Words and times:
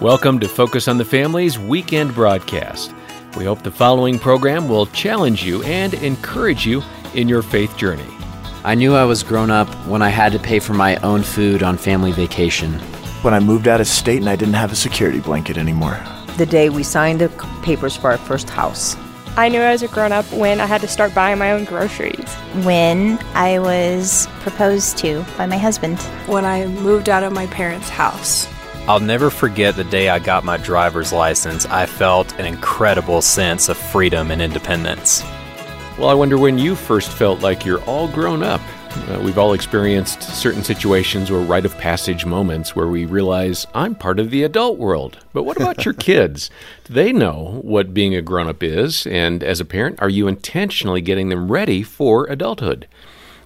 Welcome 0.00 0.40
to 0.40 0.48
Focus 0.48 0.88
on 0.88 0.98
the 0.98 1.04
Family's 1.04 1.56
weekend 1.56 2.16
broadcast. 2.16 2.92
We 3.36 3.44
hope 3.44 3.62
the 3.62 3.70
following 3.70 4.18
program 4.18 4.68
will 4.68 4.86
challenge 4.86 5.44
you 5.44 5.62
and 5.62 5.94
encourage 5.94 6.66
you 6.66 6.82
in 7.14 7.28
your 7.28 7.42
faith 7.42 7.76
journey. 7.76 8.12
I 8.64 8.74
knew 8.74 8.96
I 8.96 9.04
was 9.04 9.22
grown 9.22 9.52
up 9.52 9.68
when 9.86 10.02
I 10.02 10.08
had 10.08 10.32
to 10.32 10.40
pay 10.40 10.58
for 10.58 10.74
my 10.74 10.96
own 10.96 11.22
food 11.22 11.62
on 11.62 11.78
family 11.78 12.10
vacation. 12.10 12.72
When 13.22 13.34
I 13.34 13.38
moved 13.38 13.68
out 13.68 13.80
of 13.80 13.86
state 13.86 14.18
and 14.18 14.28
I 14.28 14.34
didn't 14.34 14.54
have 14.54 14.72
a 14.72 14.76
security 14.76 15.20
blanket 15.20 15.56
anymore. 15.56 16.02
The 16.38 16.46
day 16.46 16.70
we 16.70 16.82
signed 16.82 17.20
the 17.20 17.28
papers 17.62 17.96
for 17.96 18.10
our 18.10 18.18
first 18.18 18.50
house. 18.50 18.96
I 19.36 19.48
knew 19.48 19.60
I 19.60 19.70
was 19.70 19.84
a 19.84 19.88
grown 19.88 20.10
up 20.10 20.30
when 20.32 20.60
I 20.60 20.66
had 20.66 20.80
to 20.80 20.88
start 20.88 21.14
buying 21.14 21.38
my 21.38 21.52
own 21.52 21.64
groceries. 21.64 22.34
When 22.64 23.16
I 23.34 23.60
was 23.60 24.26
proposed 24.40 24.98
to 24.98 25.24
by 25.38 25.46
my 25.46 25.56
husband. 25.56 26.00
When 26.26 26.44
I 26.44 26.66
moved 26.66 27.08
out 27.08 27.22
of 27.22 27.32
my 27.32 27.46
parents' 27.46 27.88
house. 27.88 28.48
I'll 28.86 29.00
never 29.00 29.30
forget 29.30 29.76
the 29.76 29.84
day 29.84 30.10
I 30.10 30.18
got 30.18 30.44
my 30.44 30.58
driver's 30.58 31.10
license. 31.10 31.64
I 31.64 31.86
felt 31.86 32.38
an 32.38 32.44
incredible 32.44 33.22
sense 33.22 33.70
of 33.70 33.78
freedom 33.78 34.30
and 34.30 34.42
independence. 34.42 35.22
Well, 35.98 36.10
I 36.10 36.14
wonder 36.14 36.36
when 36.36 36.58
you 36.58 36.74
first 36.74 37.10
felt 37.10 37.40
like 37.40 37.64
you're 37.64 37.82
all 37.84 38.08
grown 38.08 38.42
up. 38.42 38.60
Uh, 39.08 39.20
we've 39.24 39.38
all 39.38 39.54
experienced 39.54 40.22
certain 40.22 40.62
situations 40.62 41.30
or 41.30 41.40
rite 41.40 41.64
of 41.64 41.78
passage 41.78 42.26
moments 42.26 42.76
where 42.76 42.86
we 42.86 43.06
realize 43.06 43.66
I'm 43.74 43.94
part 43.94 44.20
of 44.20 44.30
the 44.30 44.42
adult 44.42 44.76
world. 44.78 45.16
But 45.32 45.44
what 45.44 45.56
about 45.56 45.86
your 45.86 45.94
kids? 45.98 46.50
Do 46.84 46.92
they 46.92 47.10
know 47.10 47.60
what 47.62 47.94
being 47.94 48.14
a 48.14 48.20
grown 48.20 48.48
up 48.48 48.62
is? 48.62 49.06
And 49.06 49.42
as 49.42 49.60
a 49.60 49.64
parent, 49.64 50.00
are 50.02 50.10
you 50.10 50.28
intentionally 50.28 51.00
getting 51.00 51.30
them 51.30 51.50
ready 51.50 51.82
for 51.82 52.26
adulthood? 52.26 52.86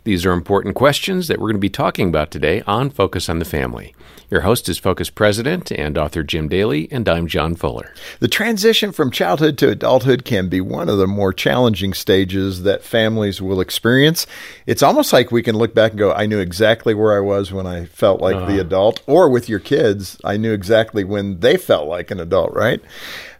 These 0.09 0.25
are 0.25 0.33
important 0.33 0.75
questions 0.75 1.29
that 1.29 1.37
we're 1.39 1.49
going 1.49 1.57
to 1.57 1.59
be 1.59 1.69
talking 1.69 2.09
about 2.09 2.31
today 2.31 2.63
on 2.67 2.89
Focus 2.89 3.29
on 3.29 3.41
the 3.41 3.45
Family. 3.45 3.95
Your 4.31 4.41
host 4.41 4.67
is 4.71 4.79
Focus 4.79 5.11
President 5.11 5.71
and 5.71 5.99
author 5.99 6.23
Jim 6.23 6.49
Daly, 6.49 6.89
and 6.91 7.07
I'm 7.07 7.27
John 7.27 7.55
Fuller. 7.55 7.93
The 8.19 8.27
transition 8.27 8.91
from 8.91 9.11
childhood 9.11 9.59
to 9.59 9.69
adulthood 9.69 10.25
can 10.25 10.49
be 10.49 10.63
one 10.63 10.89
of 10.89 10.97
the 10.97 11.07
more 11.07 11.35
challenging 11.35 11.93
stages 11.93 12.63
that 12.63 12.83
families 12.83 13.43
will 13.43 13.61
experience. 13.61 14.27
It's 14.65 14.83
almost 14.83 15.13
like 15.13 15.31
we 15.31 15.43
can 15.43 15.59
look 15.59 15.75
back 15.75 15.91
and 15.91 15.99
go, 15.99 16.11
I 16.11 16.25
knew 16.25 16.39
exactly 16.39 16.95
where 16.95 17.15
I 17.15 17.21
was 17.21 17.53
when 17.53 17.67
I 17.67 17.85
felt 17.85 18.23
like 18.23 18.37
uh 18.37 18.47
the 18.47 18.59
adult, 18.59 19.03
or 19.07 19.29
with 19.29 19.51
your 19.51 19.61
kids, 19.61 20.19
I 20.25 20.39
knew 20.39 20.55
exactly 20.55 21.05
when 21.05 21.41
they 21.41 21.59
felt 21.59 21.87
like 21.87 22.11
an 22.11 22.19
adult, 22.19 22.55
right? 22.55 22.81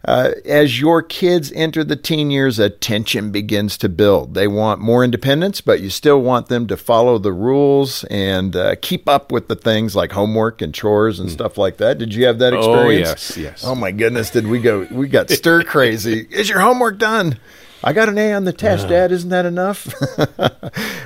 Uh, 0.05 0.31
as 0.45 0.79
your 0.79 1.01
kids 1.01 1.51
enter 1.51 1.83
the 1.83 1.95
teen 1.95 2.31
years, 2.31 2.57
a 2.57 2.69
tension 2.69 3.31
begins 3.31 3.77
to 3.77 3.89
build. 3.89 4.33
They 4.33 4.47
want 4.47 4.79
more 4.79 5.03
independence, 5.03 5.59
but 5.61 5.81
you 5.81 5.89
still 5.89 6.21
want 6.21 6.47
them 6.47 6.67
to 6.67 6.77
follow 6.77 7.17
the 7.17 7.33
rules 7.33 8.05
and 8.05 8.55
uh, 8.55 8.75
keep 8.81 9.09
up 9.09 9.31
with 9.31 9.49
the 9.49 9.55
things 9.55 9.95
like 9.95 10.13
homework 10.13 10.61
and 10.61 10.73
chores 10.73 11.19
and 11.19 11.29
mm. 11.29 11.33
stuff 11.33 11.57
like 11.57 11.77
that. 11.77 11.97
Did 11.97 12.13
you 12.13 12.25
have 12.25 12.39
that 12.39 12.53
experience? 12.53 13.07
Oh 13.07 13.11
yes, 13.11 13.37
yes. 13.37 13.63
Oh 13.65 13.75
my 13.75 13.91
goodness, 13.91 14.29
did 14.29 14.47
we 14.47 14.59
go? 14.59 14.87
We 14.89 15.07
got 15.09 15.29
stir 15.29 15.63
crazy. 15.63 16.27
Is 16.31 16.49
your 16.49 16.59
homework 16.59 16.97
done? 16.97 17.37
I 17.83 17.93
got 17.93 18.09
an 18.09 18.17
A 18.17 18.33
on 18.33 18.43
the 18.43 18.53
test, 18.53 18.85
uh. 18.85 18.89
Dad. 18.89 19.11
Isn't 19.11 19.29
that 19.29 19.45
enough? 19.45 19.93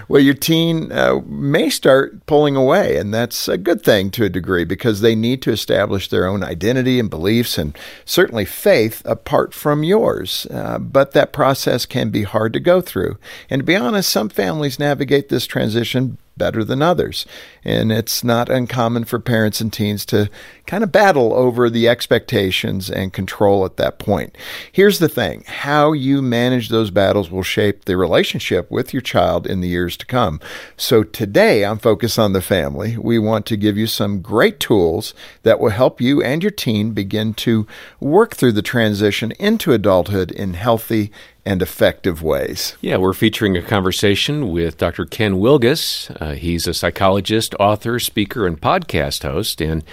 well, 0.08 0.22
your 0.22 0.34
teen 0.34 0.92
uh, 0.92 1.20
may 1.26 1.70
start 1.70 2.26
pulling 2.26 2.56
away, 2.56 2.98
and 2.98 3.14
that's 3.14 3.48
a 3.48 3.58
good 3.58 3.84
thing 3.84 4.10
to 4.12 4.26
a 4.26 4.30
degree 4.30 4.64
because 4.64 5.02
they 5.02 5.16
need 5.16 5.42
to 5.44 5.52
establish 5.52 6.10
their 6.10 6.26
own 6.26 6.44
identity 6.44 7.00
and 7.00 7.10
beliefs 7.10 7.58
and 7.58 7.78
certainly 8.06 8.46
faith 8.46 9.02
apart 9.06 9.54
from 9.54 9.84
yours. 9.84 10.48
Uh, 10.50 10.80
but 10.80 11.12
that 11.12 11.34
process 11.34 11.86
can 11.86 12.10
be 12.10 12.24
hard 12.24 12.54
to 12.54 12.60
go 12.60 12.82
through. 12.82 13.18
And 13.50 13.60
to 13.60 13.64
be 13.64 13.76
honest, 13.76 14.10
some 14.10 14.30
families 14.30 14.80
navigate 14.80 15.30
this 15.30 15.46
transition 15.46 16.18
better 16.38 16.64
than 16.64 16.82
others. 16.82 17.26
And 17.64 17.92
it's 17.92 18.24
not 18.24 18.50
uncommon 18.50 19.06
for 19.06 19.20
parents 19.20 19.62
and 19.62 19.72
teens 19.72 20.06
to 20.08 20.30
kind 20.66 20.84
of 20.84 20.92
battle 20.92 21.34
over 21.34 21.70
the 21.70 21.88
expectations 21.88 22.90
and 22.90 23.14
control 23.14 23.66
at 23.66 23.78
that 23.78 24.00
point. 24.00 24.38
Here's 24.72 25.00
the 25.00 25.10
thing 25.10 25.44
how 25.48 25.92
you 25.92 26.22
manage 26.22 26.70
those 26.70 26.92
battles 26.92 27.30
will 27.30 27.44
shape 27.44 27.86
the 27.86 27.98
relationship 27.98 28.70
with 28.72 28.94
your 28.94 29.02
child 29.02 29.46
in 29.46 29.62
the 29.62 29.68
years 29.68 29.98
to 29.98 30.06
come. 30.06 30.40
So 30.78 31.04
today 31.04 31.66
I'm 31.66 31.80
focused 31.80 32.20
on 32.20 32.34
the 32.34 32.42
Family, 32.44 32.98
we 32.98 33.18
want 33.18 33.46
to 33.48 33.58
give 33.58 33.78
you 33.78 33.88
some 33.88 34.22
great 34.22 34.60
tools 34.60 35.14
that 35.44 35.60
will 35.60 35.70
help 35.70 36.02
you 36.02 36.22
and 36.22 36.44
your 36.44 36.52
teen 36.52 36.92
begin 36.92 37.34
to 37.36 37.66
work 38.00 38.36
through 38.36 38.52
the 38.52 38.62
transition 38.62 39.32
into 39.40 39.72
adulthood 39.72 40.32
in 40.32 40.54
healthy 40.54 41.12
and 41.46 41.62
effective 41.62 42.22
ways. 42.22 42.76
Yeah, 42.82 42.98
we're 42.98 43.14
featuring 43.14 43.58
a 43.58 43.62
conversation 43.62 44.50
with 44.50 44.78
Dr. 44.78 45.06
Ken 45.06 45.36
Wilgus. 45.36 46.16
Uh, 46.22 46.36
he's 46.36 46.68
a 46.68 46.74
psychologist, 46.74 47.54
author, 47.60 48.00
speaker, 48.00 48.48
and 48.48 48.60
podcast 48.60 49.24
host, 49.24 49.62
and 49.62 49.84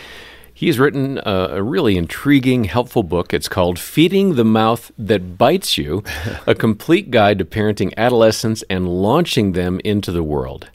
he's 0.54 0.78
written 0.78 1.18
a, 1.18 1.48
a, 1.52 1.62
really 1.62 1.96
intriguing, 1.96 2.64
helpful 2.64 3.02
book. 3.02 3.34
It's 3.34 3.48
called 3.48 3.78
Feeding 3.78 4.34
the 4.36 4.44
Mouth 4.44 4.92
That 4.96 5.36
Bites 5.36 5.76
You 5.76 6.04
A 6.46 6.54
Complete 6.54 7.10
Guide 7.10 7.38
to 7.38 7.44
Parenting 7.44 7.92
Adolescents 7.96 8.62
and 8.70 8.88
Launching 8.88 9.52
Them 9.52 9.80
into 9.84 10.12
the 10.12 10.22
World. 10.22 10.68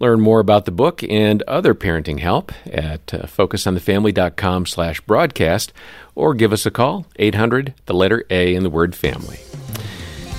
Learn 0.00 0.20
more 0.20 0.40
about 0.40 0.64
the 0.64 0.72
book 0.72 1.02
and 1.04 1.42
other 1.42 1.74
parenting 1.74 2.18
help 2.18 2.52
at 2.66 3.14
uh, 3.14 3.22
focusonthefamily.com 3.22 4.66
slash 4.66 5.00
broadcast 5.02 5.72
or 6.14 6.34
give 6.34 6.52
us 6.52 6.66
a 6.66 6.70
call, 6.70 7.06
800, 7.16 7.74
the 7.86 7.94
letter 7.94 8.24
A 8.30 8.54
in 8.54 8.62
the 8.62 8.70
word 8.70 8.94
family. 8.94 9.38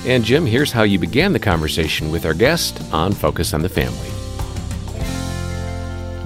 And 0.05 0.23
Jim, 0.23 0.45
here's 0.45 0.71
how 0.71 0.83
you 0.83 0.99
began 0.99 1.33
the 1.33 1.39
conversation 1.39 2.11
with 2.11 2.27
our 2.27 2.35
guest 2.35 2.79
on 2.93 3.11
Focus 3.11 3.55
on 3.55 3.63
the 3.63 3.69
Family. 3.69 4.07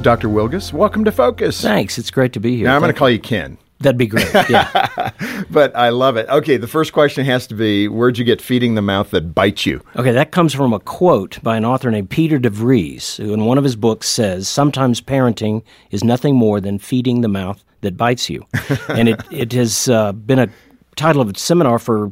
Dr. 0.01 0.27
Wilgus, 0.27 0.73
welcome 0.73 1.05
to 1.05 1.13
Focus. 1.13 1.61
Thanks. 1.61 1.97
It's 1.97 2.11
great 2.11 2.33
to 2.33 2.41
be 2.41 2.57
here. 2.57 2.65
Now, 2.65 2.75
I'm 2.75 2.81
going 2.81 2.91
to 2.93 2.97
call 2.97 3.09
you 3.09 3.19
Ken. 3.19 3.57
That'd 3.79 3.97
be 3.97 4.07
great. 4.07 4.27
Yeah. 4.49 5.11
but 5.49 5.73
I 5.77 5.89
love 5.89 6.17
it. 6.17 6.27
Okay, 6.27 6.57
the 6.57 6.67
first 6.67 6.91
question 6.91 7.23
has 7.23 7.47
to 7.47 7.55
be 7.55 7.87
where'd 7.87 8.17
you 8.17 8.25
get 8.25 8.41
feeding 8.41 8.75
the 8.75 8.81
mouth 8.81 9.11
that 9.11 9.33
bites 9.33 9.65
you? 9.65 9.81
Okay, 9.95 10.11
that 10.11 10.31
comes 10.31 10.53
from 10.53 10.73
a 10.73 10.79
quote 10.81 11.41
by 11.41 11.55
an 11.55 11.63
author 11.63 11.89
named 11.89 12.09
Peter 12.09 12.37
DeVries, 12.37 13.15
who 13.15 13.33
in 13.33 13.45
one 13.45 13.57
of 13.57 13.63
his 13.63 13.77
books 13.77 14.09
says, 14.09 14.49
Sometimes 14.49 14.99
parenting 14.99 15.63
is 15.91 16.03
nothing 16.03 16.35
more 16.35 16.59
than 16.59 16.79
feeding 16.79 17.21
the 17.21 17.29
mouth 17.29 17.63
that 17.79 17.95
bites 17.95 18.29
you. 18.29 18.45
and 18.89 19.07
it, 19.07 19.21
it 19.31 19.53
has 19.53 19.87
uh, 19.87 20.11
been 20.11 20.39
a 20.39 20.49
title 20.97 21.21
of 21.21 21.29
a 21.29 21.37
seminar 21.37 21.79
for 21.79 22.11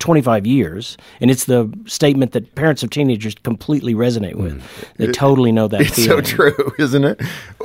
25 0.00 0.46
years, 0.46 0.96
and 1.20 1.30
it's 1.30 1.44
the 1.44 1.72
statement 1.86 2.32
that 2.32 2.54
parents 2.54 2.82
of 2.82 2.90
teenagers 2.90 3.34
completely 3.36 3.94
resonate 3.94 4.34
with. 4.34 4.60
Mm. 4.60 4.96
They 4.96 5.04
it, 5.04 5.14
totally 5.14 5.52
know 5.52 5.68
that. 5.68 5.82
It's 5.82 5.94
feeling. 5.94 6.24
so 6.24 6.36
true, 6.36 6.72
isn't 6.78 7.04
it? 7.04 7.20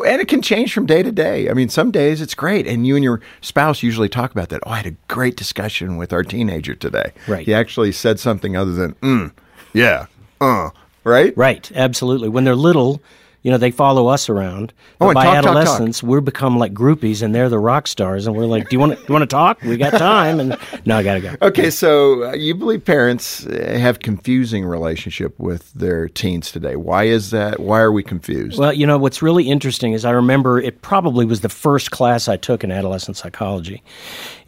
And 0.06 0.22
it 0.22 0.28
can 0.28 0.42
change 0.42 0.74
from 0.74 0.86
day 0.86 1.02
to 1.02 1.12
day. 1.12 1.50
I 1.50 1.54
mean, 1.54 1.70
some 1.70 1.92
days 1.92 2.22
it's 2.22 2.36
great, 2.36 2.68
and 2.68 2.86
you 2.86 2.96
and 2.96 3.04
your 3.04 3.22
spouse 3.42 3.82
usually 3.82 4.10
talk 4.10 4.32
about 4.32 4.50
that. 4.50 4.62
Oh, 4.66 4.72
I 4.72 4.78
had 4.78 4.86
a 4.86 4.96
great 5.08 5.36
discussion 5.38 5.98
with 5.98 6.14
our 6.14 6.24
teenager 6.24 6.76
today. 6.76 7.14
Right. 7.28 7.46
He 7.46 7.54
actually 7.54 7.92
said 7.94 8.20
something 8.20 8.56
other 8.56 8.74
than 8.74 8.94
"mm," 8.96 9.32
yeah, 9.74 10.06
uh, 10.42 10.70
right, 11.04 11.36
right, 11.38 11.72
absolutely. 11.74 12.30
When 12.30 12.44
they're 12.44 12.56
little 12.56 13.02
you 13.46 13.52
know, 13.52 13.60
they 13.60 13.70
follow 13.70 14.08
us 14.08 14.28
around. 14.28 14.74
Oh, 15.00 15.14
by 15.14 15.26
talk, 15.26 15.36
adolescence, 15.36 16.00
talk, 16.00 16.02
talk. 16.02 16.10
we're 16.10 16.22
become 16.22 16.58
like 16.58 16.74
groupies, 16.74 17.22
and 17.22 17.36
they're 17.36 17.48
the 17.48 17.60
rock 17.60 17.86
stars, 17.86 18.26
and 18.26 18.36
we're 18.36 18.48
like, 18.48 18.70
"Do 18.70 18.76
you 18.76 18.80
want 18.80 18.94
to? 18.94 18.98
Do 18.98 19.06
you 19.08 19.14
want 19.14 19.22
to 19.22 19.28
talk? 19.28 19.62
We 19.62 19.78
got 19.78 19.92
time." 19.92 20.40
And 20.40 20.58
no, 20.86 20.98
I 20.98 21.04
gotta 21.04 21.22
go. 21.22 21.36
Okay, 21.44 21.70
so 21.70 22.24
uh, 22.24 22.34
you 22.34 22.56
believe 22.56 22.84
parents 22.84 23.46
uh, 23.46 23.78
have 23.80 24.00
confusing 24.00 24.66
relationship 24.66 25.40
with 25.40 25.72
their 25.74 26.10
teens 26.10 26.52
today. 26.52 26.76
Why 26.76 27.04
is 27.04 27.30
that? 27.30 27.60
Why 27.60 27.82
are 27.82 27.92
we 27.92 28.02
confused? 28.02 28.58
Well, 28.58 28.74
you 28.74 28.88
know, 28.88 28.98
what's 28.98 29.22
really 29.22 29.48
interesting 29.48 29.94
is 29.94 30.06
I 30.06 30.12
remember 30.12 30.60
it 30.60 30.82
probably 30.82 31.28
was 31.28 31.42
the 31.42 31.50
first 31.50 31.92
class 31.92 32.28
I 32.28 32.38
took 32.38 32.64
in 32.64 32.72
adolescent 32.72 33.16
psychology, 33.16 33.84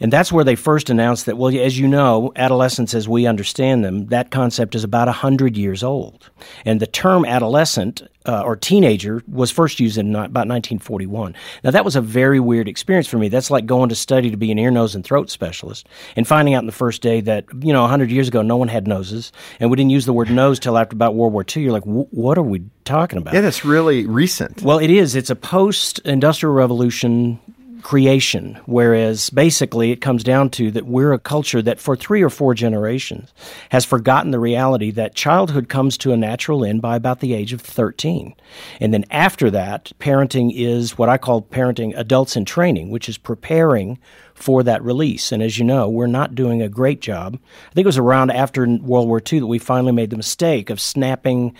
and 0.00 0.12
that's 0.12 0.32
where 0.32 0.42
they 0.42 0.56
first 0.56 0.90
announced 0.90 1.26
that. 1.26 1.38
Well, 1.38 1.56
as 1.56 1.78
you 1.78 1.86
know, 1.86 2.32
adolescence, 2.34 2.94
as 2.94 3.08
we 3.08 3.28
understand 3.28 3.84
them, 3.84 4.06
that 4.06 4.32
concept 4.32 4.74
is 4.74 4.82
about 4.82 5.06
hundred 5.06 5.56
years 5.56 5.84
old, 5.84 6.30
and 6.64 6.80
the 6.80 6.88
term 6.88 7.24
adolescent 7.24 8.02
uh, 8.26 8.42
or 8.42 8.56
teenager 8.56 9.22
was 9.26 9.50
first 9.50 9.80
used 9.80 9.96
in 9.96 10.10
about 10.10 10.46
1941. 10.46 11.34
Now, 11.64 11.70
that 11.70 11.84
was 11.84 11.96
a 11.96 12.00
very 12.00 12.40
weird 12.40 12.68
experience 12.68 13.06
for 13.06 13.16
me. 13.18 13.28
That's 13.28 13.50
like 13.50 13.66
going 13.66 13.88
to 13.88 13.94
study 13.94 14.30
to 14.30 14.36
be 14.36 14.50
an 14.50 14.58
ear, 14.58 14.70
nose, 14.70 14.94
and 14.94 15.04
throat 15.04 15.30
specialist 15.30 15.88
and 16.16 16.26
finding 16.26 16.54
out 16.54 16.60
in 16.60 16.66
the 16.66 16.72
first 16.72 17.00
day 17.00 17.20
that, 17.22 17.46
you 17.60 17.72
know, 17.72 17.82
100 17.82 18.10
years 18.10 18.28
ago, 18.28 18.42
no 18.42 18.56
one 18.56 18.68
had 18.68 18.86
noses, 18.86 19.32
and 19.60 19.70
we 19.70 19.76
didn't 19.76 19.90
use 19.90 20.04
the 20.04 20.12
word 20.12 20.30
nose 20.30 20.58
till 20.58 20.76
after 20.76 20.94
about 20.94 21.14
World 21.14 21.32
War 21.32 21.44
II. 21.44 21.62
You're 21.62 21.72
like, 21.72 21.84
what 21.84 22.36
are 22.36 22.42
we 22.42 22.62
talking 22.84 23.18
about? 23.18 23.34
Yeah, 23.34 23.40
that's 23.40 23.64
really 23.64 24.06
recent. 24.06 24.62
Well, 24.62 24.78
it 24.78 24.90
is. 24.90 25.14
It's 25.14 25.30
a 25.30 25.36
post 25.36 25.98
industrial 26.00 26.54
revolution 26.54 27.38
creation, 27.82 28.58
whereas 28.66 29.30
basically 29.30 29.90
it 29.90 30.00
comes 30.00 30.22
down 30.24 30.50
to 30.50 30.70
that 30.70 30.86
we're 30.86 31.12
a 31.12 31.18
culture 31.18 31.62
that 31.62 31.80
for 31.80 31.96
three 31.96 32.22
or 32.22 32.30
four 32.30 32.54
generations 32.54 33.32
has 33.70 33.84
forgotten 33.84 34.30
the 34.30 34.38
reality 34.38 34.90
that 34.90 35.14
childhood 35.14 35.68
comes 35.68 35.96
to 35.98 36.12
a 36.12 36.16
natural 36.16 36.64
end 36.64 36.82
by 36.82 36.96
about 36.96 37.20
the 37.20 37.34
age 37.34 37.52
of 37.52 37.60
13. 37.60 38.34
And 38.80 38.92
then 38.92 39.04
after 39.10 39.50
that, 39.50 39.92
parenting 39.98 40.52
is 40.54 40.98
what 40.98 41.08
I 41.08 41.18
call 41.18 41.42
parenting 41.42 41.96
adults 41.96 42.36
in 42.36 42.44
training, 42.44 42.90
which 42.90 43.08
is 43.08 43.18
preparing 43.18 43.98
for 44.34 44.62
that 44.62 44.82
release. 44.82 45.32
And 45.32 45.42
as 45.42 45.58
you 45.58 45.64
know, 45.64 45.88
we're 45.88 46.06
not 46.06 46.34
doing 46.34 46.62
a 46.62 46.68
great 46.68 47.00
job. 47.00 47.38
I 47.70 47.74
think 47.74 47.84
it 47.84 47.88
was 47.88 47.98
around 47.98 48.30
after 48.30 48.66
World 48.66 49.08
War 49.08 49.20
II 49.20 49.40
that 49.40 49.46
we 49.46 49.58
finally 49.58 49.92
made 49.92 50.10
the 50.10 50.16
mistake 50.16 50.70
of 50.70 50.80
snapping 50.80 51.54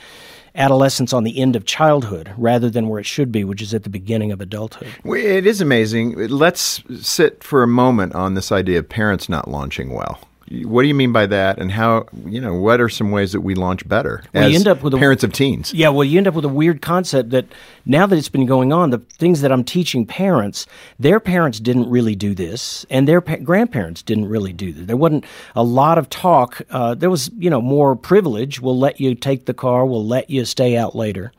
adolescence 0.58 1.12
on 1.12 1.24
the 1.24 1.38
end 1.40 1.56
of 1.56 1.64
childhood 1.64 2.32
rather 2.36 2.68
than 2.68 2.88
where 2.88 3.00
it 3.00 3.06
should 3.06 3.32
be, 3.32 3.44
which 3.44 3.62
is 3.62 3.72
at 3.72 3.84
the 3.84 3.90
beginning 3.90 4.32
of 4.32 4.40
adulthood. 4.40 4.88
It 5.04 5.46
is 5.46 5.60
amazing. 5.60 6.14
Let's 6.28 6.82
sit 7.00 7.42
for 7.42 7.62
a 7.62 7.68
moment 7.68 8.14
on 8.14 8.34
this 8.34 8.52
idea 8.52 8.80
of 8.80 8.88
parents 8.88 9.28
not 9.28 9.48
launching 9.48 9.94
well. 9.94 10.20
What 10.50 10.80
do 10.80 10.88
you 10.88 10.94
mean 10.94 11.12
by 11.12 11.26
that, 11.26 11.58
and 11.58 11.70
how? 11.70 12.06
You 12.24 12.40
know, 12.40 12.54
what 12.54 12.80
are 12.80 12.88
some 12.88 13.10
ways 13.10 13.32
that 13.32 13.42
we 13.42 13.54
launch 13.54 13.86
better 13.86 14.22
Well, 14.32 14.44
as 14.44 14.50
you 14.52 14.56
end 14.56 14.66
up 14.66 14.82
with 14.82 14.94
a- 14.94 14.96
parents 14.96 15.22
of 15.22 15.30
teens? 15.34 15.74
Yeah, 15.74 15.90
well, 15.90 16.04
you 16.04 16.16
end 16.16 16.26
up 16.26 16.32
with 16.32 16.46
a 16.46 16.48
weird 16.48 16.80
concept 16.80 17.28
that 17.30 17.44
now 17.88 18.06
that 18.06 18.16
it's 18.16 18.28
been 18.28 18.46
going 18.46 18.72
on, 18.72 18.90
the 18.90 18.98
things 18.98 19.40
that 19.40 19.50
I'm 19.50 19.64
teaching 19.64 20.06
parents, 20.06 20.66
their 20.98 21.18
parents 21.18 21.58
didn't 21.58 21.90
really 21.90 22.14
do 22.14 22.34
this, 22.34 22.86
and 22.90 23.08
their 23.08 23.20
pa- 23.20 23.36
grandparents 23.36 24.02
didn't 24.02 24.28
really 24.28 24.52
do 24.52 24.72
this. 24.72 24.86
There 24.86 24.96
wasn't 24.96 25.24
a 25.56 25.64
lot 25.64 25.98
of 25.98 26.08
talk. 26.10 26.62
Uh, 26.70 26.94
there 26.94 27.10
was, 27.10 27.30
you 27.36 27.50
know, 27.50 27.60
more 27.60 27.96
privilege. 27.96 28.60
We'll 28.60 28.78
let 28.78 29.00
you 29.00 29.14
take 29.14 29.46
the 29.46 29.54
car. 29.54 29.86
We'll 29.86 30.06
let 30.06 30.30
you 30.30 30.44
stay 30.44 30.76
out 30.76 30.94
later. 30.94 31.32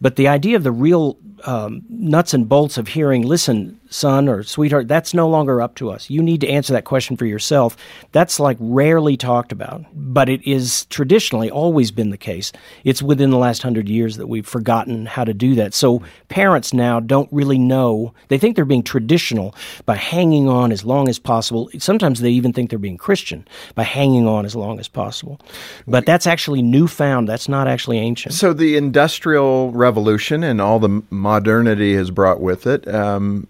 But 0.00 0.16
the 0.16 0.28
idea 0.28 0.56
of 0.56 0.62
the 0.62 0.72
real 0.72 1.18
um, 1.44 1.82
nuts 1.88 2.34
and 2.34 2.48
bolts 2.48 2.78
of 2.78 2.88
hearing, 2.88 3.22
listen, 3.22 3.80
son 3.88 4.28
or 4.28 4.42
sweetheart, 4.42 4.88
that's 4.88 5.14
no 5.14 5.28
longer 5.28 5.60
up 5.60 5.74
to 5.76 5.90
us. 5.90 6.08
You 6.10 6.22
need 6.22 6.40
to 6.40 6.48
answer 6.48 6.72
that 6.72 6.84
question 6.84 7.16
for 7.16 7.26
yourself. 7.26 7.76
That's 8.12 8.40
like 8.40 8.56
rarely 8.60 9.16
talked 9.16 9.52
about, 9.52 9.84
but 9.94 10.28
it 10.28 10.46
is 10.46 10.86
traditionally 10.86 11.50
always 11.50 11.90
been 11.90 12.10
the 12.10 12.16
case. 12.16 12.52
It's 12.82 13.02
within 13.02 13.30
the 13.30 13.38
last 13.38 13.62
hundred 13.62 13.88
years 13.88 14.16
that 14.16 14.26
we've 14.26 14.46
forgotten 14.46 15.06
how 15.06 15.24
to 15.24 15.34
do 15.34 15.54
that. 15.56 15.74
So 15.74 15.93
parents 16.28 16.72
now 16.72 17.00
don't 17.00 17.28
really 17.32 17.58
know. 17.58 18.14
They 18.28 18.38
think 18.38 18.56
they're 18.56 18.64
being 18.64 18.82
traditional 18.82 19.54
by 19.86 19.96
hanging 19.96 20.48
on 20.48 20.72
as 20.72 20.84
long 20.84 21.08
as 21.08 21.18
possible. 21.18 21.70
Sometimes 21.78 22.20
they 22.20 22.30
even 22.30 22.52
think 22.52 22.70
they're 22.70 22.78
being 22.78 22.96
Christian 22.96 23.46
by 23.74 23.82
hanging 23.82 24.26
on 24.26 24.44
as 24.44 24.54
long 24.54 24.80
as 24.80 24.88
possible. 24.88 25.40
But 25.86 26.06
that's 26.06 26.26
actually 26.26 26.62
newfound. 26.62 27.28
That's 27.28 27.48
not 27.48 27.68
actually 27.68 27.98
ancient. 27.98 28.34
So 28.34 28.52
the 28.52 28.76
industrial 28.76 29.72
revolution 29.72 30.42
and 30.42 30.60
all 30.60 30.78
the 30.78 31.02
modernity 31.10 31.94
has 31.94 32.10
brought 32.10 32.40
with 32.40 32.66
it. 32.66 32.86
Um, 32.88 33.46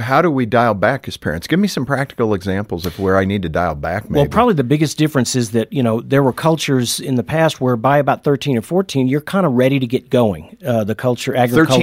how 0.00 0.22
do 0.22 0.30
we 0.30 0.46
dial 0.46 0.74
back 0.74 1.08
as 1.08 1.16
parents? 1.16 1.46
Give 1.46 1.58
me 1.58 1.68
some 1.68 1.86
practical 1.86 2.34
examples 2.34 2.86
of 2.86 2.98
where 2.98 3.16
I 3.16 3.24
need 3.24 3.42
to 3.42 3.48
dial 3.48 3.74
back. 3.74 4.08
Maybe. 4.10 4.20
Well, 4.20 4.28
probably 4.28 4.54
the 4.54 4.64
biggest 4.64 4.98
difference 4.98 5.36
is 5.36 5.52
that 5.52 5.72
you 5.72 5.82
know 5.82 6.00
there 6.00 6.22
were 6.22 6.32
cultures 6.32 7.00
in 7.00 7.14
the 7.16 7.22
past 7.22 7.60
where 7.60 7.76
by 7.76 7.98
about 7.98 8.24
thirteen 8.24 8.56
or 8.56 8.62
fourteen 8.62 9.06
you're 9.08 9.20
kind 9.20 9.46
of 9.46 9.52
ready 9.52 9.78
to 9.78 9.86
get 9.86 10.10
going. 10.10 10.56
Uh, 10.64 10.84
the 10.84 10.94
culture, 10.94 11.34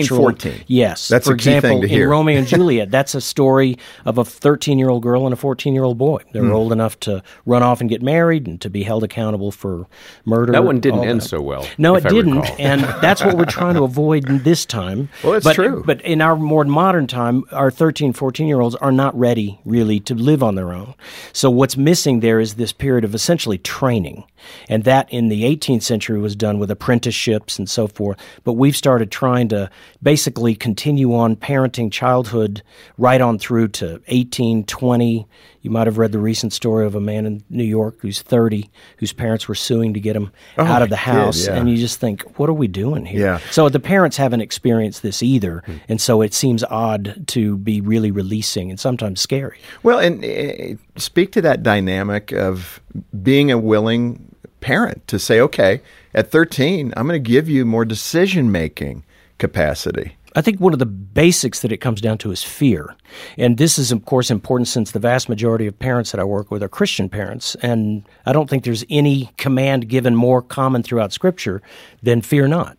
agricultural, 0.03 0.53
14. 0.53 0.63
yes. 0.67 1.07
That's 1.07 1.27
for 1.27 1.33
a 1.33 1.37
key 1.37 1.49
example, 1.51 1.69
thing 1.69 1.81
to 1.81 1.87
hear. 1.87 2.03
in 2.05 2.09
Romeo 2.09 2.37
and 2.37 2.47
Juliet, 2.55 2.91
that's 2.91 3.15
a 3.15 3.21
story 3.21 3.77
of 4.05 4.17
a 4.17 4.25
thirteen-year-old 4.25 5.03
girl 5.03 5.25
and 5.25 5.33
a 5.33 5.35
fourteen-year-old 5.37 5.97
boy. 5.97 6.21
They're 6.33 6.41
Hmm. 6.43 6.51
old 6.53 6.71
enough 6.71 6.99
to 7.01 7.23
run 7.45 7.63
off 7.63 7.81
and 7.81 7.89
get 7.89 8.01
married 8.01 8.47
and 8.47 8.59
to 8.61 8.69
be 8.69 8.83
held 8.83 9.03
accountable 9.03 9.51
for 9.51 9.87
murder. 10.25 10.51
That 10.51 10.63
one 10.63 10.79
didn't 10.79 11.03
end 11.03 11.21
that. 11.21 11.25
so 11.27 11.41
well, 11.41 11.65
No, 11.77 11.95
if 11.95 12.05
it 12.05 12.09
I 12.09 12.15
didn't, 12.15 12.39
recall. 12.41 12.55
and 12.59 12.81
that's 13.01 13.23
what 13.23 13.37
we're 13.37 13.45
trying 13.45 13.75
to 13.75 13.83
avoid 13.83 14.27
in 14.29 14.43
this 14.43 14.65
time. 14.65 15.09
Well, 15.23 15.33
it's 15.35 15.43
but, 15.43 15.53
true. 15.53 15.83
But 15.85 16.01
in 16.01 16.21
our 16.21 16.35
more 16.35 16.63
modern 16.65 17.05
time, 17.07 17.43
our 17.51 17.69
13, 17.69 18.13
14 18.13 18.47
year 18.47 18.59
olds 18.59 18.75
are 18.75 18.91
not 18.91 19.17
ready 19.17 19.59
really 19.65 19.99
to 20.01 20.15
live 20.15 20.41
on 20.41 20.55
their 20.55 20.73
own. 20.73 20.93
So 21.33 21.49
what's 21.49 21.77
missing 21.77 22.21
there 22.21 22.39
is 22.39 22.55
this 22.55 22.71
period 22.73 23.03
of 23.03 23.13
essentially 23.13 23.57
training. 23.59 24.23
And 24.67 24.83
that 24.85 25.11
in 25.13 25.29
the 25.29 25.43
18th 25.43 25.83
century 25.83 26.19
was 26.19 26.35
done 26.35 26.57
with 26.57 26.71
apprenticeships 26.71 27.59
and 27.59 27.69
so 27.69 27.87
forth. 27.87 28.17
But 28.43 28.53
we've 28.53 28.75
started 28.75 29.11
trying 29.11 29.47
to 29.49 29.69
basically 30.03 30.55
continue 30.55 31.13
on 31.15 31.35
parenting 31.35 31.91
childhood 31.91 32.61
right 32.97 33.21
on 33.21 33.37
through 33.39 33.69
to 33.69 34.01
18, 34.07 34.65
20. 34.65 35.27
You 35.63 35.69
might 35.69 35.85
have 35.85 35.97
read 35.99 36.11
the 36.11 36.19
recent 36.19 36.53
story 36.53 36.85
of 36.87 36.95
a 36.95 36.99
man 36.99 37.25
in 37.25 37.43
New 37.49 37.63
York 37.63 37.97
who's 37.99 38.21
30, 38.21 38.69
whose 38.97 39.13
parents 39.13 39.47
were 39.47 39.53
suing 39.55 39.93
to 39.93 39.99
get 39.99 40.15
him 40.15 40.31
Oh, 40.57 40.65
out 40.65 40.81
of 40.81 40.89
the 40.89 40.95
house. 40.95 41.45
yeah. 41.45 41.53
And 41.55 41.69
you 41.69 41.77
just 41.77 41.99
think, 41.99 42.23
what 42.39 42.49
are 42.49 42.53
we 42.53 42.67
doing 42.67 43.05
here? 43.05 43.19
Yeah. 43.19 43.39
So 43.51 43.69
the 43.69 43.79
parents 43.79 44.17
haven't 44.17 44.41
experienced 44.41 45.03
this 45.03 45.21
either, 45.21 45.63
and 45.87 46.01
so 46.01 46.21
it 46.21 46.33
seems 46.33 46.63
odd 46.63 47.25
to 47.27 47.57
be 47.57 47.79
really 47.79 48.09
releasing 48.11 48.69
and 48.71 48.79
sometimes 48.79 49.21
scary. 49.21 49.59
Well, 49.83 49.99
and 49.99 50.25
uh, 50.25 50.79
speak 50.99 51.31
to 51.33 51.41
that 51.41 51.61
dynamic 51.61 52.31
of 52.31 52.81
being 53.21 53.51
a 53.51 53.57
willing 53.59 54.35
parent 54.61 55.07
to 55.07 55.19
say, 55.19 55.39
okay, 55.39 55.81
at 56.13 56.31
13, 56.31 56.93
I'm 56.97 57.07
going 57.07 57.21
to 57.23 57.29
give 57.29 57.47
you 57.49 57.65
more 57.65 57.85
decision 57.85 58.51
making 58.51 59.03
capacity. 59.41 60.15
I 60.35 60.41
think 60.41 60.61
one 60.61 60.71
of 60.71 60.79
the 60.79 60.85
basics 60.85 61.59
that 61.61 61.73
it 61.73 61.77
comes 61.77 61.99
down 61.99 62.17
to 62.19 62.31
is 62.31 62.41
fear. 62.41 62.95
And 63.37 63.57
this 63.57 63.77
is, 63.77 63.91
of 63.91 64.05
course, 64.05 64.31
important 64.31 64.69
since 64.69 64.91
the 64.91 64.99
vast 64.99 65.27
majority 65.27 65.67
of 65.67 65.77
parents 65.77 66.11
that 66.11 66.21
I 66.21 66.23
work 66.23 66.51
with 66.51 66.63
are 66.63 66.69
Christian 66.69 67.09
parents. 67.09 67.55
And 67.55 68.03
I 68.25 68.31
don't 68.31 68.49
think 68.49 68.63
there's 68.63 68.85
any 68.89 69.31
command 69.37 69.89
given 69.89 70.15
more 70.15 70.41
common 70.41 70.83
throughout 70.83 71.11
Scripture 71.11 71.61
than 72.01 72.21
fear 72.21 72.47
not. 72.47 72.77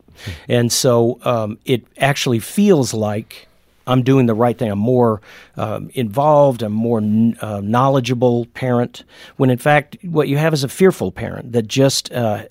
And 0.49 0.73
so 0.73 1.19
um, 1.23 1.59
it 1.65 1.85
actually 1.99 2.39
feels 2.39 2.95
like 2.95 3.49
I'm 3.87 4.03
doing 4.03 4.27
the 4.27 4.35
right 4.35 4.57
thing. 4.57 4.71
I'm 4.71 4.79
more 4.79 5.21
um, 5.57 5.91
involved. 5.95 6.63
I'm 6.63 6.73
more 6.73 6.99
n- 6.99 7.37
uh, 7.41 7.61
knowledgeable 7.61 8.47
parent. 8.47 9.05
When 9.37 9.51
in 9.51 9.59
fact, 9.59 9.97
what 10.03 10.29
you 10.29 10.37
have 10.37 10.53
is 10.53 10.65
a 10.65 10.69
fearful 10.69 11.13
parent 11.13 11.53
that 11.53 11.67
just 11.67 12.13
uh, 12.13 12.45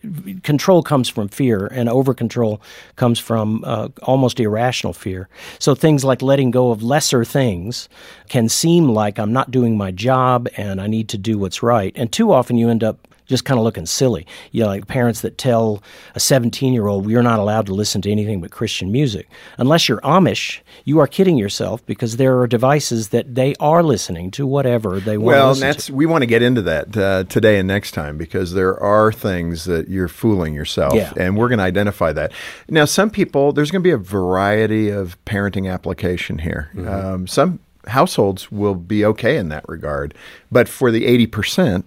control 0.44 0.84
comes 0.84 1.10
from 1.10 1.28
fear, 1.28 1.68
and 1.68 1.90
over 1.90 2.14
control 2.14 2.62
comes 2.96 3.20
from 3.20 3.64
uh, 3.66 3.90
almost 4.04 4.40
irrational 4.40 4.94
fear. 4.94 5.30
So 5.60 5.76
things 5.76 6.04
like 6.04 6.22
letting 6.22 6.52
go 6.52 6.72
of 6.72 6.84
lesser 6.84 7.24
things 7.24 7.90
can 8.30 8.50
seem 8.50 8.90
like 8.90 9.20
I'm 9.20 9.34
not 9.34 9.52
doing 9.52 9.78
my 9.78 9.92
job 9.92 10.48
and 10.58 10.82
I 10.82 10.88
need 10.88 11.10
to 11.10 11.18
do 11.18 11.38
what's 11.38 11.64
right. 11.64 11.94
And 11.96 12.12
too 12.12 12.32
often 12.32 12.58
you 12.58 12.70
end 12.70 12.84
up 12.84 13.08
just 13.32 13.46
kind 13.46 13.58
of 13.58 13.64
looking 13.64 13.88
silly. 13.88 14.28
You 14.52 14.62
know, 14.62 14.68
like 14.68 14.86
parents 14.88 15.22
that 15.22 15.38
tell 15.40 15.82
a 16.14 16.20
17 16.20 16.74
year 16.74 16.86
old, 16.86 17.10
you're 17.10 17.24
not 17.24 17.40
allowed 17.40 17.66
to 17.68 17.74
listen 17.74 18.02
to 18.04 18.12
anything 18.12 18.42
but 18.42 18.52
Christian 18.52 18.92
music. 18.92 19.28
Unless 19.58 19.90
you're 19.90 20.02
Amish, 20.02 20.60
you 20.86 21.00
are 21.00 21.08
kidding 21.08 21.38
yourself 21.38 21.84
because 21.86 22.18
there 22.18 22.38
are 22.40 22.46
devices 22.46 23.10
that 23.10 23.34
they 23.34 23.56
are 23.60 23.82
listening 23.82 24.30
to 24.32 24.46
whatever 24.46 25.00
they 25.00 25.18
want 25.18 25.36
to 25.38 25.48
listen 25.48 25.62
to. 25.62 25.66
Well, 25.66 25.74
that's 25.74 25.86
to. 25.88 25.94
we 25.94 26.06
want 26.06 26.22
to 26.22 26.26
get 26.28 26.42
into 26.44 26.62
that 26.64 26.96
uh, 26.98 27.24
today 27.24 27.58
and 27.58 27.68
next 27.68 27.92
time 27.94 28.18
because 28.18 28.54
there 28.54 28.78
are 28.80 29.12
things 29.12 29.64
that 29.66 29.88
you're 29.88 30.08
fooling 30.10 30.54
yourself, 30.54 30.94
Yeah. 30.94 31.14
and 31.18 31.38
we're 31.38 31.48
going 31.48 31.60
to 31.60 31.64
identify 31.64 32.12
that. 32.14 32.34
Now, 32.70 32.86
some 32.86 33.10
people 33.10 33.54
there's 33.54 33.72
going 33.72 33.82
to 33.82 33.88
be 33.88 33.92
a 33.92 33.98
variety 33.98 34.90
of 34.90 35.18
parenting 35.26 35.72
application 35.72 36.38
here. 36.40 36.70
Mm-hmm. 36.76 36.88
Um, 36.90 37.28
some 37.28 37.60
households 37.88 38.52
will 38.52 38.76
be 38.76 39.04
okay 39.06 39.38
in 39.38 39.50
that 39.50 39.68
regard, 39.70 40.14
but 40.52 40.68
for 40.68 40.92
the 40.92 41.06
eighty 41.06 41.26
percent, 41.28 41.86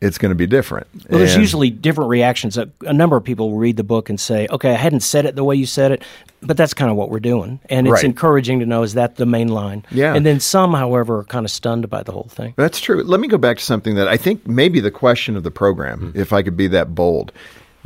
it's 0.00 0.18
going 0.18 0.30
to 0.30 0.36
be 0.36 0.46
different. 0.46 0.86
Well, 1.08 1.18
there's 1.18 1.34
And- 1.34 1.42
usually 1.42 1.70
different 1.70 2.10
reactions. 2.10 2.58
A, 2.58 2.68
a 2.82 2.92
number 2.92 3.16
of 3.16 3.24
people 3.24 3.50
will 3.50 3.58
read 3.58 3.76
the 3.76 3.84
book 3.84 4.10
and 4.10 4.20
say, 4.20 4.46
okay, 4.50 4.70
I 4.70 4.74
hadn't 4.76 5.00
said 5.00 5.24
it 5.24 5.36
the 5.36 5.44
way 5.44 5.56
you 5.56 5.64
said 5.66 5.90
it, 5.92 6.02
but 6.42 6.56
that's 6.56 6.74
kind 6.74 6.90
of 6.90 6.96
what 6.96 7.10
we're 7.10 7.18
doing. 7.20 7.60
And 7.70 7.86
it's 7.86 7.94
Right. 7.94 8.04
encouraging 8.04 8.60
to 8.60 8.66
know 8.66 8.82
is 8.82 8.94
that 8.94 9.16
the 9.16 9.24
main 9.26 9.48
line? 9.48 9.84
Yeah. 9.90 10.14
And 10.14 10.26
then 10.26 10.38
some, 10.38 10.74
however, 10.74 11.20
are 11.20 11.24
kind 11.24 11.46
of 11.46 11.50
stunned 11.50 11.88
by 11.88 12.02
the 12.02 12.12
whole 12.12 12.28
thing. 12.30 12.52
That's 12.56 12.78
true. 12.78 13.02
Let 13.02 13.20
me 13.20 13.28
go 13.28 13.38
back 13.38 13.56
to 13.56 13.64
something 13.64 13.94
that 13.94 14.06
I 14.06 14.16
think 14.18 14.46
maybe 14.46 14.80
the 14.80 14.90
question 14.90 15.34
of 15.36 15.44
the 15.44 15.50
program, 15.50 16.00
mm-hmm. 16.00 16.18
if 16.18 16.32
I 16.32 16.42
could 16.42 16.56
be 16.56 16.66
that 16.68 16.94
bold, 16.94 17.32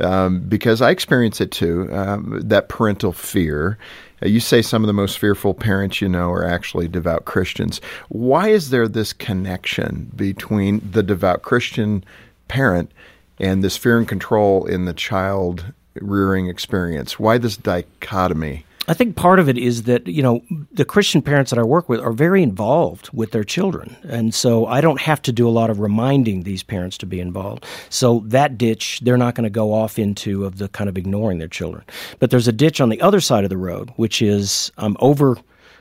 um, 0.01 0.41
because 0.41 0.81
I 0.81 0.91
experience 0.91 1.41
it 1.41 1.51
too. 1.51 1.87
Um, 1.91 2.39
that 2.43 2.69
parental 2.69 3.11
fear. 3.11 3.77
Uh, 4.23 4.27
you 4.27 4.39
say 4.39 4.61
some 4.61 4.83
of 4.83 4.87
the 4.87 4.93
most 4.93 5.17
fearful 5.17 5.53
parents 5.53 6.01
you 6.01 6.09
know 6.09 6.31
are 6.31 6.45
actually 6.45 6.87
devout 6.87 7.25
Christians. 7.25 7.81
Why 8.09 8.49
is 8.49 8.69
there 8.69 8.87
this 8.87 9.13
connection 9.13 10.11
between 10.15 10.87
the 10.91 11.03
devout 11.03 11.41
Christian 11.41 12.03
parent 12.47 12.91
and 13.39 13.63
this 13.63 13.77
fear 13.77 13.97
and 13.97 14.07
control 14.07 14.65
in 14.65 14.85
the 14.85 14.93
child 14.93 15.73
rearing 15.95 16.47
experience? 16.47 17.19
Why 17.19 17.37
this 17.37 17.57
dichotomy? 17.57 18.65
I 18.87 18.93
think 18.93 19.15
part 19.15 19.39
of 19.39 19.47
it 19.47 19.57
is 19.57 19.83
that, 19.83 20.07
you 20.07 20.23
know, 20.23 20.41
the 20.71 20.85
Christian 20.85 21.21
parents 21.21 21.51
that 21.51 21.59
I 21.59 21.63
work 21.63 21.87
with 21.87 21.99
are 22.01 22.11
very 22.11 22.41
involved 22.41 23.09
with 23.13 23.31
their 23.31 23.43
children. 23.43 23.95
And 24.03 24.33
so 24.33 24.65
I 24.65 24.81
don't 24.81 24.99
have 24.99 25.21
to 25.23 25.31
do 25.31 25.47
a 25.47 25.51
lot 25.51 25.69
of 25.69 25.79
reminding 25.79 26.43
these 26.43 26.63
parents 26.63 26.97
to 26.99 27.05
be 27.05 27.19
involved. 27.19 27.65
So 27.89 28.23
that 28.25 28.57
ditch, 28.57 28.99
they're 29.03 29.17
not 29.17 29.35
going 29.35 29.43
to 29.43 29.51
go 29.51 29.71
off 29.71 29.99
into 29.99 30.45
of 30.45 30.57
the 30.57 30.67
kind 30.67 30.89
of 30.89 30.97
ignoring 30.97 31.37
their 31.37 31.47
children. 31.47 31.83
But 32.19 32.31
there's 32.31 32.47
a 32.47 32.51
ditch 32.51 32.81
on 32.81 32.89
the 32.89 33.01
other 33.01 33.21
side 33.21 33.43
of 33.43 33.49
the 33.49 33.57
road, 33.57 33.91
which 33.97 34.21
is 34.21 34.71
I'm 34.77 34.97
over 34.99 35.37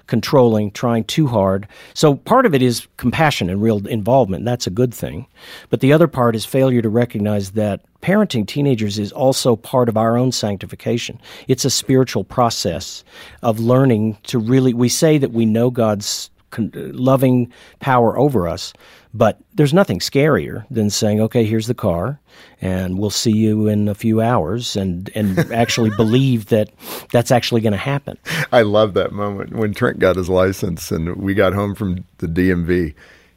controlling, 0.06 0.70
trying 0.70 1.04
too 1.04 1.26
hard. 1.26 1.66
So 1.94 2.14
part 2.14 2.46
of 2.46 2.54
it 2.54 2.62
is 2.62 2.86
compassion 2.96 3.50
and 3.50 3.62
real 3.62 3.86
involvement. 3.86 4.44
That's 4.44 4.66
a 4.66 4.70
good 4.70 4.92
thing. 4.94 5.26
But 5.68 5.80
the 5.80 5.92
other 5.92 6.08
part 6.08 6.34
is 6.36 6.44
failure 6.44 6.82
to 6.82 6.88
recognize 6.88 7.52
that 7.52 7.80
parenting 8.02 8.46
teenagers 8.46 8.98
is 8.98 9.12
also 9.12 9.56
part 9.56 9.88
of 9.88 9.96
our 9.96 10.16
own 10.16 10.32
sanctification. 10.32 11.20
It's 11.48 11.64
a 11.64 11.70
spiritual 11.70 12.24
process 12.24 13.04
of 13.42 13.60
learning 13.60 14.18
to 14.24 14.38
really, 14.38 14.74
we 14.74 14.88
say 14.88 15.18
that 15.18 15.32
we 15.32 15.46
know 15.46 15.70
God's 15.70 16.30
con- 16.50 16.72
loving 16.74 17.52
power 17.80 18.18
over 18.18 18.46
us, 18.48 18.72
but 19.12 19.38
there's 19.54 19.74
nothing 19.74 19.98
scarier 19.98 20.64
than 20.70 20.90
saying, 20.90 21.20
okay, 21.20 21.44
here's 21.44 21.66
the 21.66 21.74
car, 21.74 22.20
and 22.60 22.98
we'll 22.98 23.10
see 23.10 23.32
you 23.32 23.66
in 23.66 23.88
a 23.88 23.94
few 23.94 24.20
hours, 24.20 24.76
and, 24.76 25.10
and 25.14 25.38
actually 25.52 25.90
believe 25.96 26.46
that 26.46 26.70
that's 27.12 27.30
actually 27.30 27.60
going 27.60 27.72
to 27.72 27.78
happen. 27.78 28.18
I 28.52 28.62
love 28.62 28.94
that 28.94 29.12
moment 29.12 29.54
when 29.54 29.74
Trent 29.74 29.98
got 29.98 30.16
his 30.16 30.28
license 30.28 30.90
and 30.90 31.16
we 31.16 31.34
got 31.34 31.52
home 31.52 31.74
from 31.74 32.04
the 32.18 32.26
DMV 32.26 32.94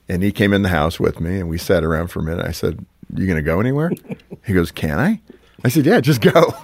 and 0.09 0.23
he 0.23 0.31
came 0.31 0.53
in 0.53 0.61
the 0.61 0.69
house 0.69 0.99
with 0.99 1.19
me 1.19 1.39
and 1.39 1.49
we 1.49 1.57
sat 1.57 1.83
around 1.83 2.07
for 2.07 2.19
a 2.19 2.23
minute. 2.23 2.45
I 2.45 2.51
said, 2.51 2.85
You 3.15 3.25
going 3.25 3.37
to 3.37 3.41
go 3.41 3.59
anywhere? 3.59 3.91
He 4.45 4.53
goes, 4.53 4.71
Can 4.71 4.99
I? 4.99 5.21
I 5.63 5.69
said, 5.69 5.85
Yeah, 5.85 6.01
just 6.01 6.21
go. 6.21 6.53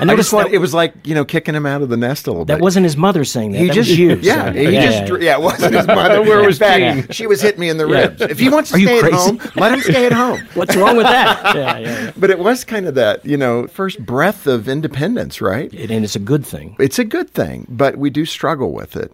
And 0.00 0.10
I 0.10 0.14
notice 0.14 0.26
just 0.26 0.32
want, 0.32 0.48
that- 0.50 0.54
it 0.54 0.58
was 0.58 0.74
like 0.74 0.94
you 1.04 1.14
know 1.14 1.24
kicking 1.24 1.54
him 1.54 1.66
out 1.66 1.82
of 1.82 1.88
the 1.88 1.96
nest 1.96 2.26
a 2.26 2.30
little 2.30 2.44
That 2.44 2.54
bit. 2.54 2.58
That 2.58 2.62
wasn't 2.64 2.84
his 2.84 2.96
mother 2.96 3.24
saying 3.24 3.52
that. 3.52 3.58
He 3.58 3.66
that 3.68 3.74
just 3.74 3.90
was 3.90 3.98
you. 3.98 4.14
yeah, 4.22 4.46
so- 4.46 4.52
he 4.52 4.70
just 4.72 5.22
yeah, 5.22 5.36
it 5.36 5.42
wasn't 5.42 5.74
his 5.74 5.86
mother. 5.86 6.22
Where 6.22 6.42
was 6.44 6.60
In 6.60 6.66
fact, 7.02 7.14
She 7.14 7.26
was 7.26 7.40
hitting 7.40 7.60
me 7.60 7.68
in 7.68 7.76
the 7.76 7.88
Yeah. 7.88 8.00
ribs. 8.08 8.20
If 8.22 8.38
he 8.38 8.48
wants 8.48 8.70
to 8.70 8.76
Are 8.76 8.80
stay 8.80 8.98
at 9.00 9.12
home, 9.12 9.40
let 9.56 9.72
him 9.74 9.80
stay 9.80 10.06
at 10.06 10.12
home. 10.12 10.40
What's 10.54 10.74
wrong 10.76 10.96
with 10.96 11.06
that? 11.06 11.54
Yeah, 11.54 11.78
yeah, 11.78 11.78
yeah. 12.04 12.12
But 12.16 12.30
it 12.30 12.38
was 12.38 12.64
kind 12.64 12.86
of 12.86 12.94
that, 12.94 13.24
you 13.26 13.36
know, 13.36 13.66
first 13.66 14.04
breath 14.04 14.46
of 14.46 14.68
independence, 14.68 15.40
right? 15.40 15.72
It- 15.74 15.90
and 15.90 16.04
it's 16.04 16.16
a 16.16 16.20
good 16.20 16.44
thing. 16.46 16.76
It's 16.78 16.98
a 16.98 17.04
good 17.04 17.30
thing, 17.30 17.66
but 17.68 17.96
we 17.96 18.08
do 18.10 18.24
struggle 18.24 18.72
with 18.72 18.96
it. 18.96 19.12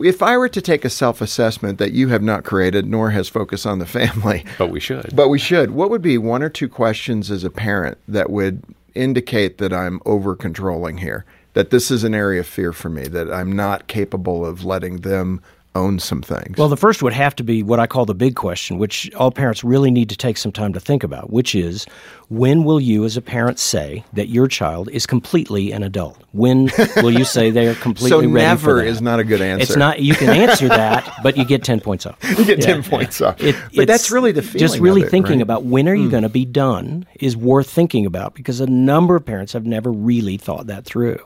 If 0.00 0.22
I 0.22 0.36
were 0.36 0.48
to 0.48 0.60
take 0.60 0.84
a 0.84 0.90
self 0.90 1.20
assessment 1.20 1.78
that 1.78 1.92
you 1.92 2.08
have 2.08 2.22
not 2.22 2.44
created, 2.44 2.86
nor 2.86 3.10
has 3.10 3.28
Focus 3.28 3.64
on 3.66 3.78
the 3.78 3.86
Family, 3.86 4.44
But 4.58 4.68
we 4.68 4.80
should. 4.80 5.14
but 5.14 5.28
we 5.28 5.38
should, 5.38 5.70
what 5.72 5.90
would 5.90 6.02
be 6.02 6.18
one 6.18 6.42
or 6.42 6.48
two 6.48 6.68
questions 6.68 7.30
as 7.30 7.44
a 7.44 7.50
parent 7.50 7.98
that 8.08 8.30
would 8.30 8.62
indicate 8.94 9.58
that 9.58 9.72
I'm 9.72 10.00
over 10.04 10.36
controlling 10.36 10.98
here? 10.98 11.24
That 11.54 11.70
this 11.70 11.90
is 11.90 12.04
an 12.04 12.14
area 12.14 12.40
of 12.40 12.46
fear 12.46 12.72
for 12.72 12.88
me, 12.88 13.06
that 13.08 13.32
I'm 13.32 13.52
not 13.52 13.86
capable 13.86 14.44
of 14.44 14.64
letting 14.64 14.98
them 14.98 15.40
own 15.74 15.98
some 15.98 16.22
things? 16.22 16.56
Well, 16.56 16.68
the 16.68 16.76
first 16.76 17.02
would 17.02 17.12
have 17.12 17.34
to 17.36 17.44
be 17.44 17.62
what 17.62 17.80
I 17.80 17.86
call 17.86 18.04
the 18.04 18.14
big 18.14 18.36
question, 18.36 18.78
which 18.78 19.12
all 19.14 19.30
parents 19.30 19.64
really 19.64 19.90
need 19.90 20.08
to 20.10 20.16
take 20.16 20.36
some 20.36 20.52
time 20.52 20.72
to 20.72 20.80
think 20.80 21.02
about, 21.02 21.30
which 21.30 21.54
is 21.54 21.86
when 22.28 22.64
will 22.64 22.80
you, 22.80 23.04
as 23.04 23.16
a 23.16 23.22
parent, 23.22 23.58
say 23.58 24.04
that 24.12 24.28
your 24.28 24.48
child 24.48 24.88
is 24.90 25.06
completely 25.06 25.72
an 25.72 25.82
adult? 25.82 26.22
When 26.32 26.70
will 26.96 27.10
you 27.10 27.24
say 27.24 27.50
they 27.50 27.66
are 27.68 27.74
completely 27.74 28.10
so 28.10 28.18
ready 28.18 28.60
for 28.60 28.76
never 28.76 28.82
is 28.82 29.00
not 29.00 29.20
a 29.20 29.24
good 29.24 29.40
answer. 29.40 29.62
It's 29.62 29.76
not. 29.76 30.00
You 30.00 30.14
can 30.14 30.30
answer 30.30 30.68
that, 30.68 31.10
but 31.22 31.36
you 31.36 31.44
get 31.44 31.64
ten 31.64 31.80
points 31.80 32.06
off. 32.06 32.16
You 32.34 32.44
get 32.44 32.62
10 32.62 32.82
Yeah, 32.82 32.88
points 32.88 33.20
off. 33.20 33.40
It- 33.40 33.54
but 33.76 33.86
that's 33.86 34.10
really 34.10 34.32
the 34.32 34.42
feeling. 34.42 34.58
Just 34.58 34.78
really 34.80 35.02
of 35.02 35.08
it, 35.08 35.10
thinking 35.10 35.38
right? 35.38 35.42
About 35.42 35.64
when 35.64 35.88
are 35.88 35.94
you 35.94 36.04
hmm. 36.04 36.10
going 36.10 36.22
to 36.24 36.28
be 36.28 36.44
done 36.44 37.06
is 37.20 37.36
worth 37.36 37.70
thinking 37.70 38.06
about 38.06 38.34
because 38.34 38.60
a 38.60 38.66
number 38.66 39.14
of 39.14 39.24
parents 39.24 39.52
have 39.52 39.64
never 39.64 39.92
really 39.92 40.36
thought 40.36 40.66
that 40.66 40.84
through. 40.84 41.18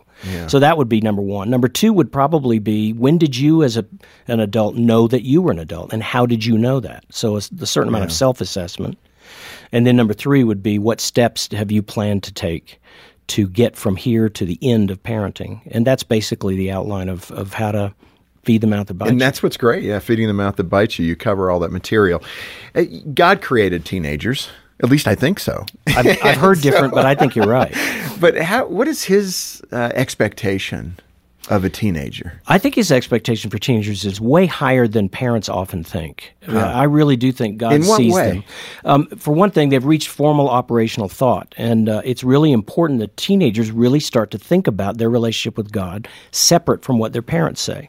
So 0.46 0.58
that 0.58 0.76
would 0.76 0.88
be 0.88 1.00
number 1.00 1.22
one. 1.22 1.50
Number 1.50 1.68
two 1.68 1.92
would 1.92 2.10
probably 2.10 2.58
be 2.58 2.92
when 2.92 3.18
did 3.18 3.36
you, 3.36 3.62
as 3.62 3.76
a, 3.76 3.84
an 4.26 4.40
adult, 4.40 4.74
know 4.74 5.06
that 5.08 5.22
you 5.22 5.42
were 5.42 5.52
an 5.52 5.58
adult, 5.58 5.92
and 5.92 6.02
how 6.02 6.26
did 6.26 6.44
you 6.44 6.58
know 6.58 6.80
that? 6.80 7.04
So 7.10 7.34
a, 7.36 7.38
a 7.60 7.66
certain 7.66 7.88
amount 7.88 8.04
of 8.04 8.12
self 8.12 8.40
assessment. 8.40 8.98
And 9.72 9.86
then 9.86 9.96
number 9.96 10.14
three 10.14 10.44
would 10.44 10.62
be 10.62 10.78
what 10.78 11.00
steps 11.00 11.52
have 11.52 11.70
you 11.70 11.82
planned 11.82 12.22
to 12.24 12.32
take 12.32 12.80
to 13.28 13.46
get 13.46 13.76
from 13.76 13.96
here 13.96 14.28
to 14.30 14.44
the 14.44 14.58
end 14.62 14.90
of 14.90 15.02
parenting? 15.02 15.60
And 15.70 15.86
that's 15.86 16.02
basically 16.02 16.56
the 16.56 16.70
outline 16.70 17.08
of, 17.08 17.30
of 17.32 17.52
how 17.52 17.72
to 17.72 17.94
feed 18.44 18.62
the 18.62 18.66
mouth 18.66 18.86
that 18.86 18.94
bites. 18.94 19.10
And 19.10 19.20
that's 19.20 19.42
what's 19.42 19.58
great. 19.58 19.82
Yeah, 19.82 19.98
feeding 19.98 20.26
the 20.26 20.32
mouth 20.32 20.56
that 20.56 20.64
bites 20.64 20.98
you. 20.98 21.04
You 21.04 21.16
cover 21.16 21.50
all 21.50 21.60
that 21.60 21.72
material. 21.72 22.22
Uh, 22.74 22.84
God 23.12 23.42
created 23.42 23.84
teenagers. 23.84 24.48
At 24.82 24.90
least 24.90 25.08
I 25.08 25.14
think 25.14 25.40
so. 25.40 25.66
I've, 25.88 26.06
I've 26.24 26.36
heard 26.38 26.60
different, 26.60 26.94
but 26.94 27.04
I 27.04 27.14
think 27.14 27.34
you're 27.34 27.46
right. 27.46 27.74
But 28.20 28.36
how? 28.36 28.66
What 28.66 28.88
is 28.88 29.04
his 29.04 29.62
uh, 29.70 29.92
expectation 29.94 30.98
of 31.50 31.64
a 31.64 31.70
teenager? 31.70 32.40
I 32.48 32.58
think 32.58 32.74
his 32.74 32.90
expectation 32.90 33.48
for 33.48 33.58
teenagers 33.58 34.04
is 34.04 34.20
way 34.20 34.46
higher 34.46 34.88
than 34.88 35.08
parents 35.08 35.48
often 35.48 35.84
think. 35.84 36.34
I, 36.42 36.50
mean, 36.50 36.56
I 36.56 36.82
really 36.82 37.14
do 37.14 37.30
think 37.30 37.58
God 37.58 37.84
sees 37.84 38.12
way? 38.12 38.30
them. 38.32 38.44
Um, 38.84 39.06
for 39.18 39.32
one 39.32 39.52
thing, 39.52 39.68
they've 39.68 39.84
reached 39.84 40.08
formal 40.08 40.48
operational 40.50 41.08
thought, 41.08 41.54
and 41.56 41.88
uh, 41.88 42.02
it's 42.04 42.24
really 42.24 42.50
important 42.50 42.98
that 42.98 43.16
teenagers 43.16 43.70
really 43.70 44.00
start 44.00 44.32
to 44.32 44.38
think 44.38 44.66
about 44.66 44.98
their 44.98 45.08
relationship 45.10 45.56
with 45.56 45.70
God 45.70 46.08
separate 46.32 46.84
from 46.84 46.98
what 46.98 47.12
their 47.12 47.22
parents 47.22 47.60
say. 47.60 47.88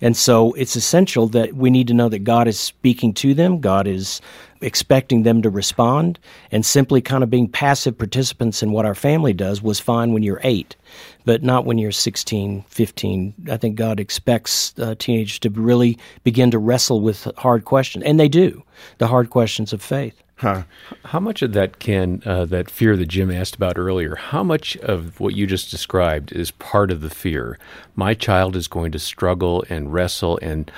And 0.00 0.16
so 0.16 0.52
it's 0.52 0.76
essential 0.76 1.26
that 1.28 1.54
we 1.54 1.70
need 1.70 1.88
to 1.88 1.94
know 1.94 2.08
that 2.08 2.24
God 2.24 2.48
is 2.48 2.58
speaking 2.58 3.12
to 3.14 3.34
them, 3.34 3.60
God 3.60 3.86
is 3.86 4.20
expecting 4.60 5.22
them 5.22 5.42
to 5.42 5.50
respond, 5.50 6.18
and 6.50 6.64
simply 6.64 7.00
kind 7.00 7.22
of 7.22 7.30
being 7.30 7.48
passive 7.48 7.98
participants 7.98 8.62
in 8.62 8.72
what 8.72 8.86
our 8.86 8.94
family 8.94 9.32
does 9.32 9.62
was 9.62 9.80
fine 9.80 10.12
when 10.12 10.22
you're 10.22 10.40
eight, 10.42 10.76
but 11.24 11.42
not 11.42 11.64
when 11.64 11.78
you're 11.78 11.92
16, 11.92 12.64
15. 12.68 13.34
I 13.50 13.56
think 13.56 13.76
God 13.76 14.00
expects 14.00 14.78
uh, 14.78 14.94
teenagers 14.98 15.38
to 15.40 15.50
really 15.50 15.98
begin 16.24 16.50
to 16.50 16.58
wrestle 16.58 17.00
with 17.00 17.28
hard 17.36 17.64
questions, 17.64 18.04
and 18.04 18.18
they 18.18 18.28
do, 18.28 18.62
the 18.98 19.06
hard 19.06 19.30
questions 19.30 19.72
of 19.72 19.82
faith. 19.82 20.22
Huh. 20.36 20.64
How 21.06 21.20
much 21.20 21.40
of 21.40 21.54
that 21.54 21.78
can 21.78 22.22
uh, 22.26 22.44
that 22.46 22.70
fear 22.70 22.94
that 22.96 23.06
Jim 23.06 23.30
asked 23.30 23.56
about 23.56 23.78
earlier? 23.78 24.16
How 24.16 24.42
much 24.42 24.76
of 24.78 25.18
what 25.18 25.34
you 25.34 25.46
just 25.46 25.70
described 25.70 26.30
is 26.30 26.50
part 26.50 26.90
of 26.90 27.00
the 27.00 27.08
fear? 27.08 27.58
My 27.94 28.12
child 28.12 28.54
is 28.54 28.68
going 28.68 28.92
to 28.92 28.98
struggle 28.98 29.64
and 29.70 29.94
wrestle, 29.94 30.38
and 30.42 30.70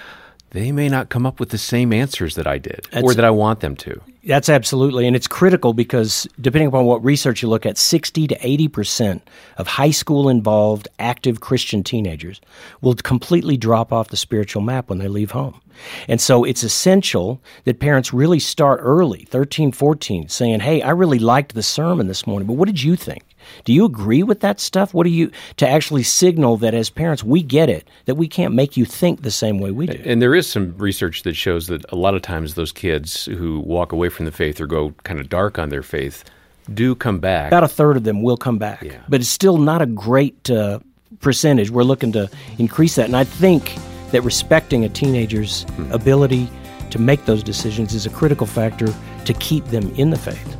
they 0.50 0.72
may 0.72 0.88
not 0.88 1.08
come 1.08 1.26
up 1.26 1.40
with 1.40 1.50
the 1.50 1.58
same 1.58 1.92
answers 1.92 2.34
that 2.36 2.46
I 2.46 2.58
did 2.58 2.86
or 3.02 3.14
that 3.14 3.24
I 3.24 3.30
want 3.30 3.60
them 3.60 3.76
to. 3.76 4.00
That's 4.24 4.48
absolutely, 4.48 5.06
and 5.06 5.16
it's 5.16 5.26
critical 5.26 5.72
because 5.72 6.26
depending 6.40 6.68
upon 6.68 6.84
what 6.84 7.02
research 7.02 7.42
you 7.42 7.48
look 7.48 7.64
at, 7.64 7.78
60 7.78 8.26
to 8.26 8.46
80 8.46 8.68
percent 8.68 9.30
of 9.56 9.66
high 9.66 9.90
school 9.90 10.28
involved 10.28 10.88
active 10.98 11.40
Christian 11.40 11.82
teenagers 11.82 12.40
will 12.80 12.94
completely 12.94 13.56
drop 13.56 13.92
off 13.92 14.08
the 14.08 14.16
spiritual 14.16 14.62
map 14.62 14.88
when 14.88 14.98
they 14.98 15.08
leave 15.08 15.30
home. 15.30 15.60
And 16.08 16.20
so 16.20 16.44
it's 16.44 16.62
essential 16.62 17.40
that 17.64 17.80
parents 17.80 18.12
really 18.12 18.40
start 18.40 18.80
early, 18.82 19.24
13, 19.30 19.72
14, 19.72 20.28
saying, 20.28 20.60
Hey, 20.60 20.82
I 20.82 20.90
really 20.90 21.18
liked 21.18 21.54
the 21.54 21.62
sermon 21.62 22.08
this 22.08 22.26
morning, 22.26 22.46
but 22.46 22.54
what 22.54 22.66
did 22.66 22.82
you 22.82 22.96
think? 22.96 23.22
Do 23.64 23.72
you 23.72 23.84
agree 23.84 24.22
with 24.22 24.40
that 24.40 24.60
stuff? 24.60 24.94
What 24.94 25.04
do 25.04 25.10
you, 25.10 25.30
to 25.56 25.68
actually 25.68 26.02
signal 26.02 26.56
that 26.58 26.74
as 26.74 26.90
parents, 26.90 27.22
we 27.24 27.42
get 27.42 27.68
it, 27.68 27.88
that 28.06 28.14
we 28.16 28.28
can't 28.28 28.54
make 28.54 28.76
you 28.76 28.84
think 28.84 29.22
the 29.22 29.30
same 29.30 29.58
way 29.58 29.70
we 29.70 29.86
do? 29.86 30.00
And 30.04 30.20
there 30.22 30.34
is 30.34 30.48
some 30.48 30.76
research 30.78 31.22
that 31.22 31.34
shows 31.34 31.66
that 31.68 31.84
a 31.90 31.96
lot 31.96 32.14
of 32.14 32.22
times 32.22 32.54
those 32.54 32.72
kids 32.72 33.26
who 33.26 33.60
walk 33.60 33.92
away 33.92 34.08
from 34.08 34.24
the 34.24 34.32
faith 34.32 34.60
or 34.60 34.66
go 34.66 34.94
kind 35.04 35.20
of 35.20 35.28
dark 35.28 35.58
on 35.58 35.68
their 35.68 35.82
faith 35.82 36.24
do 36.72 36.94
come 36.94 37.18
back. 37.18 37.48
About 37.48 37.64
a 37.64 37.68
third 37.68 37.96
of 37.96 38.04
them 38.04 38.22
will 38.22 38.36
come 38.36 38.58
back, 38.58 38.82
Yeah. 38.82 38.98
but 39.08 39.20
it's 39.20 39.28
still 39.30 39.56
not 39.58 39.80
a 39.80 39.86
great 39.86 40.50
uh, 40.50 40.80
percentage. 41.20 41.70
We're 41.70 41.82
looking 41.82 42.12
to 42.12 42.30
increase 42.58 42.96
that, 42.96 43.06
and 43.06 43.16
I 43.16 43.24
think 43.24 43.74
that 44.10 44.22
respecting 44.22 44.84
a 44.84 44.88
teenager's 44.88 45.64
ability 45.90 46.48
to 46.90 46.98
make 46.98 47.24
those 47.26 47.42
decisions 47.42 47.94
is 47.94 48.06
a 48.06 48.10
critical 48.10 48.46
factor 48.46 48.92
to 49.24 49.34
keep 49.34 49.64
them 49.66 49.90
in 49.96 50.10
the 50.10 50.18
faith. 50.18 50.56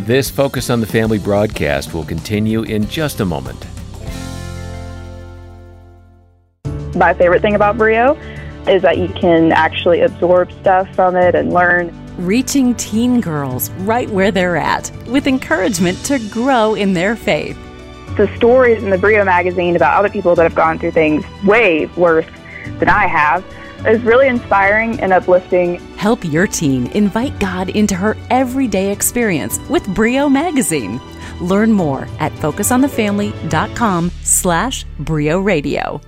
This 0.00 0.30
Focus 0.30 0.68
on 0.68 0.80
the 0.80 0.86
Family 0.86 1.18
broadcast 1.18 1.94
will 1.94 2.04
continue 2.04 2.62
in 2.62 2.86
just 2.86 3.20
a 3.20 3.24
moment. 3.24 3.66
My 6.94 7.14
favorite 7.14 7.40
thing 7.40 7.54
about 7.54 7.78
Brio 7.78 8.12
is 8.68 8.82
that 8.82 8.98
you 8.98 9.08
can 9.08 9.52
actually 9.52 10.02
absorb 10.02 10.52
stuff 10.60 10.94
from 10.94 11.16
it 11.16 11.34
and 11.34 11.52
learn. 11.52 11.92
Reaching 12.18 12.74
teen 12.74 13.22
girls 13.22 13.70
right 13.70 14.08
where 14.10 14.30
they're 14.30 14.56
at 14.56 14.92
with 15.06 15.26
encouragement 15.26 15.96
to 16.04 16.18
grow 16.28 16.74
in 16.74 16.92
their 16.92 17.16
faith. 17.16 17.58
The 18.18 18.30
stories 18.36 18.82
in 18.82 18.90
the 18.90 18.98
Brio 18.98 19.24
magazine 19.24 19.76
about 19.76 19.94
other 19.98 20.10
people 20.10 20.34
that 20.34 20.42
have 20.42 20.54
gone 20.54 20.78
through 20.78 20.92
things 20.92 21.24
way 21.42 21.86
worse 21.96 22.26
than 22.78 22.90
I 22.90 23.06
have 23.06 23.42
is 23.88 24.02
really 24.02 24.28
inspiring 24.28 25.00
and 25.00 25.12
uplifting. 25.12 25.80
Help 25.96 26.24
your 26.24 26.46
teen 26.46 26.86
invite 26.88 27.38
God 27.38 27.68
into 27.70 27.94
her 27.94 28.16
everyday 28.30 28.90
experience 28.90 29.58
with 29.68 29.86
Brio 29.94 30.28
Magazine. 30.28 31.00
Learn 31.40 31.72
more 31.72 32.08
at 32.18 32.32
focusonthefamily.com 32.32 34.10
slash 34.22 34.84
Brio 34.98 35.40
Radio. 35.40 36.00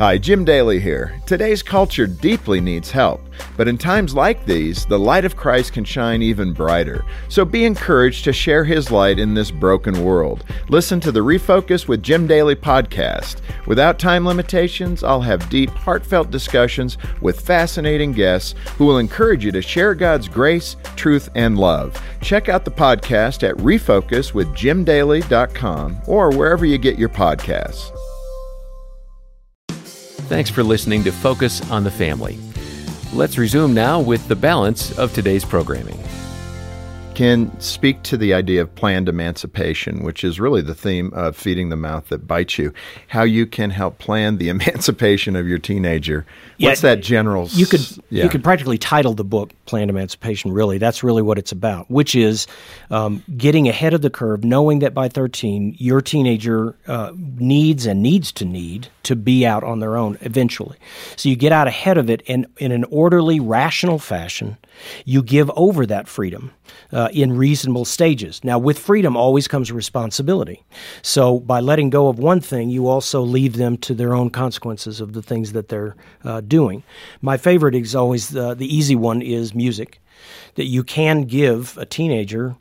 Hi, 0.00 0.16
Jim 0.16 0.46
Daly 0.46 0.80
here. 0.80 1.20
Today's 1.26 1.62
culture 1.62 2.06
deeply 2.06 2.58
needs 2.58 2.90
help, 2.90 3.20
but 3.58 3.68
in 3.68 3.76
times 3.76 4.14
like 4.14 4.46
these, 4.46 4.86
the 4.86 4.98
light 4.98 5.26
of 5.26 5.36
Christ 5.36 5.74
can 5.74 5.84
shine 5.84 6.22
even 6.22 6.54
brighter. 6.54 7.04
So 7.28 7.44
be 7.44 7.66
encouraged 7.66 8.24
to 8.24 8.32
share 8.32 8.64
his 8.64 8.90
light 8.90 9.18
in 9.18 9.34
this 9.34 9.50
broken 9.50 10.02
world. 10.02 10.46
Listen 10.70 11.00
to 11.00 11.12
the 11.12 11.20
Refocus 11.20 11.86
with 11.86 12.02
Jim 12.02 12.26
Daly 12.26 12.54
podcast. 12.54 13.42
Without 13.66 13.98
time 13.98 14.24
limitations, 14.24 15.04
I'll 15.04 15.20
have 15.20 15.50
deep, 15.50 15.68
heartfelt 15.68 16.30
discussions 16.30 16.96
with 17.20 17.42
fascinating 17.42 18.12
guests 18.12 18.54
who 18.78 18.86
will 18.86 18.96
encourage 18.96 19.44
you 19.44 19.52
to 19.52 19.60
share 19.60 19.94
God's 19.94 20.28
grace, 20.28 20.76
truth, 20.96 21.28
and 21.34 21.58
love. 21.58 22.02
Check 22.22 22.48
out 22.48 22.64
the 22.64 22.70
podcast 22.70 23.46
at 23.46 23.54
refocuswithjimdaly.com 23.56 26.00
or 26.06 26.30
wherever 26.30 26.64
you 26.64 26.78
get 26.78 26.98
your 26.98 27.10
podcasts. 27.10 27.99
Thanks 30.30 30.48
for 30.48 30.62
listening 30.62 31.02
to 31.02 31.10
Focus 31.10 31.60
on 31.72 31.82
the 31.82 31.90
Family. 31.90 32.38
Let's 33.12 33.36
resume 33.36 33.74
now 33.74 34.00
with 34.00 34.28
the 34.28 34.36
balance 34.36 34.96
of 34.96 35.12
today's 35.12 35.44
programming. 35.44 35.98
can 37.16 37.58
speak 37.60 38.04
to 38.04 38.16
the 38.16 38.32
idea 38.32 38.62
of 38.62 38.72
planned 38.76 39.08
emancipation, 39.08 40.04
which 40.04 40.22
is 40.22 40.38
really 40.38 40.62
the 40.62 40.74
theme 40.74 41.12
of 41.14 41.36
Feeding 41.36 41.68
the 41.68 41.76
Mouth 41.76 42.10
That 42.10 42.28
Bites 42.28 42.58
You. 42.58 42.72
How 43.08 43.24
you 43.24 43.44
can 43.44 43.70
help 43.70 43.98
plan 43.98 44.38
the 44.38 44.48
emancipation 44.50 45.34
of 45.34 45.48
your 45.48 45.58
teenager. 45.58 46.24
Yeah, 46.58 46.68
What's 46.68 46.82
that 46.82 47.02
general? 47.02 47.48
You 47.48 47.66
could 47.66 47.84
yeah. 48.08 48.22
you 48.22 48.30
could 48.30 48.44
practically 48.44 48.78
title 48.78 49.14
the 49.14 49.24
book 49.24 49.50
planned 49.66 49.90
emancipation, 49.90 50.52
really. 50.52 50.78
That's 50.78 51.02
really 51.02 51.22
what 51.22 51.38
it's 51.38 51.50
about, 51.50 51.90
which 51.90 52.14
is 52.14 52.46
um, 52.92 53.24
getting 53.36 53.68
ahead 53.68 53.94
of 53.94 54.02
the 54.02 54.10
curve, 54.10 54.44
knowing 54.44 54.78
that 54.78 54.94
by 54.94 55.08
13, 55.08 55.74
your 55.78 56.00
teenager 56.00 56.76
uh, 56.86 57.10
needs 57.16 57.84
and 57.84 58.00
needs 58.00 58.30
to 58.30 58.44
need 58.44 58.88
to 59.02 59.16
be 59.16 59.46
out 59.46 59.64
on 59.64 59.80
their 59.80 59.96
own 59.96 60.18
eventually. 60.20 60.78
So 61.16 61.28
you 61.28 61.36
get 61.36 61.52
out 61.52 61.66
ahead 61.66 61.98
of 61.98 62.10
it 62.10 62.22
and 62.28 62.46
in 62.58 62.72
an 62.72 62.84
orderly, 62.84 63.40
rational 63.40 63.98
fashion, 63.98 64.56
you 65.04 65.22
give 65.22 65.50
over 65.56 65.86
that 65.86 66.08
freedom 66.08 66.52
uh, 66.92 67.08
in 67.12 67.36
reasonable 67.36 67.84
stages. 67.84 68.42
Now, 68.44 68.58
with 68.58 68.78
freedom 68.78 69.16
always 69.16 69.48
comes 69.48 69.72
responsibility. 69.72 70.64
So, 71.02 71.40
by 71.40 71.60
letting 71.60 71.90
go 71.90 72.08
of 72.08 72.18
one 72.18 72.40
thing, 72.40 72.70
you 72.70 72.88
also 72.88 73.22
leave 73.22 73.56
them 73.56 73.76
to 73.78 73.94
their 73.94 74.14
own 74.14 74.30
consequences 74.30 75.00
of 75.00 75.12
the 75.12 75.22
things 75.22 75.52
that 75.52 75.68
they're 75.68 75.96
uh, 76.24 76.40
doing. 76.40 76.82
My 77.20 77.36
favorite 77.36 77.74
is 77.74 77.94
always 77.94 78.34
uh, 78.34 78.54
the 78.54 78.74
easy 78.74 78.96
one 78.96 79.22
is 79.22 79.54
music, 79.54 80.00
that 80.54 80.66
you 80.66 80.84
can 80.84 81.22
give 81.22 81.76
a 81.78 81.86
teenager. 81.86 82.56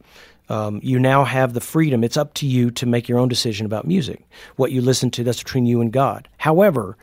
Um, 0.49 0.79
you 0.83 0.99
now 0.99 1.23
have 1.23 1.53
the 1.53 1.61
freedom. 1.61 2.03
It's 2.03 2.17
up 2.17 2.33
to 2.35 2.47
you 2.47 2.71
to 2.71 2.85
make 2.85 3.07
your 3.07 3.19
own 3.19 3.29
decision 3.29 3.65
about 3.65 3.85
music. 3.87 4.27
What 4.55 4.71
you 4.71 4.81
listen 4.81 5.11
to, 5.11 5.23
that's 5.23 5.43
between 5.43 5.65
you 5.65 5.79
and 5.79 5.93
God. 5.93 6.27
However, 6.37 6.97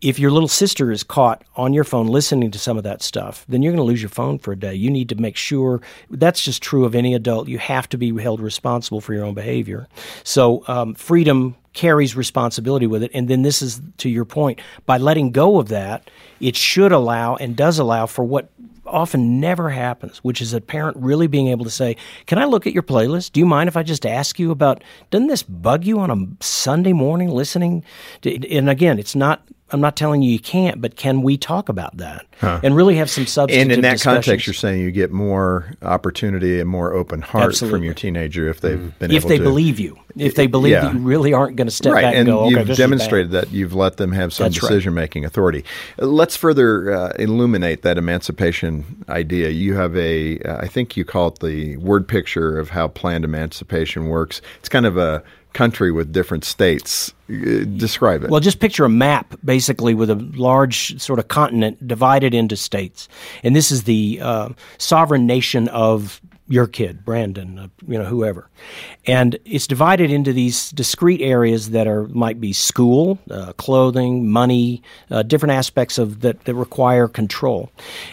if 0.00 0.18
your 0.18 0.32
little 0.32 0.48
sister 0.48 0.90
is 0.90 1.04
caught 1.04 1.44
on 1.56 1.72
your 1.72 1.84
phone 1.84 2.08
listening 2.08 2.50
to 2.50 2.58
some 2.58 2.76
of 2.76 2.82
that 2.82 3.02
stuff, 3.02 3.44
then 3.48 3.62
you're 3.62 3.72
going 3.72 3.84
to 3.84 3.88
lose 3.88 4.02
your 4.02 4.08
phone 4.08 4.38
for 4.38 4.52
a 4.52 4.56
day. 4.56 4.74
You 4.74 4.90
need 4.90 5.08
to 5.10 5.14
make 5.14 5.36
sure 5.36 5.80
that's 6.10 6.44
just 6.44 6.60
true 6.60 6.84
of 6.84 6.94
any 6.94 7.14
adult. 7.14 7.48
You 7.48 7.58
have 7.58 7.88
to 7.90 7.96
be 7.96 8.16
held 8.20 8.40
responsible 8.40 9.00
for 9.00 9.14
your 9.14 9.24
own 9.24 9.34
behavior. 9.34 9.88
So, 10.24 10.64
um, 10.66 10.94
freedom 10.94 11.54
carries 11.72 12.16
responsibility 12.16 12.86
with 12.86 13.04
it. 13.04 13.12
And 13.14 13.28
then, 13.28 13.42
this 13.42 13.62
is 13.62 13.80
to 13.98 14.08
your 14.08 14.24
point, 14.24 14.60
by 14.86 14.98
letting 14.98 15.30
go 15.30 15.58
of 15.58 15.68
that, 15.68 16.10
it 16.40 16.56
should 16.56 16.90
allow 16.90 17.36
and 17.36 17.56
does 17.56 17.78
allow 17.78 18.06
for 18.06 18.24
what 18.24 18.50
often 18.86 19.40
never 19.40 19.70
happens, 19.70 20.18
which 20.18 20.40
is 20.40 20.52
a 20.52 20.60
parent 20.60 20.96
really 20.98 21.26
being 21.26 21.48
able 21.48 21.64
to 21.64 21.70
say, 21.70 21.96
Can 22.26 22.38
I 22.38 22.44
look 22.44 22.66
at 22.66 22.72
your 22.72 22.82
playlist? 22.82 23.32
Do 23.32 23.40
you 23.40 23.46
mind 23.46 23.68
if 23.68 23.76
I 23.76 23.82
just 23.82 24.06
ask 24.06 24.38
you 24.38 24.50
about, 24.50 24.82
doesn't 25.10 25.28
this 25.28 25.42
bug 25.42 25.84
you 25.84 25.98
on 26.00 26.10
a 26.10 26.44
Sunday 26.44 26.92
morning 26.92 27.28
listening? 27.28 27.84
And 28.24 28.68
again, 28.68 28.98
it's 28.98 29.14
not 29.14 29.46
I'm 29.72 29.80
not 29.80 29.96
telling 29.96 30.22
you 30.22 30.30
you 30.30 30.38
can't, 30.38 30.80
but 30.80 30.96
can 30.96 31.22
we 31.22 31.38
talk 31.38 31.68
about 31.68 31.96
that 31.96 32.26
huh. 32.40 32.60
and 32.62 32.76
really 32.76 32.96
have 32.96 33.08
some 33.08 33.26
substantive? 33.26 33.62
And 33.62 33.72
in 33.72 33.80
that 33.82 34.00
context, 34.00 34.46
you're 34.46 34.54
saying 34.54 34.82
you 34.82 34.90
get 34.90 35.10
more 35.10 35.72
opportunity 35.80 36.60
and 36.60 36.68
more 36.68 36.92
open 36.92 37.22
heart 37.22 37.46
Absolutely. 37.46 37.78
from 37.78 37.84
your 37.84 37.94
teenager 37.94 38.48
if 38.48 38.60
they've 38.60 38.78
mm. 38.78 38.98
been 38.98 39.10
if 39.10 39.26
they 39.26 39.38
to, 39.38 39.42
believe 39.44 39.80
you, 39.80 39.98
if 40.16 40.34
they 40.34 40.46
believe 40.46 40.72
yeah. 40.72 40.82
that 40.82 40.94
you 40.94 41.00
really 41.00 41.32
aren't 41.32 41.56
going 41.56 41.66
to 41.66 41.72
step 41.72 41.94
right. 41.94 42.02
back 42.02 42.14
and, 42.14 42.28
and 42.28 42.38
go. 42.38 42.48
you've 42.48 42.76
demonstrated 42.76 43.30
that 43.30 43.50
you've 43.50 43.74
let 43.74 43.96
them 43.96 44.12
have 44.12 44.32
some 44.32 44.52
decision 44.52 44.92
making 44.92 45.22
right. 45.22 45.28
authority. 45.28 45.64
Let's 45.96 46.36
further 46.36 46.92
uh, 46.92 47.12
illuminate 47.18 47.82
that 47.82 47.96
emancipation 47.96 49.04
idea. 49.08 49.48
You 49.48 49.74
have 49.76 49.96
a, 49.96 50.38
uh, 50.40 50.58
I 50.58 50.68
think 50.68 50.96
you 50.96 51.04
call 51.04 51.28
it 51.28 51.38
the 51.38 51.78
word 51.78 52.06
picture 52.06 52.58
of 52.58 52.70
how 52.70 52.88
planned 52.88 53.24
emancipation 53.24 54.08
works. 54.08 54.42
It's 54.58 54.68
kind 54.68 54.86
of 54.86 54.96
a 54.98 55.22
country 55.52 55.90
with 55.90 56.12
different 56.12 56.44
states. 56.44 57.12
Uh, 57.30 57.64
describe 57.76 58.24
it. 58.24 58.30
Well, 58.30 58.40
just 58.40 58.60
picture 58.60 58.84
a 58.84 58.90
map, 58.90 59.34
basically, 59.44 59.94
with 59.94 60.10
a 60.10 60.16
large 60.34 61.00
sort 61.00 61.18
of 61.18 61.28
continent 61.28 61.86
divided 61.86 62.34
into 62.34 62.56
states, 62.56 63.08
and 63.42 63.56
this 63.56 63.70
is 63.70 63.84
the 63.84 64.20
uh, 64.20 64.48
sovereign 64.78 65.26
nation 65.26 65.68
of 65.68 66.20
your 66.48 66.66
kid, 66.66 67.04
Brandon, 67.04 67.58
uh, 67.58 67.68
you 67.86 67.96
know, 67.98 68.04
whoever, 68.04 68.50
and 69.06 69.38
it's 69.46 69.66
divided 69.66 70.10
into 70.10 70.34
these 70.34 70.70
discrete 70.72 71.22
areas 71.22 71.70
that 71.70 71.86
are 71.86 72.06
might 72.08 72.40
be 72.40 72.52
school, 72.52 73.18
uh, 73.30 73.54
clothing, 73.54 74.28
money, 74.28 74.82
uh, 75.10 75.22
different 75.22 75.52
aspects 75.52 75.96
of 75.96 76.20
that 76.20 76.44
that 76.44 76.54
require 76.54 77.08
control, 77.08 77.70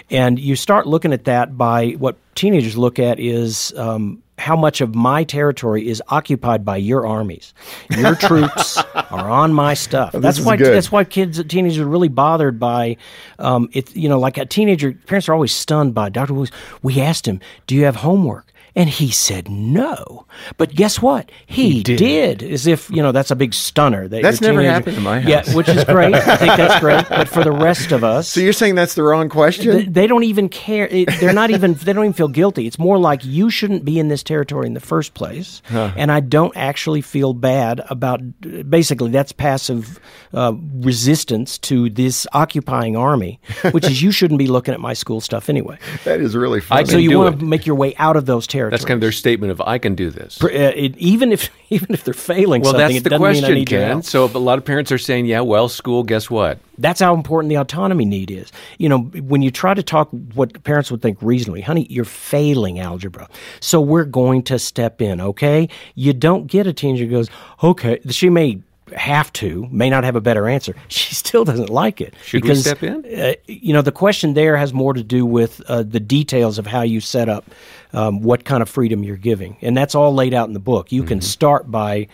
and 0.09 0.39
you 0.39 0.55
start 0.55 0.87
looking 0.87 1.11
at 1.11 1.25
that 1.25 1.57
by 1.57 1.91
what 1.91 2.15
teenagers 2.35 2.77
look 2.77 2.99
at 2.99 3.19
is 3.19 3.73
um, 3.75 4.23
how 4.39 4.55
much 4.55 4.81
of 4.81 4.95
my 4.95 5.23
territory 5.23 5.87
is 5.87 6.01
occupied 6.07 6.63
by 6.65 6.77
your 6.77 7.05
armies. 7.05 7.53
Your 7.91 8.15
troops 8.27 8.77
are 8.95 9.29
on 9.29 9.53
my 9.53 9.73
stuff. 9.73 10.13
That's 10.13 10.39
why 10.39 10.57
good. 10.57 10.73
that's 10.73 10.91
why 10.91 11.03
kids 11.03 11.43
teenagers 11.43 11.79
are 11.79 11.87
really 11.87 12.07
bothered 12.07 12.59
by 12.59 12.97
um, 13.37 13.69
it. 13.73 13.95
You 13.95 14.09
know, 14.09 14.19
like 14.19 14.37
a 14.37 14.45
teenager, 14.45 14.93
parents 14.93 15.29
are 15.29 15.33
always 15.33 15.51
stunned 15.51 15.93
by 15.93 16.09
Dr. 16.09 16.33
Wilgus. 16.33 16.51
We 16.81 17.01
asked 17.01 17.27
him, 17.27 17.39
"Do 17.67 17.75
you 17.75 17.85
have 17.85 17.97
homework?" 17.97 18.51
And 18.75 18.89
he 18.89 19.11
said 19.11 19.49
no. 19.49 20.25
But 20.57 20.75
guess 20.75 21.01
what? 21.01 21.31
He, 21.45 21.71
he 21.71 21.83
did. 21.83 21.97
did. 21.97 22.43
As 22.43 22.67
if, 22.67 22.89
you 22.89 23.01
know, 23.01 23.11
that's 23.11 23.31
a 23.31 23.35
big 23.35 23.53
stunner. 23.53 24.07
That 24.07 24.21
that's 24.21 24.41
never 24.41 24.59
teenager, 24.59 24.73
happened 24.73 24.97
in 24.97 25.03
my 25.03 25.19
house. 25.21 25.29
Yeah, 25.29 25.55
which 25.55 25.67
is 25.69 25.83
great. 25.85 26.13
I 26.13 26.37
think 26.37 26.55
that's 26.57 26.79
great. 26.81 27.07
But 27.09 27.27
for 27.27 27.43
the 27.43 27.51
rest 27.51 27.91
of 27.91 28.03
us. 28.03 28.29
So 28.29 28.39
you're 28.39 28.53
saying 28.53 28.75
that's 28.75 28.95
the 28.95 29.03
wrong 29.03 29.29
question? 29.29 29.71
They, 29.71 29.83
they 29.85 30.07
don't 30.07 30.23
even 30.23 30.49
care. 30.49 30.87
It, 30.87 31.09
they're 31.19 31.33
not 31.33 31.49
even, 31.49 31.73
they 31.73 31.93
don't 31.93 32.05
even 32.05 32.13
feel 32.13 32.27
guilty. 32.27 32.67
It's 32.67 32.79
more 32.79 32.97
like 32.97 33.25
you 33.25 33.49
shouldn't 33.49 33.85
be 33.85 33.99
in 33.99 34.07
this 34.07 34.23
territory 34.23 34.67
in 34.67 34.73
the 34.73 34.79
first 34.79 35.13
place. 35.13 35.61
Huh. 35.65 35.91
And 35.95 36.11
I 36.11 36.19
don't 36.19 36.55
actually 36.55 37.01
feel 37.01 37.33
bad 37.33 37.81
about, 37.89 38.21
basically, 38.69 39.11
that's 39.11 39.31
passive 39.31 39.99
uh, 40.33 40.53
resistance 40.75 41.57
to 41.57 41.89
this 41.89 42.27
occupying 42.33 42.95
army, 42.95 43.39
which 43.71 43.85
is 43.85 44.01
you 44.01 44.11
shouldn't 44.11 44.37
be 44.37 44.47
looking 44.47 44.73
at 44.73 44.79
my 44.79 44.93
school 44.93 45.21
stuff 45.21 45.49
anyway. 45.49 45.77
That 46.05 46.21
is 46.21 46.35
really 46.35 46.61
funny. 46.61 46.85
So 46.85 46.97
you 46.97 47.19
want 47.19 47.39
to 47.39 47.45
make 47.45 47.65
your 47.65 47.75
way 47.75 47.93
out 47.97 48.15
of 48.15 48.25
those 48.25 48.47
territories. 48.47 48.58
That's 48.67 48.83
kind 48.83 48.97
of 48.97 49.01
their 49.01 49.11
statement 49.11 49.51
of 49.51 49.61
I 49.61 49.77
can 49.77 49.95
do 49.95 50.09
this. 50.09 50.43
Uh, 50.43 50.47
it, 50.47 50.97
even 50.97 51.31
if 51.31 51.49
even 51.69 51.93
if 51.93 52.03
they're 52.03 52.13
failing 52.13 52.61
well, 52.63 52.73
that's 52.73 53.01
the 53.01 53.17
question, 53.17 53.65
Ken. 53.65 54.01
So 54.01 54.25
a 54.25 54.37
lot 54.37 54.57
of 54.57 54.65
parents 54.65 54.91
are 54.91 54.97
saying, 54.97 55.27
"Yeah, 55.27 55.41
well, 55.41 55.69
school. 55.69 56.03
Guess 56.03 56.29
what? 56.29 56.59
That's 56.77 56.99
how 56.99 57.13
important 57.13 57.49
the 57.49 57.57
autonomy 57.57 58.05
need 58.05 58.31
is. 58.31 58.51
You 58.77 58.89
know, 58.89 58.99
when 58.99 59.41
you 59.41 59.51
try 59.51 59.73
to 59.73 59.83
talk 59.83 60.09
what 60.33 60.63
parents 60.63 60.91
would 60.91 61.01
think 61.01 61.21
reasonably, 61.21 61.61
honey, 61.61 61.85
you're 61.89 62.05
failing 62.05 62.79
algebra, 62.79 63.29
so 63.59 63.79
we're 63.79 64.05
going 64.05 64.43
to 64.43 64.59
step 64.59 65.01
in. 65.01 65.21
Okay, 65.21 65.69
you 65.95 66.13
don't 66.13 66.47
get 66.47 66.67
a 66.67 66.73
teenager 66.73 67.05
who 67.05 67.11
goes, 67.11 67.29
okay. 67.63 67.99
She 68.09 68.29
may 68.29 68.61
have 68.95 69.31
to, 69.33 69.67
may 69.71 69.89
not 69.89 70.03
have 70.03 70.15
a 70.15 70.21
better 70.21 70.47
answer. 70.47 70.75
She 70.89 71.15
still 71.15 71.45
doesn't 71.45 71.69
like 71.69 72.01
it. 72.01 72.13
Should 72.23 72.41
because, 72.41 72.59
we 72.59 72.61
step 72.63 72.83
in? 72.83 73.05
Uh, 73.05 73.33
you 73.45 73.73
know, 73.73 73.81
the 73.81 73.91
question 73.91 74.33
there 74.33 74.57
has 74.57 74.73
more 74.73 74.93
to 74.93 75.03
do 75.03 75.25
with 75.25 75.61
uh, 75.67 75.83
the 75.83 75.99
details 75.99 76.57
of 76.57 76.65
how 76.65 76.81
you 76.81 76.99
set 76.99 77.29
up 77.29 77.45
um, 77.93 78.21
what 78.21 78.45
kind 78.45 78.61
of 78.61 78.69
freedom 78.69 79.03
you're 79.03 79.17
giving. 79.17 79.57
And 79.61 79.75
that's 79.75 79.95
all 79.95 80.13
laid 80.13 80.33
out 80.33 80.47
in 80.47 80.53
the 80.53 80.59
book. 80.59 80.91
You 80.91 81.01
mm-hmm. 81.01 81.07
can 81.07 81.21
start 81.21 81.69
by 81.69 82.07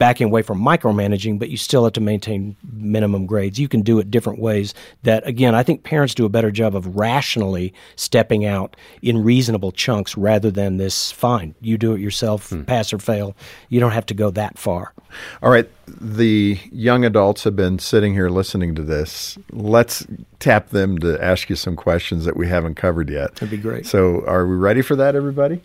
backing 0.00 0.28
away 0.28 0.40
from 0.40 0.58
micromanaging, 0.58 1.38
but 1.38 1.50
you 1.50 1.58
still 1.58 1.84
have 1.84 1.92
to 1.92 2.00
maintain 2.00 2.56
minimum 2.72 3.26
grades. 3.26 3.60
You 3.60 3.68
can 3.68 3.82
do 3.82 3.98
it 3.98 4.10
different 4.10 4.38
ways 4.38 4.72
that, 5.02 5.24
again, 5.28 5.54
I 5.54 5.62
think 5.62 5.82
parents 5.82 6.14
do 6.14 6.24
a 6.24 6.30
better 6.30 6.50
job 6.50 6.74
of 6.74 6.96
rationally 6.96 7.74
stepping 7.96 8.46
out 8.46 8.76
in 9.02 9.22
reasonable 9.22 9.72
chunks 9.72 10.16
rather 10.16 10.50
than 10.50 10.78
this 10.78 11.12
fine, 11.12 11.54
you 11.60 11.76
do 11.76 11.92
it 11.92 12.00
yourself, 12.00 12.48
hmm. 12.48 12.62
pass 12.62 12.94
or 12.94 12.98
fail. 12.98 13.36
You 13.68 13.78
don't 13.78 13.90
have 13.90 14.06
to 14.06 14.14
go 14.14 14.30
that 14.30 14.58
far. 14.58 14.94
All 15.42 15.50
right. 15.50 15.68
The 15.86 16.58
young 16.72 17.04
adults 17.04 17.44
have 17.44 17.54
been 17.54 17.78
sitting 17.78 18.14
here 18.14 18.30
listening 18.30 18.74
to 18.76 18.82
this. 18.82 19.36
Let's 19.52 20.06
tap 20.38 20.70
them 20.70 20.96
to 21.00 21.22
ask 21.22 21.50
you 21.50 21.56
some 21.56 21.76
questions 21.76 22.24
that 22.24 22.38
we 22.38 22.48
haven't 22.48 22.76
covered 22.76 23.10
yet. 23.10 23.34
That'd 23.34 23.50
be 23.50 23.58
great. 23.58 23.84
So, 23.84 24.24
are 24.26 24.46
we 24.46 24.56
ready 24.56 24.80
for 24.80 24.96
that, 24.96 25.14
everybody? 25.14 25.60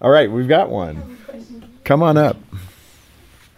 All 0.00 0.10
right, 0.10 0.30
we've 0.30 0.48
got 0.48 0.70
one. 0.70 1.18
Come 1.82 2.04
on 2.04 2.16
up. 2.16 2.36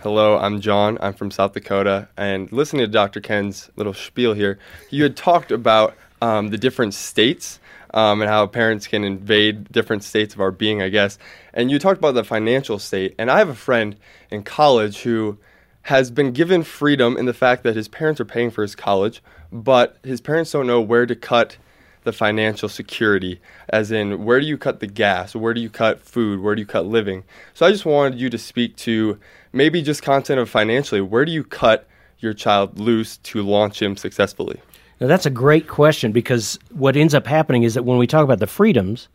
Hello, 0.03 0.37
I'm 0.37 0.61
John. 0.61 0.99
I'm 1.01 1.15
from 1.15 1.31
South 1.31 1.53
Dakota. 1.53 2.09
And 2.17 2.51
listening 2.51 2.81
to 2.81 2.89
Dr. 2.89 3.21
Ken's 3.21 3.71
little 3.77 3.95
spiel 3.95 4.35
here, 4.35 4.59
you 4.91 5.05
had 5.05 5.17
talked 5.17 5.53
about 5.53 5.95
um, 6.21 6.49
the 6.49 6.59
different 6.59 6.95
states 6.95 7.61
um, 7.95 8.21
and 8.21 8.29
how 8.29 8.49
parents 8.49 8.89
can 8.89 9.05
invade 9.05 9.71
different 9.71 10.03
states 10.03 10.35
of 10.35 10.41
our 10.41 10.51
being, 10.51 10.83
I 10.83 10.89
guess. 10.89 11.19
And 11.55 11.71
you 11.71 11.79
talked 11.79 11.99
about 11.99 12.15
the 12.15 12.25
financial 12.25 12.81
state. 12.81 13.15
And 13.17 13.31
I 13.31 13.39
have 13.39 13.49
a 13.49 13.55
friend 13.55 13.95
in 14.29 14.43
college 14.43 15.03
who 15.03 15.39
has 15.83 16.11
been 16.11 16.33
given 16.33 16.65
freedom 16.65 17.17
in 17.17 17.27
the 17.27 17.33
fact 17.33 17.63
that 17.63 17.77
his 17.77 17.87
parents 17.87 18.21
are 18.21 18.25
paying 18.25 18.51
for 18.51 18.63
his 18.63 18.75
college, 18.75 19.23
but 19.53 19.99
his 20.03 20.21
parents 20.21 20.51
don't 20.51 20.67
know 20.67 20.81
where 20.81 21.07
to 21.07 21.15
cut 21.15 21.59
the 22.03 22.13
financial 22.13 22.69
security, 22.69 23.41
as 23.69 23.93
in 23.93 24.25
where 24.25 24.41
do 24.41 24.47
you 24.47 24.59
cut 24.59 24.81
the 24.81 24.87
gas, 24.89 25.37
where 25.37 25.55
do 25.55 25.61
you 25.61 25.71
cut 25.71 26.03
food, 26.03 26.41
where 26.41 26.57
do 26.57 26.61
you 26.61 26.67
cut 26.67 26.87
living. 26.87 27.23
So 27.55 27.65
I 27.65 27.71
just 27.71 27.87
wanted 27.87 28.19
you 28.19 28.29
to 28.31 28.39
speak 28.39 28.75
to 28.79 29.21
maybe 29.53 29.83
just 29.83 30.03
content 30.03 30.41
of 30.41 30.49
financially, 30.49 31.01
where 31.01 31.25
do 31.25 31.33
you 31.33 31.45
cut 31.45 31.89
your 32.19 32.33
child 32.33 32.79
loose 32.79 33.17
to 33.19 33.43
launch 33.43 33.83
him 33.83 33.97
successfully? 33.97 34.61
Now, 35.01 35.09
that's 35.09 35.27
a 35.27 35.31
great 35.31 35.67
question 35.67 36.13
because 36.13 36.59
what 36.71 36.97
ends 36.97 37.15
up 37.15 37.27
happening 37.27 37.65
is 37.65 37.75
that 37.75 37.83
when 37.83 37.99
we 37.99 38.07
talk 38.07 38.23
about 38.23 38.39
the 38.39 38.47
freedoms, 38.47 39.09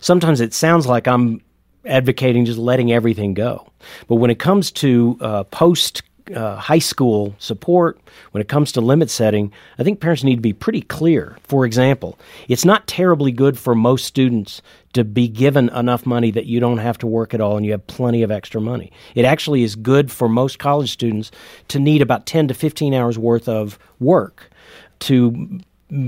sometimes 0.00 0.40
it 0.40 0.54
sounds 0.54 0.86
like 0.86 1.06
I'm 1.06 1.42
advocating 1.84 2.46
just 2.46 2.58
letting 2.58 2.92
everything 2.92 3.34
go. 3.34 3.70
But 4.08 4.16
when 4.16 4.30
it 4.30 4.38
comes 4.38 4.70
to 4.72 5.18
uh, 5.20 5.44
post 5.44 6.02
uh, 6.34 6.56
high 6.56 6.78
school 6.78 7.34
support, 7.38 8.00
when 8.30 8.40
it 8.40 8.48
comes 8.48 8.72
to 8.72 8.80
limit 8.80 9.10
setting, 9.10 9.52
I 9.78 9.82
think 9.82 10.00
parents 10.00 10.24
need 10.24 10.36
to 10.36 10.40
be 10.40 10.52
pretty 10.52 10.82
clear. 10.82 11.36
For 11.42 11.64
example, 11.64 12.18
it's 12.48 12.64
not 12.64 12.86
terribly 12.86 13.32
good 13.32 13.58
for 13.58 13.74
most 13.74 14.04
students 14.04 14.62
to 14.94 15.04
be 15.04 15.28
given 15.28 15.68
enough 15.70 16.06
money 16.06 16.30
that 16.30 16.46
you 16.46 16.60
don't 16.60 16.78
have 16.78 16.98
to 16.98 17.06
work 17.06 17.34
at 17.34 17.40
all 17.40 17.56
and 17.56 17.66
you 17.66 17.72
have 17.72 17.86
plenty 17.86 18.22
of 18.22 18.30
extra 18.30 18.60
money. 18.60 18.92
It 19.14 19.24
actually 19.24 19.62
is 19.62 19.74
good 19.76 20.10
for 20.10 20.28
most 20.28 20.58
college 20.58 20.92
students 20.92 21.30
to 21.68 21.78
need 21.78 22.00
about 22.00 22.26
10 22.26 22.48
to 22.48 22.54
15 22.54 22.94
hours 22.94 23.18
worth 23.18 23.48
of 23.48 23.78
work 23.98 24.50
to 25.00 25.60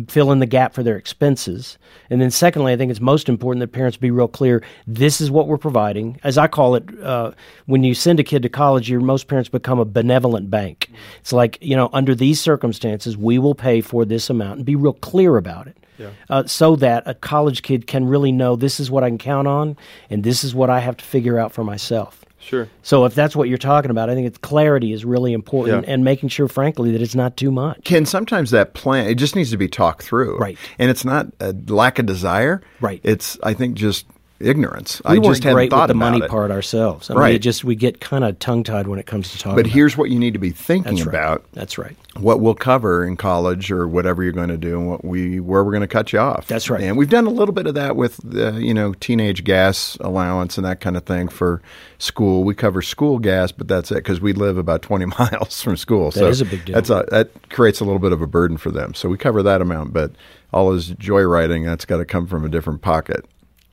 fill 0.09 0.33
in 0.33 0.39
the 0.39 0.47
gap 0.47 0.75
for 0.75 0.83
their 0.83 0.97
expenses. 0.97 1.79
And 2.11 2.21
then, 2.21 2.31
secondly, 2.31 2.73
I 2.73 2.77
think 2.77 2.91
it's 2.91 3.01
most 3.01 3.29
important 3.29 3.61
that 3.61 3.69
parents 3.69 3.97
be 3.97 4.11
real 4.11 4.29
clear 4.29 4.63
this 4.87 5.21
is 5.21 5.31
what 5.31 5.49
we're 5.49 5.59
providing. 5.59 6.19
As 6.25 6.39
I 6.39 6.49
call 6.49 6.75
it, 6.75 6.85
uh, 7.01 7.33
when 7.67 7.85
you 7.85 7.95
send 7.95 8.21
a 8.21 8.25
kid 8.25 8.43
to 8.43 8.49
college, 8.49 8.91
your 8.91 9.01
most 9.01 9.29
parents 9.29 9.49
become 9.49 9.79
a 9.79 9.85
benevolent 9.85 10.51
bank. 10.51 10.91
It's 11.21 11.33
like, 11.33 11.59
you 11.61 11.77
know, 11.77 11.91
under 11.93 12.15
these 12.15 12.41
circumstances, 12.41 13.17
we 13.17 13.39
will 13.39 13.55
pay 13.55 13.81
for 13.81 14.05
this 14.05 14.31
amount 14.31 14.59
and 14.59 14.67
be 14.67 14.77
real 14.77 14.95
clear 14.95 15.37
about 15.37 15.67
it. 15.67 15.77
Yeah. 15.99 16.11
Uh, 16.29 16.45
so 16.47 16.77
that 16.77 17.05
a 17.07 17.15
college 17.15 17.63
kid 17.63 17.87
can 17.87 18.07
really 18.07 18.33
know 18.33 18.55
this 18.55 18.81
is 18.81 18.91
what 18.91 19.03
I 19.03 19.09
can 19.09 19.17
count 19.17 19.49
on 19.49 19.79
and 20.11 20.25
this 20.25 20.45
is 20.45 20.55
what 20.55 20.69
I 20.69 20.81
have 20.81 20.99
to 20.99 21.05
figure 21.05 21.39
out 21.39 21.53
for 21.53 21.65
myself. 21.65 22.26
Sure. 22.47 22.69
So 22.83 23.05
if 23.05 23.15
that's 23.15 23.35
what 23.35 23.49
you're 23.49 23.59
talking 23.59 23.91
about, 23.91 24.09
I 24.09 24.15
think 24.15 24.27
it's 24.27 24.39
clarity 24.39 24.93
is 24.93 25.05
really 25.05 25.33
important 25.33 25.85
Yeah. 25.85 25.93
and 25.93 26.05
making 26.05 26.29
sure, 26.29 26.47
frankly, 26.49 26.93
that 26.93 27.03
it's 27.03 27.15
not 27.17 27.37
too 27.37 27.51
much. 27.51 27.83
Can 27.85 28.07
sometimes 28.07 28.53
that 28.53 28.75
plan 28.75 29.09
it 29.09 29.17
just 29.17 29.35
needs 29.35 29.51
to 29.51 29.57
be 29.57 29.69
talked 29.69 30.03
through, 30.05 30.39
Right. 30.39 30.57
And 30.79 30.89
it's 30.89 31.05
not 31.05 31.27
a 31.41 31.53
lack 31.69 31.99
of 31.99 32.07
desire, 32.07 32.63
Right. 32.81 33.01
It's 33.03 33.37
I 33.43 33.53
think 33.55 33.75
just 33.75 34.07
ignorance. 34.41 35.01
We 35.09 35.17
I 35.17 35.19
just 35.21 35.43
hadn't 35.45 35.55
great 35.57 35.71
thought 35.71 35.89
with 35.89 35.97
the 35.97 35.99
about 36.03 36.13
money 36.13 36.25
it. 36.25 36.31
part 36.31 36.51
ourselves. 36.51 37.11
I 37.11 37.15
mean, 37.15 37.21
Right. 37.21 37.35
it 37.35 37.39
just 37.41 37.65
we 37.65 37.75
get 37.75 38.01
kind 38.01 38.25
of 38.25 38.39
tongue 38.39 38.63
tied 38.65 38.87
when 38.89 38.99
it 38.99 39.07
comes 39.07 39.31
to 39.33 39.39
talking. 39.39 39.57
But 39.57 39.67
here's 39.67 39.97
what 39.97 40.11
you 40.11 40.19
need 40.19 40.33
to 40.35 40.39
be 40.39 40.51
thinking 40.51 40.97
That's 40.97 41.07
right. 41.07 41.15
about. 41.15 41.45
That's 41.53 41.79
right. 41.79 41.97
What 42.19 42.41
we'll 42.41 42.55
cover 42.55 43.05
in 43.05 43.17
college 43.17 43.71
or 43.71 43.87
whatever 43.87 44.23
you're 44.23 44.33
going 44.33 44.49
to 44.49 44.57
do, 44.57 44.79
and 44.79 44.89
what 44.89 45.05
we 45.05 45.39
where 45.41 45.63
we're 45.63 45.71
going 45.73 45.83
to 45.83 45.87
cut 45.87 46.13
you 46.13 46.19
off. 46.19 46.47
That's 46.49 46.71
right. 46.71 46.81
And 46.83 46.97
we've 46.97 47.11
done 47.11 47.27
a 47.27 47.31
little 47.31 47.53
bit 47.55 47.67
of 47.67 47.75
that 47.75 47.95
with 47.97 48.17
the 48.25 48.53
you 48.53 48.73
know 48.73 48.95
teenage 48.95 49.45
gas 49.45 49.97
allowance 50.01 50.57
and 50.57 50.65
that 50.67 50.81
kind 50.81 50.97
of 50.97 51.05
thing 51.05 51.29
for 51.29 51.61
school. 51.99 52.43
We 52.45 52.55
cover 52.55 52.81
school 52.83 53.19
gas, 53.19 53.53
but 53.53 53.69
that's 53.69 53.91
it 53.91 53.97
because 53.97 54.21
we 54.21 54.33
live 54.33 54.57
about 54.59 54.81
20 54.83 55.05
miles 55.19 55.61
from 55.63 55.77
school. 55.77 56.11
That 56.11 56.21
so 56.21 56.29
is 56.29 56.41
a 56.41 56.47
big 56.47 56.65
deal. 56.65 56.75
That's 56.75 56.91
a, 56.91 57.05
that 57.11 57.31
creates 57.51 57.81
a 57.81 57.85
little 57.85 57.99
bit 57.99 58.13
of 58.13 58.23
a 58.23 58.27
burden 58.27 58.57
for 58.57 58.71
them. 58.71 58.95
So 58.95 59.09
we 59.11 59.19
cover 59.19 59.43
that 59.43 59.61
amount, 59.61 59.93
but 59.93 60.13
all 60.55 60.73
his 60.73 60.93
joyriding 60.93 61.65
that's 61.67 61.85
got 61.85 61.99
to 61.99 62.05
come 62.07 62.27
from 62.27 62.45
a 62.45 62.49
different 62.49 62.81
pocket. 62.81 63.27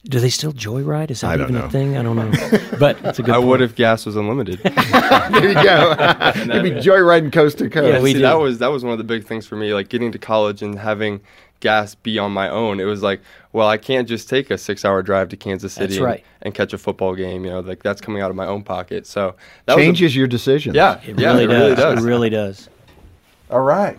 Do 0.05 0.19
they 0.19 0.29
still 0.29 0.51
joyride? 0.51 1.11
Is 1.11 1.21
that 1.21 1.39
even 1.39 1.55
know. 1.55 1.63
a 1.65 1.69
thing? 1.69 1.95
I 1.97 2.03
don't 2.03 2.17
know. 2.17 2.29
But 2.77 2.97
it's 3.05 3.19
a 3.19 3.23
good. 3.23 3.33
I 3.35 3.37
would 3.37 3.61
if 3.61 3.73
gas 3.73 4.05
was 4.05 4.17
unlimited. 4.17 4.59
there 4.63 5.47
you 5.47 5.53
go. 5.53 5.89
You'd 6.53 6.63
be 6.63 6.71
joyriding 6.81 7.31
coast 7.31 7.59
to 7.59 7.69
coast. 7.69 7.87
Yeah, 7.87 8.01
we 8.01 8.09
See, 8.11 8.13
do. 8.15 8.23
that 8.23 8.33
was 8.33 8.57
that 8.59 8.67
was 8.67 8.83
one 8.83 8.91
of 8.91 8.97
the 8.97 9.05
big 9.05 9.25
things 9.25 9.47
for 9.47 9.55
me, 9.55 9.73
like 9.73 9.87
getting 9.87 10.11
to 10.11 10.19
college 10.19 10.61
and 10.61 10.77
having 10.77 11.21
gas 11.61 11.95
be 11.95 12.19
on 12.19 12.33
my 12.33 12.49
own. 12.49 12.81
It 12.81 12.83
was 12.83 13.01
like, 13.01 13.21
well, 13.53 13.69
I 13.69 13.77
can't 13.77 14.05
just 14.05 14.27
take 14.27 14.51
a 14.51 14.57
six-hour 14.57 15.03
drive 15.03 15.29
to 15.29 15.37
Kansas 15.37 15.71
City 15.71 15.85
That's 15.85 15.95
and, 15.97 16.05
right. 16.05 16.25
and 16.41 16.53
catch 16.53 16.73
a 16.73 16.77
football 16.77 17.15
game. 17.15 17.45
You 17.45 17.51
know, 17.51 17.59
like 17.61 17.81
that's 17.81 18.01
coming 18.01 18.21
out 18.21 18.29
of 18.29 18.35
my 18.35 18.45
own 18.45 18.63
pocket. 18.63 19.07
So 19.07 19.35
that 19.67 19.77
was 19.77 19.83
a- 19.83 19.85
Changes 19.87 20.13
your 20.17 20.27
decision. 20.27 20.75
yeah, 20.75 20.99
It 21.05 21.17
yeah, 21.17 21.31
really 21.31 21.43
it 21.45 21.47
does. 21.47 21.55
really 21.55 21.75
does. 21.75 22.03
It 22.03 22.07
really 22.07 22.29
does. 22.29 22.69
All 23.49 23.61
right. 23.61 23.97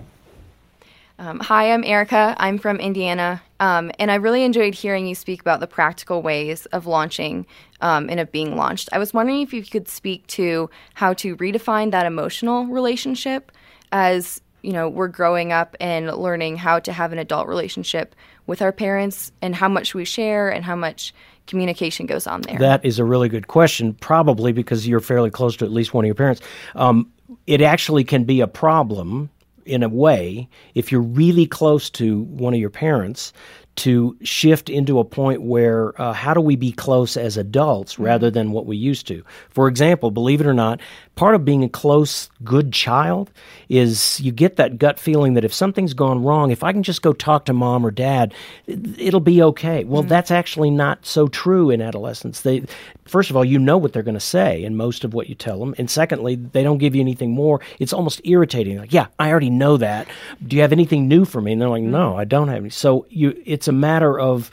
Um, 1.18 1.38
hi, 1.38 1.72
I'm 1.72 1.84
Erica. 1.84 2.34
I'm 2.38 2.58
from 2.58 2.78
Indiana. 2.78 3.40
Um, 3.60 3.92
and 3.98 4.10
I 4.10 4.16
really 4.16 4.42
enjoyed 4.42 4.74
hearing 4.74 5.06
you 5.06 5.14
speak 5.14 5.40
about 5.40 5.60
the 5.60 5.66
practical 5.66 6.22
ways 6.22 6.66
of 6.66 6.86
launching 6.86 7.46
um, 7.80 8.10
and 8.10 8.18
of 8.18 8.32
being 8.32 8.56
launched. 8.56 8.88
I 8.92 8.98
was 8.98 9.14
wondering 9.14 9.40
if 9.40 9.52
you 9.52 9.62
could 9.64 9.88
speak 9.88 10.26
to 10.28 10.68
how 10.94 11.14
to 11.14 11.36
redefine 11.36 11.92
that 11.92 12.04
emotional 12.04 12.66
relationship 12.66 13.52
as 13.92 14.40
you 14.62 14.72
know 14.72 14.88
we're 14.88 15.08
growing 15.08 15.52
up 15.52 15.76
and 15.78 16.10
learning 16.16 16.56
how 16.56 16.80
to 16.80 16.92
have 16.92 17.12
an 17.12 17.18
adult 17.18 17.46
relationship 17.46 18.16
with 18.46 18.60
our 18.60 18.72
parents 18.72 19.30
and 19.40 19.54
how 19.54 19.68
much 19.68 19.94
we 19.94 20.04
share 20.04 20.48
and 20.48 20.64
how 20.64 20.74
much 20.74 21.14
communication 21.46 22.06
goes 22.06 22.26
on 22.26 22.40
there. 22.42 22.58
That 22.58 22.84
is 22.84 22.98
a 22.98 23.04
really 23.04 23.28
good 23.28 23.46
question, 23.46 23.94
probably 23.94 24.52
because 24.52 24.88
you're 24.88 25.00
fairly 25.00 25.30
close 25.30 25.56
to 25.58 25.64
at 25.64 25.70
least 25.70 25.94
one 25.94 26.04
of 26.04 26.06
your 26.06 26.14
parents. 26.14 26.40
Um, 26.74 27.12
it 27.46 27.60
actually 27.60 28.04
can 28.04 28.24
be 28.24 28.40
a 28.40 28.46
problem 28.46 29.30
in 29.66 29.82
a 29.82 29.88
way 29.88 30.48
if 30.74 30.90
you're 30.90 31.00
really 31.00 31.46
close 31.46 31.90
to 31.90 32.22
one 32.22 32.54
of 32.54 32.60
your 32.60 32.70
parents 32.70 33.32
to 33.76 34.16
shift 34.22 34.70
into 34.70 34.98
a 34.98 35.04
point 35.04 35.42
where 35.42 36.00
uh, 36.00 36.12
how 36.12 36.32
do 36.32 36.40
we 36.40 36.56
be 36.56 36.72
close 36.72 37.16
as 37.16 37.36
adults 37.36 37.94
mm-hmm. 37.94 38.04
rather 38.04 38.30
than 38.30 38.52
what 38.52 38.66
we 38.66 38.76
used 38.76 39.06
to? 39.08 39.24
For 39.50 39.68
example, 39.68 40.10
believe 40.10 40.40
it 40.40 40.46
or 40.46 40.54
not, 40.54 40.80
part 41.16 41.34
of 41.34 41.44
being 41.44 41.64
a 41.64 41.68
close, 41.68 42.28
good 42.44 42.72
child 42.72 43.30
is 43.68 44.20
you 44.20 44.32
get 44.32 44.56
that 44.56 44.78
gut 44.78 44.98
feeling 44.98 45.34
that 45.34 45.44
if 45.44 45.52
something's 45.52 45.94
gone 45.94 46.22
wrong, 46.22 46.50
if 46.50 46.62
I 46.62 46.72
can 46.72 46.82
just 46.82 47.02
go 47.02 47.12
talk 47.12 47.46
to 47.46 47.52
mom 47.52 47.84
or 47.84 47.90
dad, 47.90 48.32
it- 48.66 49.00
it'll 49.00 49.20
be 49.20 49.42
okay. 49.42 49.84
Well, 49.84 50.02
mm-hmm. 50.02 50.08
that's 50.08 50.30
actually 50.30 50.70
not 50.70 51.04
so 51.04 51.26
true 51.28 51.70
in 51.70 51.82
adolescence. 51.82 52.42
They, 52.42 52.64
first 53.06 53.30
of 53.30 53.36
all, 53.36 53.44
you 53.44 53.58
know 53.58 53.78
what 53.78 53.92
they're 53.92 54.02
going 54.02 54.14
to 54.14 54.20
say 54.20 54.62
in 54.62 54.76
most 54.76 55.04
of 55.04 55.14
what 55.14 55.28
you 55.28 55.34
tell 55.34 55.58
them, 55.58 55.74
and 55.78 55.90
secondly, 55.90 56.36
they 56.36 56.62
don't 56.62 56.78
give 56.78 56.94
you 56.94 57.00
anything 57.00 57.32
more. 57.32 57.60
It's 57.78 57.92
almost 57.92 58.20
irritating. 58.24 58.78
Like, 58.78 58.92
yeah, 58.92 59.06
I 59.18 59.30
already 59.30 59.50
know 59.50 59.76
that. 59.78 60.08
Do 60.46 60.56
you 60.56 60.62
have 60.62 60.72
anything 60.72 61.08
new 61.08 61.24
for 61.24 61.40
me? 61.40 61.52
And 61.52 61.60
they're 61.60 61.68
like, 61.68 61.82
mm-hmm. 61.82 61.92
no, 61.92 62.16
I 62.16 62.24
don't 62.24 62.48
have 62.48 62.58
any. 62.58 62.70
So 62.70 63.06
you, 63.08 63.40
it's 63.44 63.63
a 63.68 63.72
matter 63.72 64.18
of 64.18 64.50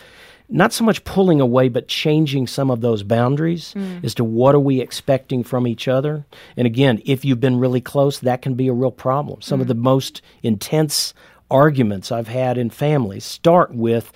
not 0.52 0.74
so 0.74 0.84
much 0.84 1.04
pulling 1.06 1.40
away, 1.40 1.70
but 1.70 1.88
changing 1.88 2.46
some 2.46 2.70
of 2.70 2.82
those 2.82 3.04
boundaries 3.04 3.74
mm. 3.74 4.04
as 4.04 4.14
to 4.16 4.24
what 4.24 4.54
are 4.54 4.60
we 4.60 4.82
expecting 4.82 5.44
from 5.44 5.66
each 5.66 5.88
other. 5.88 6.26
And 6.58 6.68
again, 6.68 7.02
if 7.06 7.24
you've 7.24 7.40
been 7.40 7.60
really 7.60 7.82
close, 7.82 8.20
that 8.20 8.42
can 8.42 8.56
be 8.56 8.68
a 8.68 8.74
real 8.74 8.92
problem. 8.92 9.42
Some 9.42 9.62
of 9.62 9.66
mm. 9.66 9.70
the 9.70 9.76
most 9.76 10.22
intense 10.44 11.14
arguments 11.50 12.12
I've 12.12 12.28
had 12.28 12.58
in 12.58 12.70
families 12.70 13.24
start 13.24 13.74
with 13.74 14.12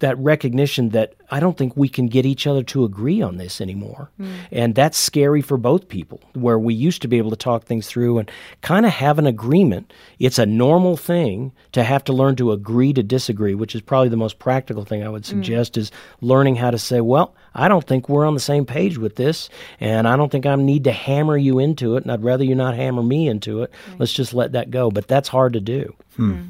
that 0.00 0.18
recognition 0.18 0.90
that 0.90 1.14
I 1.30 1.40
don't 1.40 1.56
think 1.56 1.76
we 1.76 1.88
can 1.88 2.06
get 2.06 2.26
each 2.26 2.46
other 2.46 2.62
to 2.64 2.84
agree 2.84 3.22
on 3.22 3.36
this 3.36 3.60
anymore. 3.60 4.10
Hmm. 4.16 4.32
And 4.50 4.74
that's 4.74 4.98
scary 4.98 5.40
for 5.40 5.56
both 5.56 5.88
people, 5.88 6.20
where 6.34 6.58
we 6.58 6.74
used 6.74 7.02
to 7.02 7.08
be 7.08 7.18
able 7.18 7.30
to 7.30 7.36
talk 7.36 7.64
things 7.64 7.86
through 7.86 8.18
and 8.18 8.30
kind 8.62 8.84
of 8.84 8.92
have 8.92 9.18
an 9.18 9.26
agreement. 9.26 9.92
It's 10.18 10.38
a 10.38 10.46
normal 10.46 10.96
thing 10.96 11.52
to 11.72 11.84
have 11.84 12.04
to 12.04 12.12
learn 12.12 12.36
to 12.36 12.52
agree 12.52 12.92
to 12.92 13.02
disagree, 13.02 13.54
which 13.54 13.74
is 13.74 13.80
probably 13.80 14.08
the 14.08 14.16
most 14.16 14.38
practical 14.38 14.84
thing 14.84 15.04
I 15.04 15.08
would 15.08 15.24
hmm. 15.24 15.30
suggest 15.30 15.76
is 15.76 15.92
learning 16.20 16.56
how 16.56 16.70
to 16.70 16.78
say, 16.78 17.00
well, 17.00 17.34
I 17.54 17.68
don't 17.68 17.86
think 17.86 18.08
we're 18.08 18.26
on 18.26 18.34
the 18.34 18.40
same 18.40 18.66
page 18.66 18.98
with 18.98 19.16
this, 19.16 19.48
and 19.78 20.08
I 20.08 20.16
don't 20.16 20.30
think 20.30 20.46
I 20.46 20.54
need 20.56 20.84
to 20.84 20.92
hammer 20.92 21.36
you 21.36 21.58
into 21.58 21.96
it, 21.96 22.02
and 22.02 22.12
I'd 22.12 22.24
rather 22.24 22.44
you 22.44 22.54
not 22.54 22.74
hammer 22.74 23.02
me 23.02 23.28
into 23.28 23.62
it. 23.62 23.72
Let's 23.98 24.12
just 24.12 24.34
let 24.34 24.52
that 24.52 24.70
go. 24.70 24.90
But 24.90 25.08
that's 25.08 25.28
hard 25.28 25.52
to 25.54 25.60
do. 25.60 25.94
Hmm. 26.16 26.40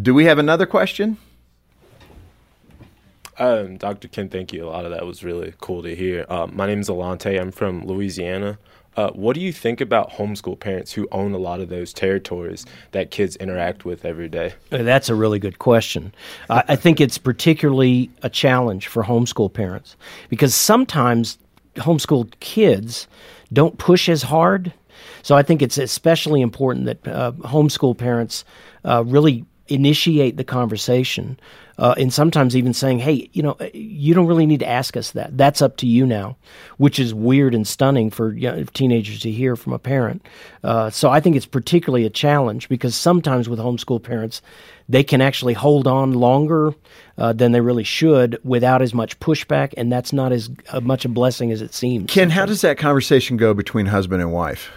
Do 0.00 0.14
we 0.14 0.24
have 0.26 0.38
another 0.38 0.66
question? 0.66 1.16
Um, 3.40 3.78
Dr. 3.78 4.06
Ken, 4.06 4.28
thank 4.28 4.52
you. 4.52 4.64
A 4.64 4.68
lot 4.68 4.84
of 4.84 4.90
that 4.90 5.06
was 5.06 5.24
really 5.24 5.54
cool 5.60 5.82
to 5.82 5.96
hear. 5.96 6.26
Um, 6.28 6.54
my 6.54 6.66
name 6.66 6.80
is 6.80 6.90
Alante. 6.90 7.40
I'm 7.40 7.50
from 7.50 7.86
Louisiana. 7.86 8.58
Uh, 8.98 9.10
what 9.12 9.34
do 9.34 9.40
you 9.40 9.50
think 9.50 9.80
about 9.80 10.10
homeschool 10.10 10.60
parents 10.60 10.92
who 10.92 11.08
own 11.10 11.32
a 11.32 11.38
lot 11.38 11.60
of 11.60 11.70
those 11.70 11.94
territories 11.94 12.66
that 12.90 13.10
kids 13.10 13.36
interact 13.36 13.86
with 13.86 14.04
every 14.04 14.28
day? 14.28 14.52
Uh, 14.70 14.82
That's 14.82 15.08
a 15.08 15.14
really 15.14 15.38
good 15.38 15.58
question. 15.58 16.12
I, 16.50 16.64
I 16.68 16.76
think 16.76 17.00
it's 17.00 17.16
particularly 17.16 18.10
a 18.22 18.28
challenge 18.28 18.88
for 18.88 19.02
homeschool 19.02 19.50
parents 19.50 19.96
because 20.28 20.54
sometimes 20.54 21.38
homeschooled 21.76 22.38
kids 22.40 23.08
don't 23.54 23.78
push 23.78 24.10
as 24.10 24.22
hard. 24.22 24.70
So 25.22 25.34
I 25.34 25.42
think 25.42 25.62
it's 25.62 25.78
especially 25.78 26.42
important 26.42 26.84
that 26.84 27.08
uh, 27.08 27.32
homeschool 27.32 27.96
parents 27.96 28.44
uh, 28.84 29.02
really 29.06 29.46
initiate 29.68 30.36
the 30.36 30.44
conversation. 30.44 31.38
Uh, 31.80 31.94
and 31.96 32.12
sometimes 32.12 32.54
even 32.54 32.74
saying, 32.74 32.98
hey, 32.98 33.30
you 33.32 33.42
know, 33.42 33.56
you 33.72 34.12
don't 34.12 34.26
really 34.26 34.44
need 34.44 34.60
to 34.60 34.68
ask 34.68 34.98
us 34.98 35.12
that. 35.12 35.36
That's 35.38 35.62
up 35.62 35.78
to 35.78 35.86
you 35.86 36.04
now, 36.04 36.36
which 36.76 36.98
is 36.98 37.14
weird 37.14 37.54
and 37.54 37.66
stunning 37.66 38.10
for 38.10 38.34
you 38.34 38.52
know, 38.52 38.64
teenagers 38.64 39.20
to 39.20 39.30
hear 39.30 39.56
from 39.56 39.72
a 39.72 39.78
parent. 39.78 40.26
Uh, 40.62 40.90
so 40.90 41.08
I 41.08 41.20
think 41.20 41.36
it's 41.36 41.46
particularly 41.46 42.04
a 42.04 42.10
challenge 42.10 42.68
because 42.68 42.94
sometimes 42.94 43.48
with 43.48 43.58
homeschool 43.58 44.02
parents, 44.02 44.42
they 44.90 45.02
can 45.02 45.22
actually 45.22 45.54
hold 45.54 45.86
on 45.86 46.12
longer 46.12 46.74
uh, 47.16 47.32
than 47.32 47.52
they 47.52 47.62
really 47.62 47.84
should 47.84 48.38
without 48.44 48.82
as 48.82 48.92
much 48.92 49.18
pushback, 49.18 49.72
and 49.78 49.90
that's 49.90 50.12
not 50.12 50.32
as 50.32 50.50
uh, 50.68 50.80
much 50.80 51.06
a 51.06 51.08
blessing 51.08 51.50
as 51.50 51.62
it 51.62 51.72
seems. 51.72 52.12
Ken, 52.12 52.28
how 52.28 52.44
does 52.44 52.60
that 52.60 52.76
conversation 52.76 53.38
go 53.38 53.54
between 53.54 53.86
husband 53.86 54.20
and 54.20 54.32
wife? 54.32 54.70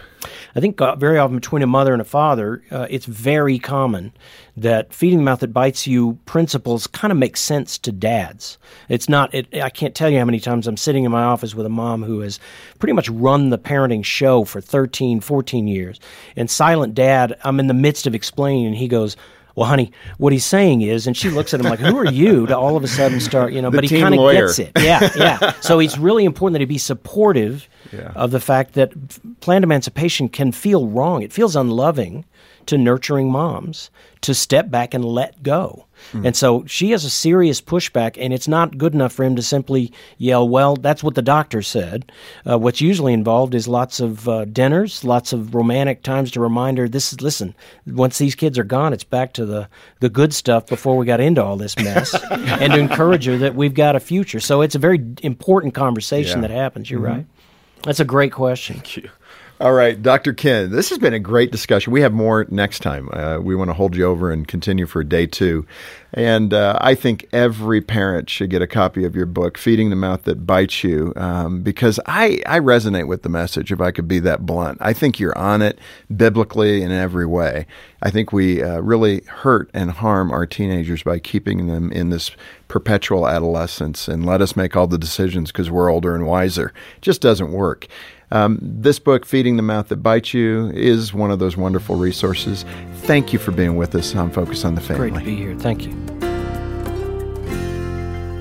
I 0.56 0.60
think 0.60 0.80
uh, 0.80 0.96
very 0.96 1.18
often 1.18 1.36
between 1.36 1.62
a 1.62 1.66
mother 1.66 1.92
and 1.92 2.00
a 2.00 2.04
father, 2.04 2.62
uh, 2.70 2.86
it's 2.88 3.06
very 3.06 3.58
common 3.58 4.12
that 4.56 4.92
feeding 4.94 5.18
the 5.18 5.24
mouth 5.24 5.40
that 5.40 5.52
bites 5.52 5.86
you 5.86 6.16
principles 6.26 6.86
kind 6.86 7.10
of 7.10 7.18
make 7.18 7.36
sense 7.36 7.76
to 7.78 7.90
dads. 7.90 8.56
It's 8.88 9.08
not, 9.08 9.34
it, 9.34 9.48
I 9.54 9.68
can't 9.68 9.94
tell 9.94 10.08
you 10.08 10.18
how 10.18 10.24
many 10.24 10.38
times 10.38 10.68
I'm 10.68 10.76
sitting 10.76 11.04
in 11.04 11.10
my 11.10 11.24
office 11.24 11.54
with 11.54 11.66
a 11.66 11.70
mom 11.70 12.02
who 12.04 12.20
has 12.20 12.38
pretty 12.78 12.92
much 12.92 13.08
run 13.08 13.50
the 13.50 13.58
parenting 13.58 14.04
show 14.04 14.44
for 14.44 14.60
13, 14.60 15.20
14 15.20 15.66
years. 15.66 15.98
And 16.36 16.48
silent 16.48 16.94
dad, 16.94 17.36
I'm 17.42 17.58
in 17.58 17.66
the 17.66 17.74
midst 17.74 18.06
of 18.06 18.14
explaining, 18.14 18.66
and 18.66 18.76
he 18.76 18.86
goes, 18.86 19.16
well, 19.56 19.66
honey, 19.66 19.92
what 20.18 20.32
he's 20.32 20.44
saying 20.44 20.82
is, 20.82 21.06
and 21.06 21.16
she 21.16 21.30
looks 21.30 21.54
at 21.54 21.60
him 21.60 21.66
like, 21.66 21.78
"Who 21.78 21.96
are 21.96 22.04
you?" 22.06 22.44
To 22.46 22.58
all 22.58 22.76
of 22.76 22.82
a 22.82 22.88
sudden 22.88 23.20
start, 23.20 23.52
you 23.52 23.62
know, 23.62 23.70
The 23.70 23.78
but 23.78 23.84
he 23.88 24.00
kind 24.00 24.12
of 24.12 24.32
gets 24.32 24.58
it. 24.58 24.72
Yeah, 24.76 25.08
yeah. 25.16 25.52
So 25.60 25.78
it's 25.78 25.96
really 25.96 26.24
important 26.24 26.54
that 26.54 26.60
he 26.60 26.64
be 26.66 26.76
supportive 26.76 27.68
Yeah. 27.92 28.10
of 28.16 28.32
the 28.32 28.40
fact 28.40 28.72
that 28.74 28.90
planned 29.38 29.62
emancipation 29.62 30.28
can 30.28 30.50
feel 30.50 30.88
wrong. 30.88 31.22
It 31.22 31.32
feels 31.32 31.54
unloving 31.54 32.24
to 32.66 32.78
nurturing 32.78 33.30
moms 33.30 33.90
to 34.22 34.34
step 34.34 34.70
back 34.70 34.94
and 34.94 35.04
let 35.04 35.42
go. 35.42 35.84
Hmm. 36.12 36.26
And 36.26 36.36
so 36.36 36.64
she 36.66 36.90
has 36.90 37.04
a 37.04 37.10
serious 37.10 37.60
pushback, 37.60 38.16
and 38.18 38.32
it's 38.32 38.48
not 38.48 38.76
good 38.78 38.94
enough 38.94 39.12
for 39.12 39.22
him 39.24 39.36
to 39.36 39.42
simply 39.42 39.92
yell, 40.18 40.46
Well, 40.48 40.76
that's 40.76 41.02
what 41.02 41.14
the 41.14 41.22
doctor 41.22 41.62
said. 41.62 42.10
Uh, 42.48 42.58
what's 42.58 42.80
usually 42.80 43.12
involved 43.12 43.54
is 43.54 43.68
lots 43.68 44.00
of 44.00 44.28
uh, 44.28 44.44
dinners, 44.46 45.04
lots 45.04 45.32
of 45.32 45.54
romantic 45.54 46.02
times 46.02 46.30
to 46.32 46.40
remind 46.40 46.78
her 46.78 46.88
this 46.88 47.12
is, 47.12 47.20
listen, 47.20 47.54
once 47.86 48.18
these 48.18 48.34
kids 48.34 48.58
are 48.58 48.64
gone, 48.64 48.92
it's 48.92 49.04
back 49.04 49.32
to 49.34 49.46
the, 49.46 49.68
the 50.00 50.08
good 50.10 50.34
stuff 50.34 50.66
before 50.66 50.96
we 50.96 51.06
got 51.06 51.20
into 51.20 51.42
all 51.44 51.56
this 51.56 51.76
mess, 51.78 52.14
and 52.30 52.72
to 52.72 52.78
encourage 52.78 53.26
her 53.26 53.36
that 53.38 53.54
we've 53.54 53.74
got 53.74 53.94
a 53.96 54.00
future. 54.00 54.40
So 54.40 54.62
it's 54.62 54.74
a 54.74 54.78
very 54.80 55.04
important 55.22 55.74
conversation 55.74 56.42
Yeah. 56.42 56.48
that 56.48 56.54
happens. 56.54 56.90
You're 56.90 57.00
Mhm. 57.00 57.08
right. 57.08 57.26
That's 57.82 58.00
a 58.00 58.04
great 58.04 58.32
question. 58.32 58.82
All 59.60 59.72
right, 59.72 60.02
Dr. 60.02 60.32
Ken, 60.32 60.72
this 60.72 60.88
has 60.90 60.98
been 60.98 61.14
a 61.14 61.20
great 61.20 61.52
discussion. 61.52 61.92
We 61.92 62.00
have 62.00 62.12
more 62.12 62.44
next 62.50 62.80
time. 62.80 63.08
Uh, 63.12 63.38
we 63.38 63.54
want 63.54 63.70
to 63.70 63.74
hold 63.74 63.94
you 63.94 64.04
over 64.04 64.32
and 64.32 64.48
continue 64.48 64.84
for 64.84 65.04
day 65.04 65.26
two. 65.26 65.64
And 66.12 66.52
uh, 66.52 66.76
I 66.80 66.96
think 66.96 67.28
every 67.32 67.80
parent 67.80 68.28
should 68.28 68.50
get 68.50 68.62
a 68.62 68.66
copy 68.66 69.04
of 69.04 69.14
your 69.14 69.26
book, 69.26 69.56
Feeding 69.56 69.90
the 69.90 69.96
Mouth 69.96 70.24
That 70.24 70.44
Bites 70.44 70.82
You, 70.82 71.12
um, 71.14 71.62
because 71.62 72.00
I, 72.04 72.42
I 72.46 72.58
resonate 72.58 73.06
with 73.06 73.22
the 73.22 73.28
message, 73.28 73.70
if 73.70 73.80
I 73.80 73.92
could 73.92 74.08
be 74.08 74.18
that 74.20 74.44
blunt. 74.44 74.78
I 74.80 74.92
think 74.92 75.20
you're 75.20 75.38
on 75.38 75.62
it 75.62 75.78
biblically 76.14 76.82
in 76.82 76.90
every 76.90 77.26
way. 77.26 77.66
I 78.02 78.10
think 78.10 78.32
we 78.32 78.60
uh, 78.60 78.80
really 78.80 79.22
hurt 79.22 79.70
and 79.72 79.92
harm 79.92 80.32
our 80.32 80.46
teenagers 80.46 81.04
by 81.04 81.20
keeping 81.20 81.68
them 81.68 81.92
in 81.92 82.10
this 82.10 82.32
perpetual 82.66 83.28
adolescence 83.28 84.08
and 84.08 84.26
let 84.26 84.42
us 84.42 84.56
make 84.56 84.74
all 84.74 84.88
the 84.88 84.98
decisions 84.98 85.52
because 85.52 85.70
we're 85.70 85.90
older 85.90 86.14
and 86.14 86.26
wiser. 86.26 86.72
It 86.96 87.02
just 87.02 87.20
doesn't 87.20 87.52
work. 87.52 87.86
Um, 88.34 88.58
this 88.60 88.98
book, 88.98 89.24
Feeding 89.24 89.56
the 89.56 89.62
Mouth 89.62 89.88
That 89.88 90.02
Bites 90.02 90.34
You, 90.34 90.68
is 90.74 91.14
one 91.14 91.30
of 91.30 91.38
those 91.38 91.56
wonderful 91.56 91.94
resources. 91.94 92.64
Thank 93.02 93.32
you 93.32 93.38
for 93.38 93.52
being 93.52 93.76
with 93.76 93.94
us 93.94 94.16
on 94.16 94.32
Focus 94.32 94.64
on 94.64 94.74
the 94.74 94.80
Family. 94.80 95.10
Great 95.10 95.20
to 95.20 95.24
be 95.24 95.36
here. 95.36 95.54
Thank 95.56 95.86
you. 95.86 95.92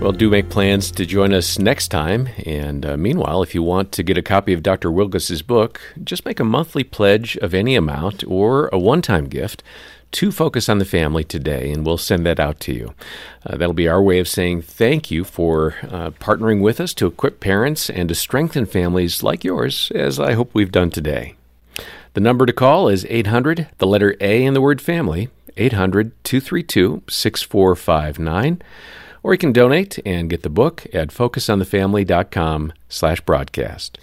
Well, 0.01 0.11
do 0.11 0.31
make 0.31 0.49
plans 0.49 0.89
to 0.89 1.05
join 1.05 1.31
us 1.31 1.59
next 1.59 1.89
time. 1.89 2.27
And 2.43 2.87
uh, 2.87 2.97
meanwhile, 2.97 3.43
if 3.43 3.53
you 3.53 3.61
want 3.61 3.91
to 3.91 4.01
get 4.01 4.17
a 4.17 4.23
copy 4.23 4.51
of 4.51 4.63
Dr. 4.63 4.89
Wilgus's 4.89 5.43
book, 5.43 5.79
just 6.03 6.25
make 6.25 6.39
a 6.39 6.43
monthly 6.43 6.83
pledge 6.83 7.37
of 7.37 7.53
any 7.53 7.75
amount 7.75 8.23
or 8.25 8.69
a 8.73 8.79
one 8.79 9.03
time 9.03 9.25
gift 9.25 9.61
to 10.13 10.31
Focus 10.31 10.69
on 10.69 10.77
the 10.77 10.85
Family 10.85 11.23
today, 11.23 11.71
and 11.71 11.85
we'll 11.85 11.97
send 11.97 12.25
that 12.25 12.39
out 12.39 12.59
to 12.61 12.73
you. 12.73 12.93
Uh, 13.45 13.57
that'll 13.57 13.73
be 13.73 13.87
our 13.87 14.01
way 14.01 14.19
of 14.19 14.27
saying 14.27 14.61
thank 14.61 15.11
you 15.11 15.23
for 15.23 15.75
uh, 15.83 16.11
partnering 16.11 16.61
with 16.61 16.79
us 16.79 16.93
to 16.95 17.07
equip 17.07 17.39
parents 17.39 17.89
and 17.89 18.09
to 18.09 18.15
strengthen 18.15 18.65
families 18.65 19.21
like 19.21 19.43
yours, 19.43 19.91
as 19.93 20.19
I 20.19 20.33
hope 20.33 20.51
we've 20.53 20.71
done 20.71 20.89
today. 20.89 21.35
The 22.13 22.21
number 22.21 22.45
to 22.45 22.53
call 22.53 22.87
is 22.87 23.05
800, 23.09 23.67
the 23.79 23.87
letter 23.87 24.15
A 24.21 24.43
in 24.43 24.53
the 24.53 24.61
word 24.61 24.81
family, 24.81 25.29
800 25.57 26.11
232 26.23 27.03
6459 27.09 28.61
or 29.23 29.33
you 29.33 29.37
can 29.37 29.53
donate 29.53 29.99
and 30.05 30.29
get 30.29 30.43
the 30.43 30.49
book 30.49 30.85
at 30.93 31.07
focusonthefamily.com 31.07 32.73
slash 32.89 33.21
broadcast. 33.21 33.97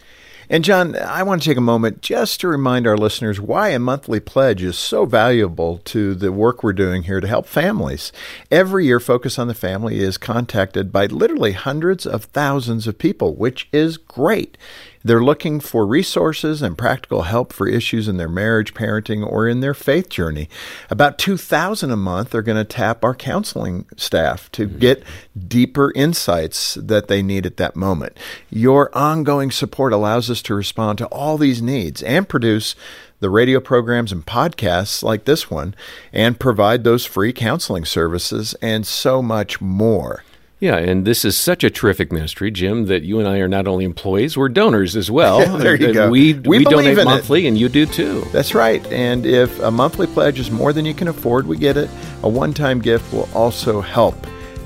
And 0.52 0.64
John, 0.64 0.96
I 0.96 1.22
want 1.22 1.42
to 1.42 1.48
take 1.48 1.58
a 1.58 1.60
moment 1.60 2.02
just 2.02 2.40
to 2.40 2.48
remind 2.48 2.84
our 2.84 2.96
listeners 2.96 3.40
why 3.40 3.68
a 3.68 3.78
monthly 3.78 4.18
pledge 4.18 4.64
is 4.64 4.76
so 4.76 5.04
valuable 5.04 5.78
to 5.84 6.12
the 6.12 6.32
work 6.32 6.64
we're 6.64 6.72
doing 6.72 7.04
here 7.04 7.20
to 7.20 7.28
help 7.28 7.46
families. 7.46 8.10
Every 8.50 8.86
year, 8.86 8.98
Focus 8.98 9.38
on 9.38 9.46
the 9.46 9.54
Family 9.54 10.00
is 10.00 10.18
contacted 10.18 10.90
by 10.90 11.06
literally 11.06 11.52
hundreds 11.52 12.04
of 12.04 12.24
thousands 12.24 12.88
of 12.88 12.98
people, 12.98 13.36
which 13.36 13.68
is 13.72 13.96
great. 13.96 14.58
They're 15.02 15.22
looking 15.22 15.60
for 15.60 15.86
resources 15.86 16.60
and 16.60 16.76
practical 16.76 17.22
help 17.22 17.52
for 17.52 17.66
issues 17.66 18.06
in 18.06 18.18
their 18.18 18.28
marriage, 18.28 18.74
parenting, 18.74 19.26
or 19.26 19.48
in 19.48 19.60
their 19.60 19.72
faith 19.72 20.10
journey. 20.10 20.48
About 20.90 21.18
2,000 21.18 21.90
a 21.90 21.96
month 21.96 22.34
are 22.34 22.42
going 22.42 22.58
to 22.58 22.64
tap 22.64 23.02
our 23.02 23.14
counseling 23.14 23.86
staff 23.96 24.52
to 24.52 24.66
mm-hmm. 24.66 24.78
get 24.78 25.02
deeper 25.48 25.92
insights 25.94 26.74
that 26.74 27.08
they 27.08 27.22
need 27.22 27.46
at 27.46 27.56
that 27.56 27.76
moment. 27.76 28.18
Your 28.50 28.94
ongoing 28.96 29.50
support 29.50 29.92
allows 29.92 30.28
us 30.28 30.42
to 30.42 30.54
respond 30.54 30.98
to 30.98 31.06
all 31.06 31.38
these 31.38 31.62
needs 31.62 32.02
and 32.02 32.28
produce 32.28 32.74
the 33.20 33.30
radio 33.30 33.60
programs 33.60 34.12
and 34.12 34.26
podcasts 34.26 35.02
like 35.02 35.24
this 35.24 35.50
one 35.50 35.74
and 36.12 36.40
provide 36.40 36.84
those 36.84 37.06
free 37.06 37.32
counseling 37.32 37.84
services 37.84 38.54
and 38.60 38.86
so 38.86 39.22
much 39.22 39.60
more. 39.60 40.24
Yeah, 40.60 40.76
and 40.76 41.06
this 41.06 41.24
is 41.24 41.38
such 41.38 41.64
a 41.64 41.70
terrific 41.70 42.12
ministry, 42.12 42.50
Jim, 42.50 42.84
that 42.86 43.02
you 43.02 43.18
and 43.18 43.26
I 43.26 43.38
are 43.38 43.48
not 43.48 43.66
only 43.66 43.86
employees, 43.86 44.36
we're 44.36 44.50
donors 44.50 44.94
as 44.94 45.10
well. 45.10 45.56
there 45.58 45.74
you 45.74 45.94
go. 45.94 46.10
We, 46.10 46.34
We 46.34 46.58
we, 46.58 46.64
donate 46.64 46.92
in 46.92 46.98
it. 46.98 47.04
monthly, 47.06 47.46
and 47.46 47.56
you 47.56 47.70
do 47.70 47.86
too. 47.86 48.26
That's 48.30 48.54
right. 48.54 48.86
And 48.92 49.24
if 49.24 49.58
a 49.60 49.70
monthly 49.70 50.06
pledge 50.06 50.38
is 50.38 50.50
more 50.50 50.74
than 50.74 50.84
you 50.84 50.92
can 50.92 51.08
afford, 51.08 51.46
we 51.46 51.56
get 51.56 51.78
it. 51.78 51.88
A 52.22 52.28
one 52.28 52.52
time 52.52 52.78
gift 52.78 53.10
will 53.10 53.28
also 53.34 53.80
help. 53.80 54.14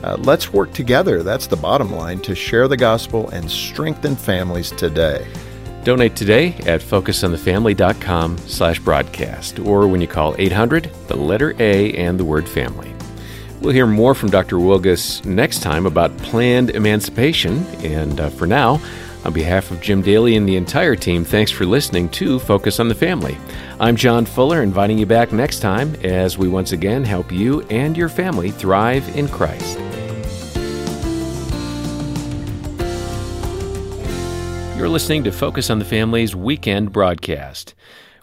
Uh, 0.03 0.17
let's 0.19 0.53
work 0.53 0.73
together. 0.73 1.23
That's 1.23 1.47
the 1.47 1.57
bottom 1.57 1.93
line 1.93 2.21
to 2.23 2.35
share 2.35 2.67
the 2.67 2.77
gospel 2.77 3.31
and 3.31 3.49
strengthen 3.49 4.17
families 4.17 4.73
today. 4.73 5.25
Donate 5.85 6.17
today 6.17 6.55
at 6.67 6.81
focusonthefamily.com 6.81 8.39
slash 8.39 8.81
broadcast 8.81 9.59
or 9.61 9.87
when 9.87 10.01
you 10.01 10.09
call 10.09 10.35
800, 10.39 10.91
the 11.07 11.17
letter 11.17 11.55
A 11.61 11.93
and 11.93 12.19
the 12.19 12.25
word 12.25 12.49
family. 12.49 12.94
We'll 13.61 13.73
hear 13.73 13.87
more 13.87 14.15
from 14.15 14.31
Dr. 14.31 14.57
Wilgus 14.57 15.25
next 15.25 15.61
time 15.61 15.87
about 15.87 16.17
planned 16.19 16.71
emancipation. 16.71 17.65
And 17.83 18.21
uh, 18.21 18.31
for 18.31 18.47
now, 18.47 18.81
on 19.25 19.33
behalf 19.33 19.71
of 19.71 19.81
Jim 19.81 20.03
Daly 20.03 20.37
and 20.37 20.47
the 20.47 20.57
entire 20.57 20.97
team, 20.97 21.25
thanks 21.25 21.51
for 21.51 21.65
listening 21.65 22.11
to 22.11 22.39
Focus 22.39 22.79
on 22.79 22.89
the 22.89 22.95
Family. 22.95 23.39
I'm 23.81 23.97
John 23.97 24.27
Fuller, 24.27 24.63
inviting 24.63 24.99
you 24.99 25.07
back 25.07 25.33
next 25.33 25.61
time 25.61 25.95
as 26.05 26.37
we 26.37 26.47
once 26.47 26.73
again 26.73 27.05
help 27.05 27.33
you 27.33 27.63
and 27.63 27.97
your 27.97 28.11
family 28.11 28.51
thrive 28.51 29.17
in 29.17 29.29
Christ. 29.29 29.79
You're 34.77 34.91
listening 34.91 35.25
to 35.25 35.33
Focus 35.33 35.71
on 35.71 35.79
the 35.79 35.85
Family's 35.87 36.37
weekend 36.37 36.93
broadcast. 36.93 37.75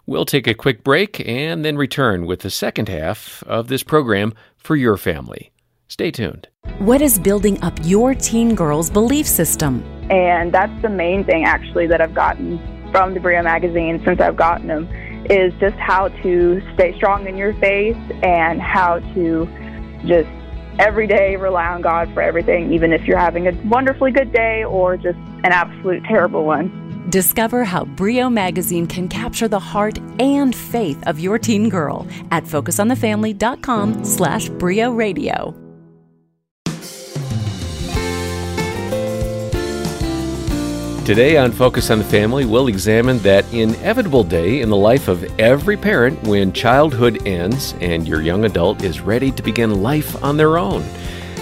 We'll 0.06 0.24
take 0.24 0.46
a 0.46 0.54
quick 0.54 0.84
break 0.84 1.26
and 1.26 1.64
then 1.64 1.76
return 1.76 2.26
with 2.26 2.40
the 2.40 2.50
second 2.50 2.88
half 2.88 3.42
of 3.44 3.66
this 3.66 3.82
program 3.82 4.34
for 4.62 4.76
your 4.76 4.96
family. 4.96 5.52
Stay 5.88 6.10
tuned. 6.10 6.48
What 6.78 7.02
is 7.02 7.18
building 7.18 7.62
up 7.62 7.74
your 7.82 8.14
teen 8.14 8.54
girl's 8.54 8.88
belief 8.88 9.26
system? 9.26 9.82
And 10.10 10.52
that's 10.52 10.82
the 10.82 10.88
main 10.88 11.24
thing, 11.24 11.44
actually, 11.44 11.86
that 11.88 12.00
I've 12.00 12.14
gotten 12.14 12.58
from 12.90 13.14
the 13.14 13.20
Brio 13.20 13.42
magazine 13.42 14.00
since 14.04 14.20
I've 14.20 14.36
gotten 14.36 14.68
them 14.68 14.88
is 15.30 15.52
just 15.60 15.76
how 15.76 16.08
to 16.08 16.62
stay 16.74 16.94
strong 16.96 17.26
in 17.26 17.36
your 17.36 17.54
faith 17.54 17.96
and 18.22 18.60
how 18.60 18.98
to 19.14 19.48
just 20.04 20.28
every 20.78 21.06
day 21.06 21.36
rely 21.36 21.66
on 21.66 21.82
God 21.82 22.12
for 22.12 22.22
everything, 22.22 22.72
even 22.72 22.92
if 22.92 23.04
you're 23.06 23.18
having 23.18 23.46
a 23.46 23.52
wonderfully 23.68 24.10
good 24.10 24.32
day 24.32 24.64
or 24.64 24.96
just 24.96 25.18
an 25.44 25.52
absolute 25.52 26.02
terrible 26.04 26.44
one. 26.44 26.81
Discover 27.08 27.64
how 27.64 27.84
Brio 27.84 28.30
Magazine 28.30 28.86
can 28.86 29.08
capture 29.08 29.48
the 29.48 29.58
heart 29.58 29.98
and 30.20 30.54
faith 30.54 31.02
of 31.06 31.18
your 31.18 31.38
teen 31.38 31.68
girl 31.68 32.06
at 32.30 32.44
focusonthefamily.com 32.44 34.04
slash 34.04 34.48
Brio 34.48 34.92
Radio. 34.92 35.54
Today 41.04 41.36
on 41.36 41.50
Focus 41.50 41.90
on 41.90 41.98
the 41.98 42.04
Family, 42.04 42.44
we'll 42.44 42.68
examine 42.68 43.18
that 43.18 43.44
inevitable 43.52 44.22
day 44.22 44.60
in 44.60 44.70
the 44.70 44.76
life 44.76 45.08
of 45.08 45.24
every 45.40 45.76
parent 45.76 46.22
when 46.22 46.52
childhood 46.52 47.26
ends 47.26 47.74
and 47.80 48.06
your 48.06 48.22
young 48.22 48.44
adult 48.44 48.84
is 48.84 49.00
ready 49.00 49.32
to 49.32 49.42
begin 49.42 49.82
life 49.82 50.22
on 50.22 50.36
their 50.36 50.58
own. 50.58 50.82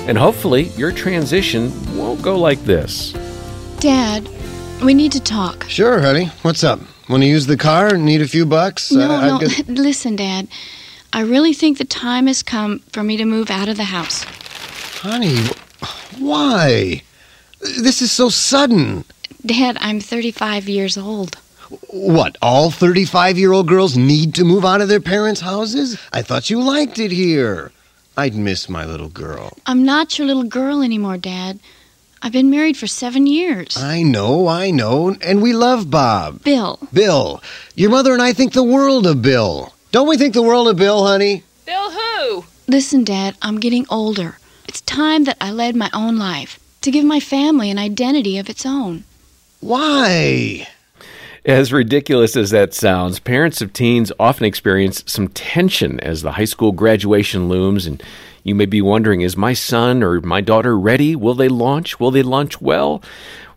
And 0.09 0.17
hopefully, 0.17 0.69
your 0.79 0.93
transition 0.93 1.71
won't 1.95 2.23
go 2.23 2.39
like 2.39 2.61
this. 2.65 3.13
Dad, 3.81 4.27
we 4.83 4.95
need 4.95 5.13
to 5.13 5.21
talk. 5.21 5.65
Sure, 5.69 6.01
honey. 6.01 6.27
What's 6.43 6.65
up? 6.65 6.81
Want 7.09 7.23
to 7.23 7.29
use 7.29 7.47
the 7.47 7.57
car? 7.57 7.97
Need 7.97 8.23
a 8.23 8.29
few 8.29 8.47
bucks? 8.47 8.93
No, 8.93 9.11
I- 9.11 9.27
no, 9.29 9.39
got- 9.39 9.69
listen, 9.69 10.17
Dad. 10.17 10.49
I 11.13 11.23
really 11.23 11.53
think 11.53 11.79
the 11.79 11.85
time 11.85 12.27
has 12.29 12.43
come 12.43 12.79
for 12.93 13.03
me 13.03 13.17
to 13.17 13.25
move 13.25 13.51
out 13.51 13.69
of 13.69 13.77
the 13.77 13.85
house. 13.85 14.25
Honey, 15.03 15.39
why? 16.19 17.03
This 17.61 18.01
is 18.01 18.13
so 18.13 18.29
sudden. 18.29 19.05
Dad, 19.45 19.77
I'm 19.81 20.01
35 20.01 20.69
years 20.69 20.97
old. 20.97 21.37
What, 21.89 22.37
all 22.43 22.71
35 22.71 23.39
year 23.39 23.53
old 23.53 23.67
girls 23.69 23.97
need 23.97 24.35
to 24.37 24.45
move 24.45 24.65
out 24.65 24.81
of 24.81 24.89
their 24.89 25.01
parents' 25.01 25.41
houses? 25.41 25.99
I 26.13 26.23
thought 26.23 26.49
you 26.51 26.63
liked 26.63 26.99
it 26.99 27.11
here. 27.13 27.73
I'd 28.17 28.35
miss 28.35 28.69
my 28.69 28.85
little 28.85 29.09
girl. 29.09 29.57
I'm 29.67 29.85
not 29.85 30.19
your 30.19 30.27
little 30.27 30.43
girl 30.45 30.83
anymore, 30.83 31.17
Dad. 31.17 31.59
I've 32.23 32.33
been 32.33 32.51
married 32.51 32.77
for 32.77 32.87
seven 32.87 33.27
years. 33.27 33.79
I 33.79 34.03
know, 34.03 34.47
I 34.47 34.71
know, 34.71 35.17
and 35.23 35.41
we 35.41 35.55
love 35.55 35.91
Bob. 35.91 36.45
Bill. 36.45 36.79
Bill. 36.93 37.43
Your 37.75 37.91
mother 37.91 38.13
and 38.13 38.21
I 38.21 38.35
think 38.35 38.53
the 38.53 38.63
world 38.63 39.07
of 39.07 39.23
Bill. 39.23 39.75
Don't 39.91 40.07
we 40.07 40.19
think 40.19 40.35
the 40.35 40.43
world 40.43 40.69
of 40.69 40.77
Bill, 40.77 41.07
honey? 41.07 41.45
Bill 41.65 41.91
who? 41.91 42.45
Listen, 42.69 43.05
Dad, 43.05 43.37
I'm 43.41 43.59
getting 43.59 43.87
older. 43.89 44.37
It's 44.69 44.83
time 44.83 45.25
that 45.25 45.39
I 45.41 45.51
led 45.51 45.75
my 45.75 45.89
own 45.95 46.19
life, 46.19 46.61
to 46.83 46.91
give 46.91 47.07
my 47.07 47.21
family 47.21 47.71
an 47.71 47.79
identity 47.79 48.37
of 48.37 48.51
its 48.51 48.67
own. 48.67 49.05
Why? 49.61 50.69
As 51.47 51.73
ridiculous 51.73 52.37
as 52.37 52.51
that 52.51 52.75
sounds, 52.75 53.19
parents 53.19 53.63
of 53.63 53.73
teens 53.73 54.13
often 54.21 54.45
experience 54.45 55.03
some 55.07 55.29
tension 55.29 55.99
as 56.01 56.21
the 56.21 56.33
high 56.33 56.45
school 56.45 56.73
graduation 56.73 57.49
looms, 57.49 57.87
and 57.87 58.03
you 58.43 58.55
may 58.55 58.67
be 58.67 58.81
wondering 58.81 59.21
is 59.21 59.37
my 59.37 59.53
son 59.53 60.03
or 60.03 60.21
my 60.21 60.41
daughter 60.41 60.79
ready? 60.79 61.15
Will 61.17 61.35
they 61.35 61.49
launch? 61.49 62.01
Will 62.01 62.11
they 62.11 62.23
launch 62.23 62.61
well? 62.61 63.03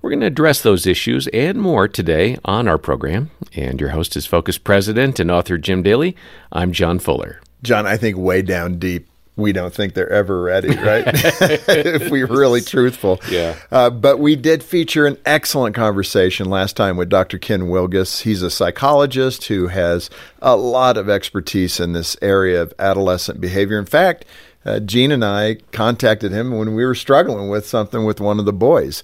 We're 0.01 0.09
going 0.09 0.19
to 0.19 0.27
address 0.27 0.61
those 0.61 0.85
issues 0.85 1.27
and 1.27 1.61
more 1.61 1.87
today 1.87 2.37
on 2.43 2.67
our 2.67 2.77
program. 2.77 3.31
And 3.55 3.79
your 3.79 3.91
host 3.91 4.17
is 4.17 4.25
Focus 4.25 4.57
President 4.57 5.19
and 5.19 5.31
author 5.31 5.57
Jim 5.57 5.81
Daly. 5.81 6.17
I'm 6.51 6.73
John 6.73 6.99
Fuller. 6.99 7.39
John, 7.61 7.87
I 7.87 7.95
think 7.95 8.17
way 8.17 8.41
down 8.41 8.79
deep, 8.79 9.07
we 9.35 9.51
don't 9.51 9.73
think 9.73 9.93
they're 9.93 10.11
ever 10.11 10.41
ready, 10.41 10.75
right? 10.75 11.05
if 11.07 12.11
we're 12.11 12.27
really 12.27 12.61
truthful. 12.61 13.19
Yeah. 13.29 13.57
Uh, 13.71 13.89
but 13.89 14.19
we 14.19 14.35
did 14.35 14.61
feature 14.61 15.07
an 15.07 15.17
excellent 15.25 15.75
conversation 15.75 16.49
last 16.49 16.75
time 16.75 16.97
with 16.97 17.09
Dr. 17.09 17.39
Ken 17.39 17.63
Wilgus. 17.63 18.21
He's 18.21 18.41
a 18.43 18.51
psychologist 18.51 19.45
who 19.45 19.67
has 19.67 20.09
a 20.41 20.55
lot 20.55 20.97
of 20.97 21.09
expertise 21.09 21.79
in 21.79 21.93
this 21.93 22.15
area 22.21 22.61
of 22.61 22.73
adolescent 22.77 23.41
behavior. 23.41 23.79
In 23.79 23.85
fact, 23.85 24.25
uh, 24.65 24.79
Jean 24.79 25.11
and 25.11 25.23
I 25.23 25.57
contacted 25.71 26.31
him 26.31 26.57
when 26.57 26.75
we 26.75 26.85
were 26.85 26.95
struggling 26.95 27.49
with 27.49 27.67
something 27.67 28.05
with 28.05 28.19
one 28.19 28.39
of 28.39 28.45
the 28.45 28.53
boys. 28.53 29.03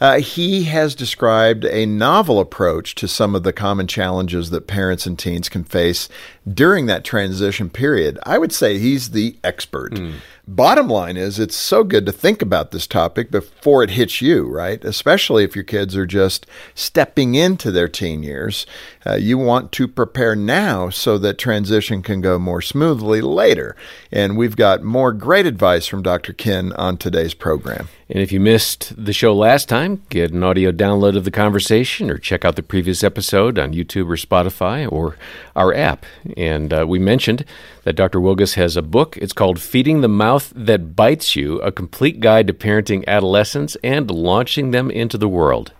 Uh, 0.00 0.20
he 0.20 0.64
has 0.64 0.94
described 0.94 1.64
a 1.64 1.84
novel 1.84 2.38
approach 2.38 2.94
to 2.94 3.08
some 3.08 3.34
of 3.34 3.42
the 3.42 3.52
common 3.52 3.86
challenges 3.86 4.50
that 4.50 4.68
parents 4.68 5.06
and 5.06 5.18
teens 5.18 5.48
can 5.48 5.64
face 5.64 6.08
during 6.48 6.86
that 6.86 7.04
transition 7.04 7.68
period. 7.68 8.18
I 8.22 8.38
would 8.38 8.52
say 8.52 8.78
he's 8.78 9.10
the 9.10 9.36
expert. 9.42 9.94
Mm. 9.94 10.14
Bottom 10.50 10.88
line 10.88 11.18
is, 11.18 11.38
it's 11.38 11.54
so 11.54 11.84
good 11.84 12.06
to 12.06 12.10
think 12.12 12.40
about 12.40 12.70
this 12.70 12.86
topic 12.86 13.30
before 13.30 13.82
it 13.82 13.90
hits 13.90 14.22
you, 14.22 14.48
right? 14.48 14.82
Especially 14.82 15.44
if 15.44 15.54
your 15.54 15.62
kids 15.62 15.94
are 15.94 16.06
just 16.06 16.46
stepping 16.74 17.34
into 17.34 17.70
their 17.70 17.86
teen 17.86 18.22
years. 18.22 18.64
Uh, 19.04 19.16
you 19.16 19.36
want 19.36 19.72
to 19.72 19.86
prepare 19.86 20.34
now 20.34 20.88
so 20.88 21.18
that 21.18 21.36
transition 21.36 22.00
can 22.00 22.22
go 22.22 22.38
more 22.38 22.62
smoothly 22.62 23.20
later. 23.20 23.76
And 24.10 24.38
we've 24.38 24.56
got 24.56 24.82
more 24.82 25.12
great 25.12 25.44
advice 25.44 25.86
from 25.86 26.02
Dr. 26.02 26.32
Ken 26.32 26.72
on 26.72 26.96
today's 26.96 27.34
program. 27.34 27.90
And 28.08 28.22
if 28.22 28.32
you 28.32 28.40
missed 28.40 28.94
the 28.96 29.12
show 29.12 29.34
last 29.34 29.68
time, 29.68 30.02
get 30.08 30.32
an 30.32 30.42
audio 30.42 30.72
download 30.72 31.14
of 31.14 31.24
the 31.24 31.30
conversation 31.30 32.10
or 32.10 32.16
check 32.16 32.42
out 32.42 32.56
the 32.56 32.62
previous 32.62 33.04
episode 33.04 33.58
on 33.58 33.74
YouTube 33.74 34.08
or 34.08 34.16
Spotify 34.16 34.90
or 34.90 35.16
our 35.54 35.74
app. 35.74 36.06
And 36.34 36.72
uh, 36.72 36.86
we 36.88 36.98
mentioned 36.98 37.44
that 37.88 37.96
Dr. 37.96 38.20
Wilgus 38.20 38.52
has 38.56 38.76
a 38.76 38.82
book. 38.82 39.16
It's 39.16 39.32
called 39.32 39.58
Feeding 39.58 40.02
the 40.02 40.08
Mouth 40.08 40.52
That 40.54 40.94
Bites 40.94 41.34
You 41.34 41.58
A 41.60 41.72
Complete 41.72 42.20
Guide 42.20 42.46
to 42.48 42.52
Parenting 42.52 43.02
Adolescents 43.06 43.78
and 43.82 44.10
Launching 44.10 44.72
Them 44.72 44.90
into 44.90 45.16
the 45.16 45.26
World. 45.26 45.72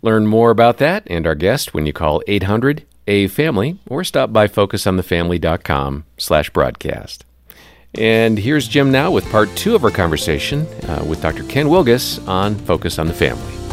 Learn 0.00 0.26
more 0.26 0.50
about 0.50 0.78
that 0.78 1.02
and 1.08 1.26
our 1.26 1.34
guest 1.34 1.74
when 1.74 1.84
you 1.84 1.92
call 1.92 2.22
800 2.26 2.86
A 3.06 3.28
Family 3.28 3.78
or 3.86 4.02
stop 4.02 4.32
by 4.32 4.48
focusonthefamily.com 4.48 6.06
slash 6.16 6.48
broadcast. 6.48 7.26
And 7.92 8.38
here's 8.38 8.66
Jim 8.66 8.90
now 8.90 9.10
with 9.10 9.30
part 9.30 9.54
two 9.56 9.74
of 9.74 9.84
our 9.84 9.90
conversation 9.90 10.62
uh, 10.88 11.04
with 11.06 11.20
Dr. 11.20 11.44
Ken 11.44 11.66
Wilgus 11.66 12.26
on 12.26 12.54
Focus 12.54 12.98
on 12.98 13.08
the 13.08 13.12
Family. 13.12 13.65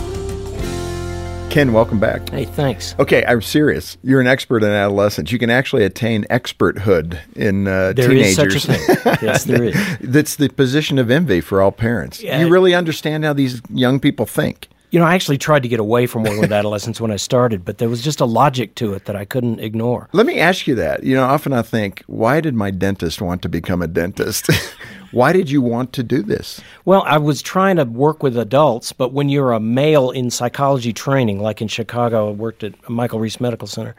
Ken, 1.54 1.72
welcome 1.72 2.00
back. 2.00 2.28
Hey, 2.30 2.46
thanks. 2.46 2.96
Okay, 2.98 3.24
I'm 3.28 3.44
serious. 3.44 3.96
You're 4.02 4.20
an 4.20 4.26
expert 4.26 4.64
in 4.64 4.72
adolescence. 4.72 5.32
You 5.32 5.38
can 5.38 5.52
actually 5.52 5.86
attain 5.86 6.24
experthood 6.32 7.20
in 7.36 7.68
uh, 7.68 7.94
there 7.94 8.10
teenagers. 8.10 8.36
There 8.36 8.48
is 8.48 8.64
such 8.64 8.76
a 8.88 8.96
thing. 8.96 9.18
yes, 9.22 9.44
there 9.44 9.64
is. 9.66 9.98
That's 10.02 10.38
the 10.38 10.50
position 10.50 10.98
of 10.98 11.12
envy 11.12 11.42
for 11.42 11.62
all 11.62 11.72
parents. 11.72 12.24
Yeah. 12.24 12.40
You 12.40 12.50
really 12.50 12.74
understand 12.74 13.24
how 13.24 13.34
these 13.34 13.62
young 13.70 14.00
people 14.00 14.26
think. 14.26 14.68
You 14.90 14.98
know, 15.00 15.06
I 15.06 15.14
actually 15.14 15.38
tried 15.38 15.62
to 15.62 15.70
get 15.70 15.80
away 15.80 16.08
from 16.08 16.24
working 16.24 16.40
with 16.40 16.52
adolescents 16.52 17.00
when 17.00 17.12
I 17.12 17.18
started, 17.18 17.64
but 17.64 17.78
there 17.78 17.90
was 17.90 18.02
just 18.02 18.20
a 18.20 18.26
logic 18.26 18.74
to 18.76 18.94
it 18.94 19.06
that 19.06 19.16
I 19.16 19.24
couldn't 19.24 19.60
ignore. 19.60 20.10
Let 20.12 20.26
me 20.26 20.40
ask 20.40 20.66
you 20.66 20.74
that. 20.74 21.04
You 21.04 21.14
know, 21.14 21.24
often 21.24 21.54
I 21.54 21.62
think, 21.62 22.04
why 22.08 22.42
did 22.42 22.56
my 22.56 22.72
dentist 22.72 23.22
want 23.22 23.44
to 23.44 23.50
become 23.50 23.84
a 23.84 23.88
dentist? 23.88 24.50
Why 25.14 25.32
did 25.32 25.52
you 25.52 25.62
want 25.62 25.94
to 25.94 26.04
do 26.04 26.24
this? 26.24 26.60
Well, 26.86 27.04
I 27.06 27.20
was 27.20 27.44
trying 27.44 27.76
to 27.76 27.86
work 27.86 28.24
with 28.24 28.36
adults, 28.36 28.94
but 28.94 29.14
when 29.14 29.30
you're 29.30 29.52
a 29.52 29.60
male 29.60 30.10
in 30.10 30.32
psychology 30.32 30.92
training, 30.92 31.40
like 31.40 31.62
in 31.62 31.68
Chicago, 31.68 32.30
I 32.30 32.32
worked 32.32 32.64
at 32.64 32.90
Michael 32.90 33.20
Reese 33.20 33.40
Medical 33.40 33.68
Center, 33.68 33.96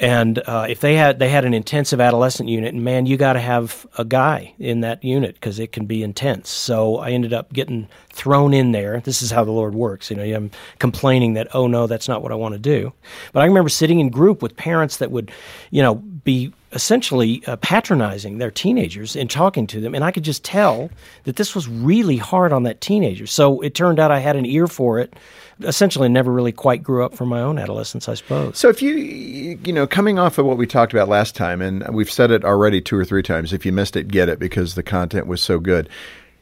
and 0.00 0.40
uh, 0.40 0.66
if 0.68 0.80
they 0.80 0.96
had 0.96 1.20
they 1.20 1.28
had 1.28 1.44
an 1.44 1.54
intensive 1.54 2.00
adolescent 2.00 2.48
unit, 2.48 2.74
and 2.74 2.82
man, 2.82 3.06
you 3.06 3.16
got 3.16 3.34
to 3.34 3.40
have 3.40 3.86
a 3.96 4.04
guy 4.04 4.52
in 4.58 4.80
that 4.80 5.04
unit 5.04 5.34
because 5.34 5.60
it 5.60 5.70
can 5.70 5.86
be 5.86 6.02
intense. 6.02 6.50
So 6.50 6.96
I 6.96 7.10
ended 7.10 7.32
up 7.32 7.52
getting 7.52 7.88
thrown 8.10 8.52
in 8.52 8.72
there. 8.72 9.00
This 9.00 9.22
is 9.22 9.30
how 9.30 9.44
the 9.44 9.52
Lord 9.52 9.76
works. 9.76 10.10
You 10.10 10.16
know, 10.16 10.24
I'm 10.24 10.50
complaining 10.80 11.34
that 11.34 11.54
oh 11.54 11.68
no, 11.68 11.86
that's 11.86 12.08
not 12.08 12.20
what 12.20 12.32
I 12.32 12.34
want 12.34 12.54
to 12.54 12.58
do. 12.58 12.92
But 13.32 13.44
I 13.44 13.46
remember 13.46 13.68
sitting 13.68 14.00
in 14.00 14.08
group 14.08 14.42
with 14.42 14.56
parents 14.56 14.96
that 14.96 15.12
would, 15.12 15.30
you 15.70 15.82
know, 15.82 16.02
be 16.24 16.52
essentially 16.72 17.42
uh, 17.46 17.56
patronizing 17.56 18.38
their 18.38 18.50
teenagers 18.50 19.14
and 19.14 19.30
talking 19.30 19.66
to 19.66 19.80
them. 19.80 19.94
And 19.94 20.04
I 20.04 20.10
could 20.10 20.22
just 20.22 20.42
tell 20.44 20.90
that 21.24 21.36
this 21.36 21.54
was 21.54 21.68
really 21.68 22.16
hard 22.16 22.52
on 22.52 22.62
that 22.62 22.80
teenager. 22.80 23.26
So 23.26 23.60
it 23.60 23.74
turned 23.74 23.98
out 23.98 24.10
I 24.10 24.20
had 24.20 24.36
an 24.36 24.46
ear 24.46 24.66
for 24.66 24.98
it. 24.98 25.14
Essentially, 25.60 26.08
never 26.08 26.32
really 26.32 26.50
quite 26.50 26.82
grew 26.82 27.04
up 27.04 27.14
from 27.14 27.28
my 27.28 27.40
own 27.40 27.58
adolescence, 27.58 28.08
I 28.08 28.14
suppose. 28.14 28.58
So, 28.58 28.68
if 28.68 28.82
you, 28.82 28.94
you 28.94 29.72
know, 29.72 29.86
coming 29.86 30.18
off 30.18 30.38
of 30.38 30.46
what 30.46 30.56
we 30.56 30.66
talked 30.66 30.92
about 30.92 31.08
last 31.08 31.36
time, 31.36 31.60
and 31.60 31.86
we've 31.94 32.10
said 32.10 32.32
it 32.32 32.44
already 32.44 32.80
two 32.80 32.96
or 32.96 33.04
three 33.04 33.22
times, 33.22 33.52
if 33.52 33.64
you 33.64 33.70
missed 33.70 33.94
it, 33.94 34.08
get 34.08 34.28
it 34.28 34.40
because 34.40 34.74
the 34.74 34.82
content 34.82 35.28
was 35.28 35.40
so 35.40 35.60
good. 35.60 35.88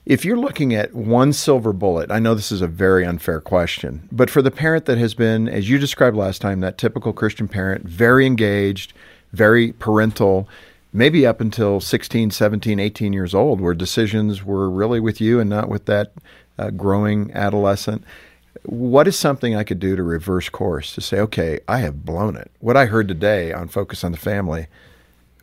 If 0.06 0.24
you're 0.24 0.38
looking 0.38 0.74
at 0.74 0.94
one 0.94 1.34
silver 1.34 1.74
bullet, 1.74 2.10
I 2.10 2.18
know 2.18 2.34
this 2.34 2.50
is 2.50 2.62
a 2.62 2.66
very 2.66 3.04
unfair 3.04 3.40
question, 3.40 4.08
but 4.10 4.30
for 4.30 4.40
the 4.40 4.50
parent 4.50 4.86
that 4.86 4.96
has 4.96 5.12
been, 5.12 5.48
as 5.48 5.68
you 5.68 5.78
described 5.78 6.16
last 6.16 6.40
time, 6.40 6.60
that 6.60 6.78
typical 6.78 7.12
Christian 7.12 7.46
parent, 7.46 7.86
very 7.86 8.24
engaged, 8.24 8.94
very 9.32 9.72
parental, 9.72 10.48
maybe 10.92 11.26
up 11.26 11.40
until 11.40 11.80
16, 11.80 12.30
17, 12.30 12.78
18 12.78 13.12
years 13.12 13.34
old, 13.34 13.60
where 13.60 13.74
decisions 13.74 14.44
were 14.44 14.68
really 14.68 15.00
with 15.00 15.20
you 15.20 15.40
and 15.40 15.48
not 15.48 15.68
with 15.68 15.86
that 15.86 16.12
uh, 16.58 16.70
growing 16.70 17.32
adolescent. 17.32 18.04
What 18.64 19.08
is 19.08 19.18
something 19.18 19.54
I 19.54 19.64
could 19.64 19.78
do 19.78 19.96
to 19.96 20.02
reverse 20.02 20.48
course 20.48 20.94
to 20.94 21.00
say, 21.00 21.18
okay, 21.20 21.60
I 21.68 21.78
have 21.78 22.04
blown 22.04 22.36
it? 22.36 22.50
What 22.58 22.76
I 22.76 22.86
heard 22.86 23.08
today 23.08 23.52
on 23.52 23.68
Focus 23.68 24.04
on 24.04 24.12
the 24.12 24.18
Family 24.18 24.66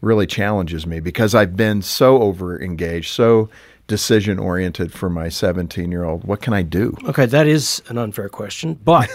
really 0.01 0.27
challenges 0.27 0.85
me 0.85 0.99
because 0.99 1.33
I've 1.33 1.55
been 1.55 1.81
so 1.81 2.21
over 2.21 2.61
engaged, 2.61 3.13
so 3.13 3.49
decision 3.87 4.37
oriented 4.37 4.91
for 4.93 5.09
my 5.09 5.29
17 5.29 5.91
year 5.91 6.03
old? 6.03 6.23
What 6.25 6.41
can 6.41 6.53
I 6.53 6.61
do? 6.61 6.95
Okay, 7.05 7.25
that 7.25 7.47
is 7.47 7.81
an 7.87 7.97
unfair 7.97 8.29
question, 8.29 8.75
but 8.83 9.09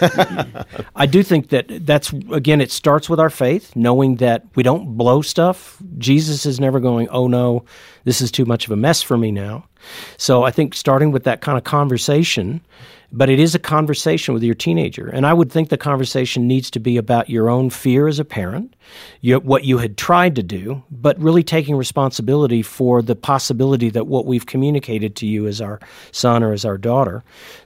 I 0.95 1.05
do 1.05 1.23
think 1.23 1.49
that 1.49 1.67
that's, 1.85 2.11
again, 2.31 2.59
it 2.59 2.71
starts 2.71 3.09
with 3.09 3.19
our 3.19 3.29
faith, 3.29 3.75
knowing 3.75 4.17
that 4.17 4.45
we 4.55 4.63
don't 4.63 4.97
blow 4.97 5.21
stuff. 5.21 5.77
Jesus 5.97 6.45
is 6.45 6.59
never 6.59 6.79
going, 6.79 7.07
oh 7.09 7.27
no, 7.27 7.65
this 8.03 8.21
is 8.21 8.31
too 8.31 8.45
much 8.45 8.65
of 8.65 8.71
a 8.71 8.75
mess 8.75 9.01
for 9.01 9.17
me 9.17 9.31
now. 9.31 9.67
So 10.17 10.43
I 10.43 10.51
think 10.51 10.75
starting 10.75 11.11
with 11.11 11.23
that 11.23 11.41
kind 11.41 11.57
of 11.57 11.63
conversation 11.63 12.61
but 13.13 13.29
it 13.29 13.39
is 13.39 13.53
a 13.53 13.59
conversation 13.59 14.33
with 14.33 14.41
your 14.41 14.55
teenager. 14.55 15.07
And 15.07 15.25
I 15.25 15.33
would 15.33 15.51
think 15.51 15.69
the 15.69 15.77
conversation 15.77 16.47
needs 16.47 16.71
to 16.71 16.79
be 16.79 16.97
about 16.97 17.29
your 17.29 17.47
own 17.47 17.69
fear 17.69 18.07
as 18.07 18.17
a 18.17 18.25
parent, 18.25 18.75
you, 19.21 19.39
what 19.39 19.63
you 19.63 19.77
had 19.77 19.97
tried 19.97 20.35
to 20.35 20.43
do, 20.43 20.83
but 20.91 21.19
really 21.19 21.43
taking 21.43 21.75
responsibility 21.75 22.61
for 22.61 23.01
the 23.01 23.15
possibility 23.15 23.89
that 23.89 24.07
what 24.07 24.25
we've 24.25 24.45
communicated 24.45 25.15
to 25.17 25.25
you 25.25 25.47
as 25.47 25.61
our 25.61 25.79
son 26.11 26.43
or 26.43 26.53
as 26.53 26.65
our 26.65 26.77
daughter, 26.77 27.23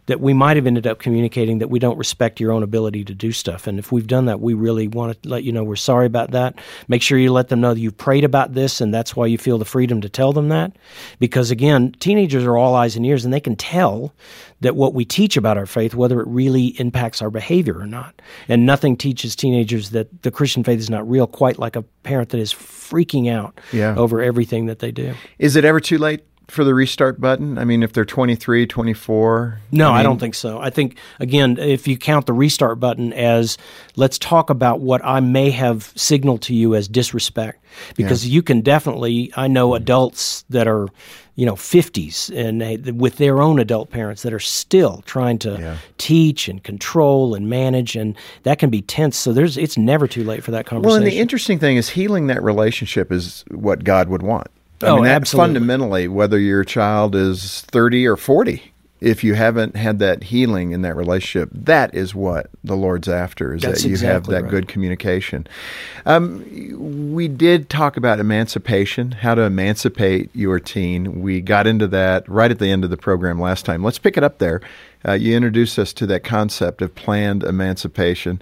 that 0.08 0.22
we 0.22 0.34
might 0.34 0.58
have 0.58 0.68
ended 0.68 0.88
up 0.88 1.00
communicating 1.00 1.60
that 1.60 1.70
we 1.70 1.80
don't 1.80 1.98
respect 1.98 2.40
your 2.40 2.52
own 2.52 2.64
ability 2.64 3.04
to 3.04 3.14
do 3.14 3.32
stuff. 3.32 3.68
And 3.68 3.80
if 3.80 3.92
we've 3.92 4.08
done 4.08 4.26
that, 4.26 4.40
we 4.40 4.54
really 4.54 4.88
want 4.88 5.22
to 5.22 5.30
let 5.30 5.44
you 5.44 5.52
know 5.52 5.64
we're 5.64 5.76
sorry 5.76 6.06
about 6.06 6.32
that. 6.32 6.56
Make 6.88 7.02
sure 7.02 7.18
you 7.18 7.32
let 7.32 7.50
them 7.50 7.62
know 7.62 7.74
that 7.74 7.80
you've 7.80 7.98
prayed 7.98 8.24
about 8.24 8.54
this 8.54 8.82
and 8.82 8.94
that's 8.94 9.16
why 9.16 9.26
you 9.26 9.38
feel 9.38 9.58
the 9.58 9.66
freedom 9.66 10.02
to 10.02 10.10
tell 10.10 10.34
them 10.34 10.50
that. 10.50 10.74
Because 11.20 11.52
again, 11.52 11.94
teenagers 12.00 12.44
are 12.44 12.58
all 12.58 12.76
eyes 12.76 12.96
and 12.96 13.06
ears 13.06 13.26
and 13.26 13.34
they 13.34 13.40
can 13.40 13.56
tell 13.56 14.14
that 14.62 14.76
what 14.76 14.94
we 14.94 15.06
teach 15.06 15.38
about 15.38 15.58
our 15.58 15.66
faith, 15.66 15.94
whether 15.94 16.20
it 16.20 16.28
really 16.28 16.68
impacts 16.80 17.22
our 17.22 17.30
behavior 17.30 17.80
or 17.80 17.86
not. 17.86 18.20
And 18.48 18.66
nothing 18.66 18.98
teaches 18.98 19.36
teenagers 19.36 19.92
that 19.92 20.24
the 20.24 20.32
Christian 20.32 20.64
faith 20.64 20.80
is 20.80 20.90
not 20.90 21.07
real 21.08 21.28
quite 21.28 21.58
like 21.60 21.76
a 21.76 21.82
parent 22.04 22.30
that 22.30 22.40
is 22.40 22.54
freaking 22.54 23.32
out 23.32 23.60
yeah. 23.72 23.96
over 23.96 24.22
everything 24.22 24.68
that 24.68 24.80
they 24.80 24.92
do. 24.92 25.14
Is 25.40 25.56
it 25.56 25.66
ever 25.66 25.80
too 25.80 25.98
late 25.98 26.24
for 26.48 26.64
the 26.64 26.74
restart 26.74 27.20
button? 27.20 27.58
I 27.58 27.66
mean, 27.66 27.84
if 27.84 27.94
they're 27.94 28.06
23, 28.06 28.66
24? 28.66 29.60
No, 29.72 29.88
I, 29.88 29.90
mean, 29.90 29.98
I, 29.98 30.04
don't 30.04 30.20
think 30.20 30.36
so. 30.36 30.60
I 30.60 30.70
think, 30.70 30.98
again, 31.20 31.58
if 31.58 31.88
you 31.88 31.98
count 31.98 32.26
the 32.26 32.34
restart 32.34 32.80
button 32.80 33.14
as 33.14 33.58
let's 33.96 34.18
talk 34.18 34.50
about 34.50 34.80
what 34.80 35.04
I 35.04 35.20
may 35.20 35.52
have 35.52 35.92
signaled 35.96 36.42
to 36.44 36.54
you 36.54 36.76
as 36.76 36.88
disrespect, 36.88 37.64
because 37.96 38.26
yeah. 38.26 38.34
you 38.34 38.44
can 38.44 38.62
definitely, 38.62 39.32
I 39.36 39.48
know 39.48 39.76
adults 39.76 40.44
that 40.50 40.68
are 40.68 40.88
you 41.38 41.46
know 41.46 41.54
50s 41.54 42.36
and 42.36 42.60
they, 42.62 42.78
with 42.92 43.18
their 43.18 43.42
own 43.42 43.60
adult 43.60 43.92
parents 43.92 44.24
that 44.24 44.34
are 44.34 44.40
still 44.40 45.04
trying 45.06 45.38
to 45.40 45.52
yeah. 45.52 45.78
teach 45.98 46.50
and 46.50 46.64
control 46.64 47.36
and 47.36 47.48
manage 47.48 47.96
and 47.96 48.16
that 48.44 48.58
can 48.58 48.70
be 48.70 48.82
tense 48.82 49.16
so 49.16 49.32
there's 49.32 49.56
it's 49.56 49.78
never 49.78 50.08
too 50.08 50.24
late 50.24 50.44
for 50.44 50.52
that 50.52 50.66
conversation 50.66 50.90
well 50.90 50.98
and 50.98 51.06
the 51.06 51.20
interesting 51.20 51.60
thing 51.60 51.78
is 51.78 51.90
healing 51.90 52.26
that 52.26 52.42
relationship 52.42 53.12
is 53.12 53.46
what 53.52 53.84
god 53.84 54.10
would 54.10 54.24
want 54.24 54.48
I 54.82 54.88
oh, 54.88 54.98
mean, 54.98 55.08
absolutely. 55.08 55.54
fundamentally, 55.54 56.08
whether 56.08 56.40
your 56.40 56.64
child 56.64 57.16
is 57.16 57.62
30 57.62 58.06
or 58.08 58.16
40, 58.16 58.74
if 59.00 59.24
you 59.24 59.36
haven't 59.36 59.76
had 59.76 60.00
that 60.00 60.24
healing 60.24 60.72
in 60.72 60.82
that 60.82 60.96
relationship, 60.96 61.50
that 61.54 61.94
is 61.94 62.16
what 62.16 62.50
the 62.64 62.76
Lord's 62.76 63.08
after 63.08 63.54
is 63.54 63.62
That's 63.62 63.84
that 63.84 63.90
you 63.90 63.98
have 63.98 64.26
that 64.28 64.44
right. 64.44 64.52
good 64.52 64.68
communication. 64.68 65.48
Um, 66.06 67.14
we 67.14 67.28
did 67.28 67.70
talk 67.70 67.96
about 67.98 68.20
emancipation, 68.20 69.12
how 69.12 69.36
to 69.36 69.42
emancipate 69.42 70.30
your 70.34 70.60
teen. 70.60 71.22
We 71.22 71.42
got 71.42 71.68
into 71.68 71.88
that 71.88 72.28
right 72.28 72.50
at 72.50 72.60
the 72.60 72.72
end 72.72 72.84
of 72.84 72.90
the 72.90 72.98
program 72.98 73.40
last 73.40 73.66
time. 73.66 73.84
Let's 73.84 74.00
pick 74.00 74.18
it 74.18 74.24
up 74.24 74.40
there. 74.40 74.62
Uh, 75.08 75.14
you 75.14 75.36
introduced 75.36 75.78
us 75.78 75.94
to 75.94 76.08
that 76.08 76.24
concept 76.24 76.82
of 76.82 76.96
planned 76.96 77.44
emancipation. 77.44 78.42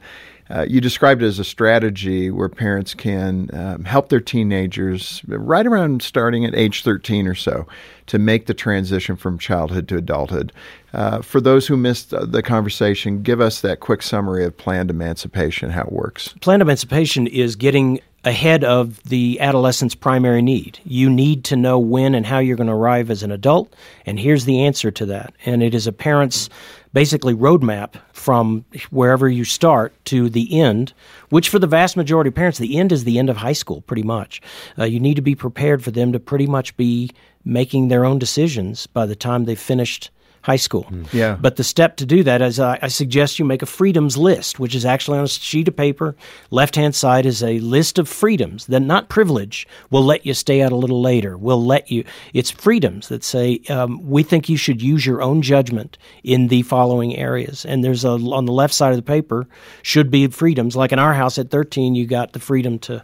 Uh, 0.50 0.66
you 0.68 0.80
described 0.80 1.24
it 1.24 1.26
as 1.26 1.40
a 1.40 1.44
strategy 1.44 2.30
where 2.30 2.50
parents 2.50 2.94
can 2.94 3.50
um, 3.54 3.84
help 3.84 4.10
their 4.10 4.20
teenagers 4.20 5.22
right 5.28 5.66
around 5.66 6.02
starting 6.02 6.46
at 6.46 6.54
age 6.54 6.84
13 6.84 7.28
or 7.28 7.36
so 7.36 7.66
to 8.06 8.20
make 8.20 8.46
the 8.46 8.54
transition 8.54 9.16
from 9.16 9.40
childhood 9.40 9.88
to 9.88 9.98
adulthood. 9.98 10.52
Uh, 10.94 11.22
for 11.22 11.42
those 11.42 11.68
who 11.68 11.76
missed 11.76 12.12
the 12.12 12.44
conversation, 12.44 13.24
give 13.24 13.42
us 13.42 13.62
that 13.62 13.80
quick 13.80 14.02
summary 14.02 14.46
of 14.46 14.56
planned 14.56 14.90
emancipation, 14.90 15.72
how 15.72 15.82
it 15.82 15.92
works. 15.92 16.34
Planned 16.42 16.62
emancipation 16.62 17.28
is 17.28 17.56
getting 17.56 18.00
ahead 18.26 18.64
of 18.64 19.02
the 19.04 19.40
adolescent's 19.40 19.94
primary 19.94 20.42
need. 20.42 20.80
You 20.84 21.10
need 21.10 21.44
to 21.46 21.56
know 21.56 21.78
when 21.78 22.16
and 22.16 22.26
how 22.26 22.40
you're 22.40 22.58
going 22.58 22.68
to 22.68 22.74
arrive 22.74 23.12
as 23.12 23.24
an 23.24 23.32
adult, 23.32 23.74
and 24.06 24.20
here's 24.20 24.46
the 24.46 24.64
answer 24.64 24.92
to 24.92 25.06
that. 25.08 25.34
And 25.46 25.62
it 25.62 25.76
is 25.76 25.86
a 25.86 25.92
parent's 25.92 26.50
basically 26.96 27.36
roadmap 27.36 27.96
from 28.14 28.64
wherever 28.90 29.28
you 29.28 29.44
start 29.44 29.94
to 30.06 30.30
the 30.30 30.58
end, 30.62 30.94
which 31.28 31.50
for 31.50 31.60
the 31.60 31.68
vast 31.68 31.98
majority 31.98 32.30
of 32.30 32.36
parents, 32.36 32.58
the 32.58 32.78
end 32.78 32.94
is 32.94 33.04
the 33.04 33.20
end 33.20 33.30
of 33.30 33.36
high 33.36 33.52
school, 33.52 33.82
pretty 33.82 34.02
much. 34.02 34.42
Uh, 34.80 34.86
you 34.86 34.98
need 34.98 35.16
to 35.16 35.22
be 35.22 35.36
prepared 35.36 35.84
for 35.84 35.92
them 35.92 36.14
to 36.14 36.22
pretty 36.22 36.48
much 36.48 36.76
be 36.78 37.12
making 37.44 37.90
their 37.90 38.06
own 38.06 38.18
decisions 38.18 38.88
by 38.88 39.06
the 39.06 39.16
time 39.16 39.44
they've 39.44 39.60
finished 39.60 40.10
high 40.46 40.56
school. 40.58 40.86
Yeah. 41.12 41.38
But 41.42 41.56
the 41.56 41.64
step 41.64 41.98
to 41.98 42.06
do 42.06 42.22
that 42.22 42.40
is 42.40 42.60
I, 42.60 42.78
I 42.80 42.88
suggest 42.88 43.40
you 43.40 43.46
make 43.46 43.64
a 43.64 43.66
freedoms 43.66 44.16
list, 44.16 44.60
which 44.60 44.76
is 44.76 44.86
actually 44.86 45.18
on 45.18 45.24
a 45.24 45.28
sheet 45.28 45.68
of 45.68 45.76
paper. 45.76 46.16
Left 46.52 46.76
hand 46.76 46.94
side 46.94 47.26
is 47.26 47.42
a 47.42 47.58
list 47.62 47.98
of 47.98 48.08
freedoms 48.08 48.68
that 48.68 48.82
not 48.82 49.10
privilege 49.10 49.68
will 49.90 50.04
let 50.04 50.24
you 50.24 50.36
stay 50.36 50.62
out 50.62 50.72
a 50.72 50.76
little 50.76 51.02
later. 51.02 51.36
Will 51.36 51.66
let 51.66 51.90
you. 51.90 52.04
It's 52.36 52.52
freedoms 52.52 53.08
that 53.08 53.24
say 53.24 53.60
um, 53.70 54.08
we 54.08 54.22
think 54.22 54.48
you 54.48 54.56
should 54.56 54.84
use 54.84 55.04
your 55.04 55.24
own 55.24 55.42
judgment 55.42 55.98
in 56.24 56.50
the 56.50 56.62
following 56.62 57.16
areas. 57.16 57.66
And 57.66 57.84
there's 57.84 58.06
a 58.06 58.12
on 58.12 58.46
the 58.46 58.54
left 58.54 58.76
side 58.76 58.92
of 58.92 58.98
the 58.98 59.02
paper 59.02 59.48
should 59.82 60.12
be 60.12 60.28
freedoms. 60.28 60.76
Like 60.76 60.92
in 60.92 61.00
our 61.00 61.16
house 61.16 61.40
at 61.40 61.50
13, 61.50 61.96
you 61.96 62.06
got 62.06 62.34
the 62.34 62.40
freedom 62.40 62.78
to. 62.80 63.04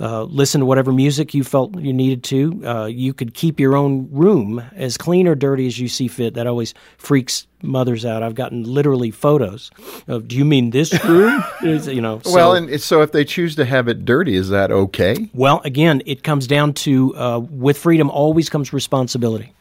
Uh, 0.00 0.22
listen 0.22 0.60
to 0.60 0.64
whatever 0.64 0.92
music 0.92 1.34
you 1.34 1.42
felt 1.42 1.76
you 1.76 1.92
needed 1.92 2.22
to. 2.22 2.64
Uh, 2.64 2.86
you 2.86 3.12
could 3.12 3.34
keep 3.34 3.58
your 3.58 3.74
own 3.74 4.08
room 4.12 4.62
as 4.76 4.96
clean 4.96 5.26
or 5.26 5.34
dirty 5.34 5.66
as 5.66 5.76
you 5.76 5.88
see 5.88 6.06
fit. 6.06 6.34
That 6.34 6.46
always 6.46 6.72
freaks 6.96 7.46
mothers 7.62 8.04
out. 8.04 8.22
I've 8.22 8.34
gotten 8.34 8.64
literally 8.64 9.10
photos 9.10 9.70
of. 10.06 10.28
Do 10.28 10.36
you 10.36 10.44
mean 10.44 10.70
this 10.70 10.92
room? 11.04 11.42
you 11.62 12.00
know. 12.00 12.20
so- 12.24 12.34
well, 12.34 12.54
and 12.54 12.80
so 12.80 13.02
if 13.02 13.12
they 13.12 13.24
choose 13.24 13.56
to 13.56 13.64
have 13.64 13.88
it 13.88 14.04
dirty, 14.04 14.34
is 14.36 14.48
that 14.50 14.70
okay? 14.70 15.30
well, 15.34 15.60
again, 15.64 16.02
it 16.06 16.22
comes 16.22 16.46
down 16.46 16.72
to 16.74 17.16
uh, 17.16 17.38
with 17.38 17.78
freedom 17.78 18.10
always 18.10 18.48
comes 18.48 18.72
responsibility. 18.72 19.52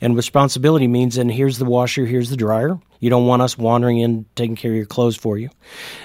And 0.00 0.16
responsibility 0.16 0.86
means, 0.86 1.18
and 1.18 1.30
here's 1.30 1.58
the 1.58 1.64
washer, 1.64 2.06
here's 2.06 2.30
the 2.30 2.36
dryer. 2.36 2.78
You 2.98 3.10
don't 3.10 3.26
want 3.26 3.42
us 3.42 3.58
wandering 3.58 3.98
in, 3.98 4.24
taking 4.34 4.56
care 4.56 4.70
of 4.70 4.76
your 4.76 4.86
clothes 4.86 5.16
for 5.16 5.36
you. 5.36 5.50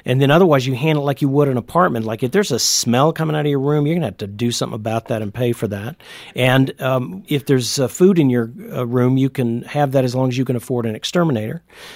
And 0.04 0.22
then 0.22 0.30
otherwise, 0.30 0.68
you 0.68 0.76
handle 0.76 1.04
it 1.04 1.06
like 1.06 1.22
you 1.22 1.30
would 1.30 1.48
an 1.48 1.58
apartment. 1.58 2.06
Like 2.06 2.22
if 2.22 2.32
there's 2.32 2.52
a 2.52 2.60
smell 2.60 3.14
coming 3.14 3.36
out 3.36 3.46
of 3.46 3.50
your 3.50 3.60
room, 3.60 3.86
you're 3.86 3.96
going 3.96 4.02
to 4.02 4.08
have 4.08 4.18
to 4.18 4.28
do 4.28 4.52
something 4.52 4.76
about 4.76 5.08
that 5.08 5.22
and 5.22 5.34
pay 5.34 5.54
for 5.54 5.68
that. 5.70 5.96
And 6.36 6.80
um, 6.82 7.24
if 7.28 7.46
there's 7.46 7.80
uh, 7.80 7.88
food 7.88 8.20
in 8.20 8.30
your 8.30 8.52
uh, 8.74 8.86
room, 8.86 9.18
you 9.18 9.30
can 9.30 9.62
have 9.64 9.94
that 9.94 10.04
as 10.04 10.16
long 10.16 10.30
as 10.30 10.38
you 10.38 10.44
can 10.44 10.56
afford 10.56 10.86
an 10.86 10.96
exterminator. 10.96 11.41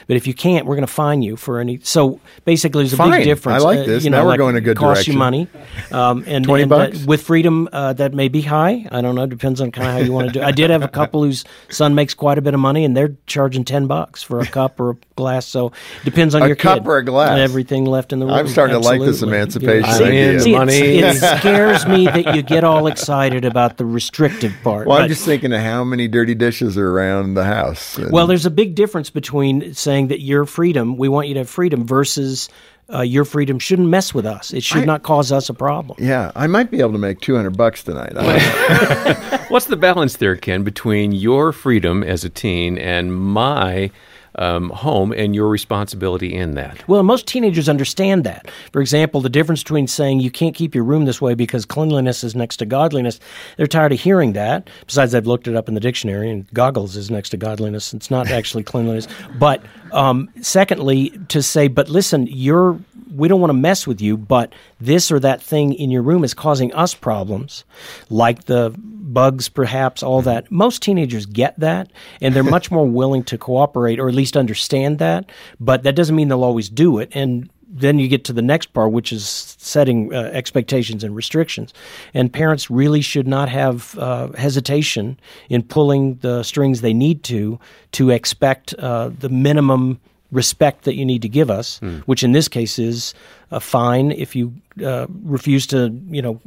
But 0.07 0.17
if 0.17 0.27
you 0.27 0.33
can't, 0.33 0.65
we're 0.65 0.75
going 0.75 0.87
to 0.87 0.91
fine 0.93 1.21
you 1.21 1.35
for 1.35 1.59
any. 1.59 1.79
So 1.83 2.19
basically, 2.45 2.83
there's 2.83 2.93
a 2.93 2.97
Fine. 2.97 3.11
big 3.11 3.23
difference. 3.25 3.61
I 3.63 3.65
like 3.65 3.79
Uh, 3.79 3.83
this. 3.83 4.03
you 4.03 4.09
know, 4.09 4.17
Now 4.17 4.23
we're 4.23 4.29
like 4.29 4.37
going 4.39 4.55
a 4.55 4.61
good 4.61 4.77
costs 4.77 4.99
direction. 5.05 5.13
you 5.13 5.19
money. 5.19 5.47
Um, 5.91 6.23
and 6.27 6.45
20 6.45 6.63
and 6.63 6.71
that- 6.71 6.91
bucks? 6.93 7.05
with 7.05 7.21
freedom, 7.21 7.67
uh, 7.71 7.93
that 7.93 8.13
may 8.13 8.27
be 8.27 8.41
high. 8.41 8.85
I 8.91 9.01
don't 9.01 9.15
know. 9.15 9.25
Depends 9.25 9.61
on 9.61 9.71
kind 9.71 9.87
of 9.87 9.93
how 9.93 9.99
you 9.99 10.11
want 10.13 10.27
to 10.27 10.33
do. 10.33 10.39
it. 10.41 10.45
I 10.45 10.51
did 10.51 10.69
have 10.69 10.83
a 10.83 10.87
couple 10.87 11.23
whose 11.23 11.43
son 11.69 11.95
makes 11.95 12.13
quite 12.13 12.37
a 12.37 12.41
bit 12.41 12.53
of 12.53 12.59
money, 12.59 12.85
and 12.85 12.95
they're 12.95 13.13
charging 13.27 13.63
ten 13.65 13.87
bucks 13.87 14.23
for 14.23 14.39
a 14.39 14.45
cup 14.45 14.79
or 14.79 14.91
a 14.91 14.95
glass. 15.15 15.45
So 15.45 15.67
it 15.67 16.05
depends 16.05 16.35
on 16.35 16.41
A 16.43 16.47
your 16.47 16.55
cup 16.55 16.79
kid. 16.79 16.87
or 16.87 16.97
a 16.97 17.05
glass? 17.05 17.29
And 17.31 17.39
everything 17.41 17.85
left 17.85 18.11
in 18.13 18.19
the 18.19 18.25
room. 18.25 18.35
I'm 18.35 18.47
starting 18.47 18.73
to 18.75 18.79
like 18.85 18.99
this 19.01 19.21
Absolutely. 19.23 19.37
emancipation 19.37 19.93
See- 19.93 20.03
idea. 20.05 20.39
see, 20.39 20.51
Money. 20.53 20.73
it's- 20.97 21.23
It 21.23 21.37
scares 21.39 21.85
me 21.87 22.05
that 22.05 22.35
you 22.35 22.41
get 22.41 22.63
all 22.63 22.87
excited 22.87 23.45
about 23.45 23.77
the 23.77 23.85
restrictive 23.85 24.53
part. 24.63 24.87
Well, 24.87 24.97
I'm 24.97 25.03
but- 25.03 25.07
just 25.09 25.25
thinking 25.25 25.53
of 25.53 25.61
how 25.61 25.83
many 25.83 26.07
dirty 26.07 26.35
dishes 26.35 26.77
are 26.77 26.89
around 26.89 27.35
the 27.35 27.45
house. 27.45 27.97
And- 27.97 28.11
well, 28.11 28.27
there's 28.27 28.45
a 28.45 28.49
big 28.51 28.75
difference 28.75 29.09
between 29.36 29.73
saying 29.73 30.07
that 30.07 30.21
your 30.21 30.45
freedom, 30.45 30.95
we 30.95 31.09
want 31.09 31.27
you 31.27 31.33
to 31.33 31.41
have 31.41 31.49
freedom, 31.49 31.86
versus 31.86 32.47
uh, 32.93 33.01
your 33.01 33.25
freedom 33.25 33.59
shouldn't 33.59 33.89
mess 33.89 34.13
with 34.13 34.25
us. 34.25 34.53
It 34.53 34.63
should 34.63 34.83
I- 34.83 34.86
not 34.86 35.03
cause 35.03 35.29
us 35.31 35.49
a 35.49 35.53
problem. 35.53 35.97
yeah, 36.01 36.31
I 36.36 36.47
might 36.47 36.71
be 36.71 36.79
able 36.79 36.93
to 36.93 36.97
make 36.97 37.19
200 37.19 37.57
bucks 37.57 37.83
tonight. 37.83 38.13
I 38.15 38.23
don't 38.23 39.31
know. 39.31 39.38
What's 39.49 39.65
the 39.65 39.75
balance 39.75 40.17
there, 40.17 40.38
Ken, 40.38 40.63
between 40.63 41.11
your 41.11 41.51
freedom 41.51 42.01
as 42.01 42.23
a 42.23 42.29
teen 42.29 42.77
and 42.77 43.13
my 43.13 43.91
um, 44.38 44.69
home 44.69 45.11
and 45.11 45.36
your 45.36 45.47
responsibility 45.47 46.33
in 46.33 46.55
that? 46.55 46.88
Well, 46.88 47.03
most 47.03 47.27
teenagers 47.27 47.69
understand 47.69 48.23
that. 48.23 48.49
For 48.71 48.81
example, 48.81 49.21
the 49.21 49.29
difference 49.29 49.63
between 49.63 49.88
saying 49.88 50.19
you 50.19 50.31
can't 50.31 50.55
keep 50.55 50.75
your 50.75 50.83
room 50.83 51.05
this 51.05 51.21
way 51.21 51.33
because 51.33 51.65
cleanliness 51.65 52.23
is 52.23 52.36
next 52.36 52.57
to 52.57 52.65
godliness, 52.65 53.19
they're 53.57 53.67
tired 53.67 53.93
of 53.93 53.99
hearing 53.99 54.33
that. 54.33 54.69
Besides, 54.86 55.15
I've 55.15 55.27
looked 55.27 55.47
it 55.47 55.55
up 55.55 55.67
in 55.67 55.73
the 55.73 55.79
dictionary, 55.79 56.29
and 56.29 56.51
goggles 56.53 56.95
is 56.95 57.11
next 57.11 57.29
to 57.29 57.38
godliness. 57.38 57.93
It's 57.93 58.11
not 58.11 58.29
actually 58.29 58.63
cleanliness. 58.71 59.07
But 59.38 59.63
um, 59.91 60.29
secondly, 60.41 61.11
to 61.29 61.41
say, 61.41 61.67
but 61.67 61.89
listen, 61.89 62.27
you're 62.27 62.79
we 63.15 63.27
don't 63.27 63.39
want 63.39 63.49
to 63.49 63.57
mess 63.57 63.88
with 63.88 64.01
you, 64.01 64.17
but 64.17 64.53
this 64.79 65.11
or 65.11 65.19
that 65.19 65.41
thing 65.41 65.73
in 65.73 65.89
your 65.89 66.01
room 66.01 66.23
is 66.23 66.33
causing 66.33 66.73
us 66.73 66.93
problems, 66.93 67.63
like 68.09 68.45
the 68.45 68.73
bugs, 68.77 69.47
perhaps, 69.47 70.03
all 70.03 70.21
that. 70.23 70.51
Most 70.51 70.81
teenagers 70.81 71.25
get 71.25 71.57
that, 71.59 71.91
and 72.21 72.36
they're 72.36 72.43
much 72.43 72.71
more 72.71 72.86
willing 72.86 73.23
to 73.25 73.38
cooperate 73.38 73.99
or 73.99 74.09
at 74.09 74.15
least 74.15 74.24
understand 74.34 74.99
that, 74.99 75.30
but 75.59 75.84
that 75.84 75.95
doesn't 75.95 76.15
mean 76.15 76.30
they'll 76.30 76.43
always 76.43 76.69
do 76.69 76.99
it. 76.99 77.09
And 77.13 77.49
then 77.67 77.99
you 77.99 78.07
get 78.07 78.23
to 78.26 78.34
the 78.34 78.41
next 78.41 78.73
part, 78.73 78.91
which 78.91 79.11
is 79.11 79.55
setting 79.59 80.13
uh, 80.13 80.30
expectations 80.34 81.03
and 81.03 81.15
restrictions. 81.15 81.73
And 82.13 82.32
parents 82.32 82.71
really 82.71 83.01
should 83.01 83.28
not 83.28 83.49
have 83.49 83.97
uh, 83.97 84.30
hesitation 84.38 85.19
in 85.49 85.61
pulling 85.61 86.15
the 86.21 86.43
strings 86.43 86.82
they 86.82 86.93
need 86.93 87.23
to 87.23 87.59
to 87.91 88.11
expect 88.11 88.73
uh, 88.76 89.09
the 89.19 89.30
minimum 89.30 89.99
respect 90.32 90.84
that 90.84 90.95
you 90.95 91.05
need 91.05 91.21
to 91.21 91.30
give 91.30 91.49
us, 91.49 91.80
which 92.05 92.23
in 92.23 92.32
this 92.32 92.47
case 92.47 92.80
is 92.80 93.13
a 93.51 93.59
fine 93.59 94.11
if 94.11 94.36
you 94.36 94.53
uh, 94.84 95.05
refuse 95.23 95.67
to, 95.67 95.89
you 96.09 96.21
know, 96.21 96.39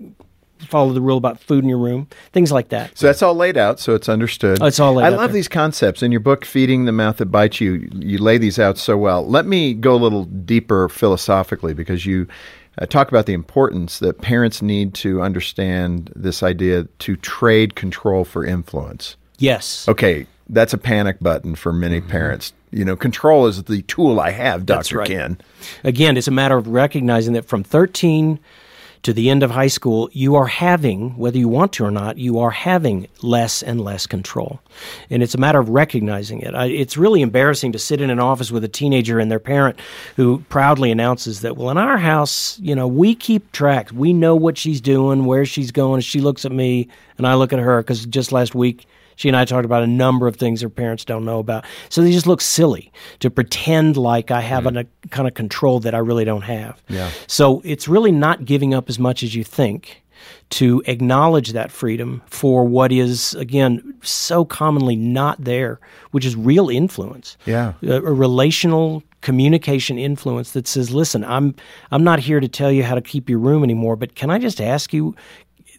follow 0.58 0.92
the 0.92 1.00
rule 1.00 1.16
about 1.16 1.40
food 1.40 1.64
in 1.64 1.68
your 1.68 1.78
room, 1.78 2.08
things 2.32 2.52
like 2.52 2.68
that. 2.70 2.96
So 2.96 3.06
that's 3.06 3.22
all 3.22 3.34
laid 3.34 3.56
out, 3.56 3.80
so 3.80 3.94
it's 3.94 4.08
understood. 4.08 4.58
Oh, 4.60 4.66
it's 4.66 4.80
all 4.80 4.94
laid 4.94 5.04
I 5.04 5.06
out 5.08 5.12
love 5.12 5.30
there. 5.30 5.34
these 5.34 5.48
concepts 5.48 6.02
in 6.02 6.12
your 6.12 6.20
book, 6.20 6.44
"Feeding 6.44 6.84
the 6.84 6.92
Mouth 6.92 7.18
That 7.18 7.26
Bites 7.26 7.60
You." 7.60 7.88
You 7.94 8.18
lay 8.18 8.38
these 8.38 8.58
out 8.58 8.78
so 8.78 8.96
well. 8.96 9.26
Let 9.26 9.46
me 9.46 9.74
go 9.74 9.94
a 9.94 9.96
little 9.96 10.24
deeper 10.24 10.88
philosophically 10.88 11.74
because 11.74 12.06
you 12.06 12.26
uh, 12.78 12.86
talk 12.86 13.08
about 13.08 13.26
the 13.26 13.32
importance 13.32 13.98
that 13.98 14.20
parents 14.20 14.62
need 14.62 14.94
to 14.94 15.22
understand 15.22 16.12
this 16.14 16.42
idea 16.42 16.84
to 17.00 17.16
trade 17.16 17.74
control 17.74 18.24
for 18.24 18.44
influence. 18.44 19.16
Yes. 19.38 19.88
Okay, 19.88 20.26
that's 20.48 20.72
a 20.72 20.78
panic 20.78 21.18
button 21.20 21.54
for 21.54 21.72
many 21.72 22.00
parents. 22.00 22.52
You 22.70 22.84
know, 22.84 22.96
control 22.96 23.46
is 23.46 23.62
the 23.64 23.82
tool 23.82 24.20
I 24.20 24.30
have, 24.30 24.66
Doctor 24.66 24.98
right. 24.98 25.08
Ken. 25.08 25.38
Again, 25.84 26.16
it's 26.16 26.28
a 26.28 26.32
matter 26.32 26.56
of 26.56 26.66
recognizing 26.66 27.32
that 27.32 27.46
from 27.46 27.64
13 27.64 28.38
to 29.02 29.12
the 29.12 29.30
end 29.30 29.42
of 29.42 29.50
high 29.50 29.68
school, 29.68 30.08
you 30.12 30.34
are 30.34 30.46
having, 30.46 31.16
whether 31.16 31.38
you 31.38 31.48
want 31.48 31.72
to 31.74 31.84
or 31.84 31.90
not, 31.90 32.18
you 32.18 32.38
are 32.38 32.50
having 32.50 33.06
less 33.22 33.62
and 33.62 33.80
less 33.80 34.06
control. 34.06 34.60
And 35.10 35.22
it's 35.22 35.34
a 35.34 35.38
matter 35.38 35.58
of 35.58 35.68
recognizing 35.68 36.40
it. 36.40 36.54
I, 36.54 36.66
it's 36.66 36.96
really 36.96 37.22
embarrassing 37.22 37.72
to 37.72 37.78
sit 37.78 38.00
in 38.00 38.10
an 38.10 38.18
office 38.18 38.50
with 38.50 38.64
a 38.64 38.68
teenager 38.68 39.18
and 39.18 39.30
their 39.30 39.38
parent 39.38 39.78
who 40.16 40.40
proudly 40.48 40.90
announces 40.90 41.40
that, 41.40 41.56
well, 41.56 41.70
in 41.70 41.78
our 41.78 41.98
house, 41.98 42.58
you 42.60 42.74
know, 42.74 42.86
we 42.88 43.14
keep 43.14 43.52
track. 43.52 43.90
We 43.92 44.12
know 44.12 44.34
what 44.34 44.58
she's 44.58 44.80
doing, 44.80 45.24
where 45.24 45.44
she's 45.44 45.70
going. 45.70 46.00
She 46.00 46.20
looks 46.20 46.44
at 46.44 46.52
me 46.52 46.88
and 47.16 47.26
I 47.26 47.34
look 47.34 47.52
at 47.52 47.58
her 47.58 47.80
because 47.82 48.06
just 48.06 48.32
last 48.32 48.54
week, 48.54 48.86
she 49.18 49.28
and 49.28 49.36
I 49.36 49.44
talked 49.44 49.64
about 49.64 49.82
a 49.82 49.86
number 49.88 50.28
of 50.28 50.36
things 50.36 50.60
her 50.60 50.68
parents 50.68 51.04
don't 51.04 51.24
know 51.24 51.40
about. 51.40 51.64
So 51.88 52.02
they 52.02 52.12
just 52.12 52.28
look 52.28 52.40
silly 52.40 52.92
to 53.18 53.28
pretend 53.30 53.96
like 53.96 54.30
I 54.30 54.40
have 54.40 54.62
mm. 54.62 54.80
a 54.80 55.08
kind 55.08 55.26
of 55.26 55.34
control 55.34 55.80
that 55.80 55.92
I 55.92 55.98
really 55.98 56.24
don't 56.24 56.42
have. 56.42 56.80
Yeah. 56.88 57.10
So 57.26 57.60
it's 57.64 57.88
really 57.88 58.12
not 58.12 58.44
giving 58.44 58.74
up 58.74 58.88
as 58.88 59.00
much 59.00 59.24
as 59.24 59.34
you 59.34 59.42
think 59.42 60.04
to 60.50 60.84
acknowledge 60.86 61.52
that 61.52 61.72
freedom 61.72 62.22
for 62.26 62.64
what 62.64 62.92
is, 62.92 63.34
again, 63.34 63.92
so 64.02 64.44
commonly 64.44 64.94
not 64.94 65.42
there, 65.42 65.80
which 66.12 66.24
is 66.24 66.36
real 66.36 66.70
influence. 66.70 67.36
Yeah. 67.44 67.72
A, 67.82 67.96
a 67.96 68.12
relational 68.12 69.02
communication 69.20 69.98
influence 69.98 70.52
that 70.52 70.68
says, 70.68 70.92
listen, 70.92 71.24
I'm 71.24 71.56
I'm 71.90 72.04
not 72.04 72.20
here 72.20 72.38
to 72.38 72.46
tell 72.46 72.70
you 72.70 72.84
how 72.84 72.94
to 72.94 73.00
keep 73.00 73.28
your 73.28 73.40
room 73.40 73.64
anymore, 73.64 73.96
but 73.96 74.14
can 74.14 74.30
I 74.30 74.38
just 74.38 74.60
ask 74.60 74.92
you 74.92 75.16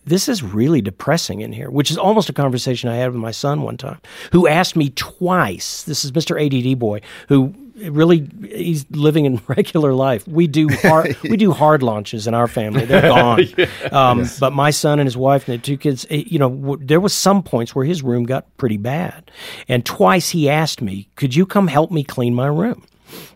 this 0.10 0.28
is 0.28 0.44
really 0.44 0.82
depressing 0.82 1.42
in 1.42 1.52
here, 1.54 1.70
which 1.70 1.90
is 1.92 1.98
almost 1.98 2.30
a 2.30 2.34
conversation 2.34 2.90
I 2.90 2.96
had 2.96 3.12
with 3.12 3.22
my 3.22 3.32
son 3.32 3.62
one 3.62 3.78
time, 3.78 4.00
who 4.32 4.48
asked 4.48 4.76
me 4.76 4.90
twice. 4.90 5.84
This 5.84 6.04
is 6.04 6.12
Mr. 6.12 6.34
ADD 6.40 6.78
boy, 6.80 7.02
who 7.28 7.54
really 7.90 8.28
he's 8.50 8.86
living 8.92 9.26
in 9.26 9.40
regular 9.48 9.94
life. 9.94 10.28
We 10.28 10.48
do 10.48 10.68
hard, 10.70 11.16
we 11.24 11.38
do 11.38 11.52
hard 11.52 11.82
launches 11.84 12.28
in 12.28 12.34
our 12.34 12.48
family. 12.48 12.86
They're 12.86 13.02
gone. 13.16 13.44
yeah. 13.58 13.68
um, 13.92 14.20
yes. 14.20 14.40
But 14.40 14.52
my 14.52 14.72
son 14.72 15.00
and 15.00 15.08
his 15.08 15.16
wife 15.16 15.48
and 15.48 15.58
the 15.60 15.64
two 15.64 15.78
kids, 15.78 16.06
eh, 16.10 16.24
you 16.26 16.40
know, 16.40 16.50
w- 16.50 16.86
there 16.86 17.00
was 17.00 17.14
some 17.14 17.42
points 17.44 17.74
where 17.74 17.86
his 17.86 18.04
room 18.04 18.24
got 18.24 18.46
pretty 18.58 18.78
bad, 18.78 19.32
and 19.68 19.86
twice 19.86 20.30
he 20.30 20.50
asked 20.50 20.82
me, 20.82 21.08
"Could 21.16 21.36
you 21.36 21.46
come 21.46 21.68
help 21.68 21.92
me 21.92 22.04
clean 22.04 22.34
my 22.34 22.48
room?" 22.48 22.84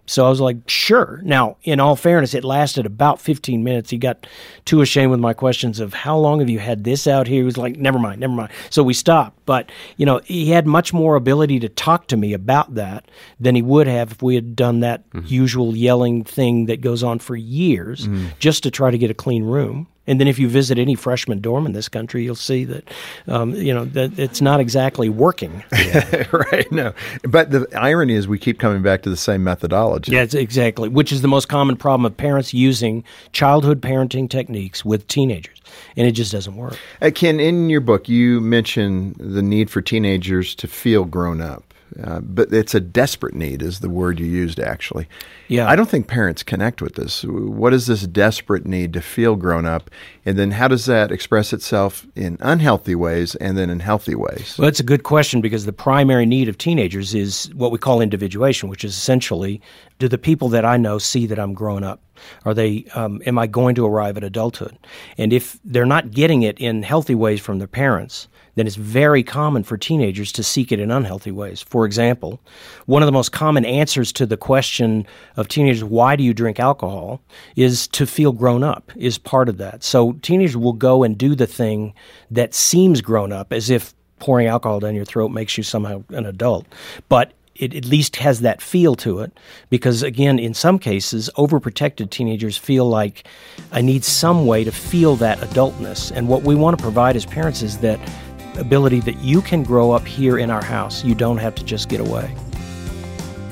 So 0.06 0.26
I 0.26 0.30
was 0.30 0.42
like, 0.42 0.58
sure. 0.68 1.22
Now, 1.24 1.58
in 1.64 1.80
all 1.80 1.96
fairness, 1.96 2.34
it 2.34 2.44
lasted 2.44 2.86
about 2.86 3.22
15 3.22 3.64
minutes. 3.64 3.90
He 3.90 3.98
got 3.98 4.28
too 4.66 4.82
ashamed 4.82 5.12
with 5.12 5.20
my 5.20 5.34
questions 5.34 5.80
of 5.80 5.94
how 5.94 6.18
long 6.18 6.40
have 6.40 6.50
you 6.50 6.60
had 6.60 6.84
this 6.84 7.08
out 7.08 7.28
here? 7.28 7.38
He 7.38 7.44
was 7.44 7.58
like, 7.58 7.78
never 7.78 7.98
mind, 7.98 8.20
never 8.20 8.34
mind. 8.34 8.52
So 8.70 8.84
we 8.84 8.94
stopped. 8.94 9.40
But, 9.46 9.72
you 9.96 10.06
know, 10.06 10.20
he 10.26 10.50
had 10.50 10.68
much 10.68 10.94
more 10.94 11.16
ability 11.16 11.60
to 11.62 11.70
talk 11.70 12.08
to 12.08 12.18
me 12.18 12.34
about 12.34 12.76
that 12.76 13.10
than 13.40 13.56
he 13.56 13.62
would 13.62 13.88
have 13.88 14.12
if 14.12 14.22
we 14.22 14.36
had 14.36 14.56
done 14.56 14.82
that 14.82 15.10
mm-hmm. 15.12 15.26
usual 15.28 15.76
yelling 15.76 16.24
thing 16.24 16.66
that 16.66 16.82
goes 16.82 17.02
on 17.02 17.20
for 17.20 17.36
years 17.36 18.08
mm-hmm. 18.08 18.28
just 18.40 18.64
to 18.64 18.72
try 18.72 18.92
to 18.92 18.98
get 18.98 19.12
a 19.12 19.16
clean 19.16 19.44
room. 19.44 19.88
And 20.06 20.20
then 20.20 20.28
if 20.28 20.38
you 20.38 20.50
visit 20.50 20.78
any 20.78 20.96
freshman 20.96 21.40
dorm 21.40 21.66
in 21.66 21.72
this 21.72 21.88
country, 21.88 22.24
you'll 22.24 22.36
see 22.36 22.66
that, 22.66 22.90
um, 23.28 23.54
you 23.56 23.74
know, 23.74 23.86
that 23.86 24.20
it's 24.20 24.42
not 24.42 24.60
exactly 24.60 25.08
working. 25.08 25.64
right. 26.32 26.70
No. 26.72 26.94
But 27.24 27.52
the 27.52 27.68
irony 27.74 28.14
is 28.14 28.28
we 28.28 28.38
keep 28.38 28.60
coming 28.60 28.82
back 28.82 29.04
to 29.04 29.10
the 29.10 29.18
same 29.18 29.44
methodology. 29.44 30.12
Yeah, 30.12 30.26
exactly. 30.34 30.90
Which 30.90 31.12
is 31.12 31.22
the 31.22 31.28
most 31.30 31.48
common 31.48 31.78
problem 31.78 32.06
of 32.06 32.18
parents 32.18 32.54
using 32.54 33.04
childhood 33.32 33.82
parenting 33.82 34.30
techniques 34.30 34.84
with 34.84 35.08
teenagers. 35.08 35.62
And 35.96 36.06
it 36.06 36.12
just 36.12 36.32
doesn't 36.32 36.56
work. 36.56 36.78
Uh, 37.02 37.10
Ken, 37.14 37.40
in 37.40 37.70
your 37.70 37.82
book, 37.82 38.10
you 38.10 38.42
mention 38.42 39.16
the 39.18 39.42
need 39.42 39.70
for 39.70 39.82
teenagers 39.82 40.54
to 40.56 40.68
feel 40.68 41.06
grown 41.06 41.42
up. 41.42 41.73
Uh, 42.02 42.20
but 42.22 42.52
it's 42.54 42.74
a 42.74 42.80
desperate 42.80 43.34
need, 43.34 43.62
is 43.62 43.80
the 43.80 43.90
word 43.90 44.20
you 44.20 44.26
used 44.26 44.60
actually. 44.60 45.08
Yeah. 45.48 45.70
I 45.70 45.76
don't 45.76 45.90
think 45.90 46.08
parents 46.08 46.42
connect 46.42 46.82
with 46.82 46.96
this. 46.96 47.24
What 47.24 47.74
is 47.74 47.88
this 47.88 48.08
desperate 48.08 48.66
need 48.66 48.94
to 48.94 49.02
feel 49.02 49.36
grown 49.36 49.66
up? 49.66 49.90
And 50.26 50.38
then 50.38 50.52
how 50.52 50.68
does 50.68 50.86
that 50.86 51.12
express 51.12 51.54
itself 51.54 52.08
in 52.16 52.38
unhealthy 52.40 52.96
ways 52.96 53.36
and 53.36 53.58
then 53.58 53.70
in 53.70 53.80
healthy 53.80 54.16
ways? 54.16 54.56
Well, 54.58 54.66
that's 54.66 54.80
a 54.80 54.84
good 54.84 55.04
question 55.04 55.42
because 55.42 55.66
the 55.66 55.74
primary 55.74 56.26
need 56.26 56.50
of 56.50 56.58
teenagers 56.58 57.14
is 57.14 57.52
what 57.54 57.72
we 57.72 57.78
call 57.78 58.02
individuation, 58.02 58.70
which 58.70 58.84
is 58.84 58.94
essentially 58.94 59.62
do 60.00 60.08
the 60.08 60.18
people 60.18 60.50
that 60.50 60.66
I 60.66 60.78
know 60.78 60.98
see 60.98 61.26
that 61.28 61.40
I'm 61.40 61.54
grown 61.54 61.84
up? 61.84 62.02
Are 62.46 62.54
they, 62.54 62.86
um, 62.96 63.22
am 63.26 63.38
I 63.38 63.48
going 63.48 63.76
to 63.76 63.86
arrive 63.86 64.18
at 64.18 64.24
adulthood? 64.24 64.78
And 65.18 65.34
if 65.34 65.60
they're 65.64 65.86
not 65.86 66.12
getting 66.12 66.44
it 66.44 66.58
in 66.60 66.84
healthy 66.84 67.16
ways 67.16 67.42
from 67.42 67.60
their 67.60 67.68
parents, 67.68 68.28
then 68.56 68.68
it's 68.68 68.76
very 68.76 69.24
common 69.24 69.64
for 69.64 69.78
teenagers 69.78 70.32
to 70.34 70.44
seek 70.44 70.72
it 70.72 70.80
in 70.80 70.92
unhealthy 70.92 71.32
ways. 71.32 71.62
For 71.62 71.86
example, 71.86 72.40
one 72.86 73.02
of 73.02 73.08
the 73.08 73.12
most 73.12 73.32
common 73.32 73.66
answers 73.66 74.12
to 74.14 74.26
the 74.26 74.38
question 74.38 75.08
of 75.36 75.48
teenagers, 75.48 75.84
why 75.84 76.16
do 76.16 76.24
you 76.24 76.34
drink 76.34 76.60
alcohol, 76.60 77.22
is 77.56 77.88
to 77.90 78.06
feel 78.06 78.32
grown 78.32 78.64
up, 78.64 78.92
is 78.96 79.18
part 79.18 79.50
of 79.50 79.58
that. 79.58 79.84
So 79.84 80.14
teenagers 80.22 80.58
will 80.58 80.74
go 80.74 81.04
and 81.04 81.18
do 81.18 81.36
the 81.36 81.48
thing 81.48 81.94
that 82.30 82.54
seems 82.54 83.02
grown 83.02 83.32
up, 83.32 83.52
as 83.52 83.70
if 83.70 83.94
pouring 84.20 84.48
alcohol 84.48 84.80
down 84.80 84.96
your 84.96 85.06
throat 85.06 85.30
makes 85.30 85.58
you 85.58 85.64
somehow 85.64 86.04
an 86.10 86.26
adult. 86.26 86.66
But 87.10 87.34
it 87.56 87.76
at 87.76 87.86
least 87.86 88.16
has 88.16 88.42
that 88.42 88.62
feel 88.62 88.96
to 88.96 89.20
it 89.20 89.32
because 89.70 90.02
again 90.02 90.40
in 90.40 90.54
some 90.54 90.80
cases 90.80 91.30
overprotected 91.38 92.10
teenagers 92.10 92.58
feel 92.58 92.86
like 92.86 93.28
i 93.72 93.80
need 93.80 94.04
some 94.04 94.48
way 94.48 94.64
to 94.64 94.72
feel 94.72 95.16
that 95.16 95.38
adultness 95.40 96.12
and 96.12 96.28
what 96.28 96.42
we 96.42 96.56
want 96.56 96.76
to 96.76 96.82
provide 96.82 97.16
as 97.16 97.26
parents 97.26 97.62
is 97.62 97.78
that 97.78 98.00
ability 98.58 99.00
that 99.02 99.20
you 99.20 99.42
can 99.42 99.64
grow 99.64 99.92
up 99.92 100.06
here 100.06 100.38
in 100.38 100.50
our 100.50 100.64
house. 100.64 101.04
You 101.04 101.16
don't 101.16 101.38
have 101.38 101.56
to 101.56 101.64
just 101.64 101.90
get 101.90 102.00
away. 102.00 102.36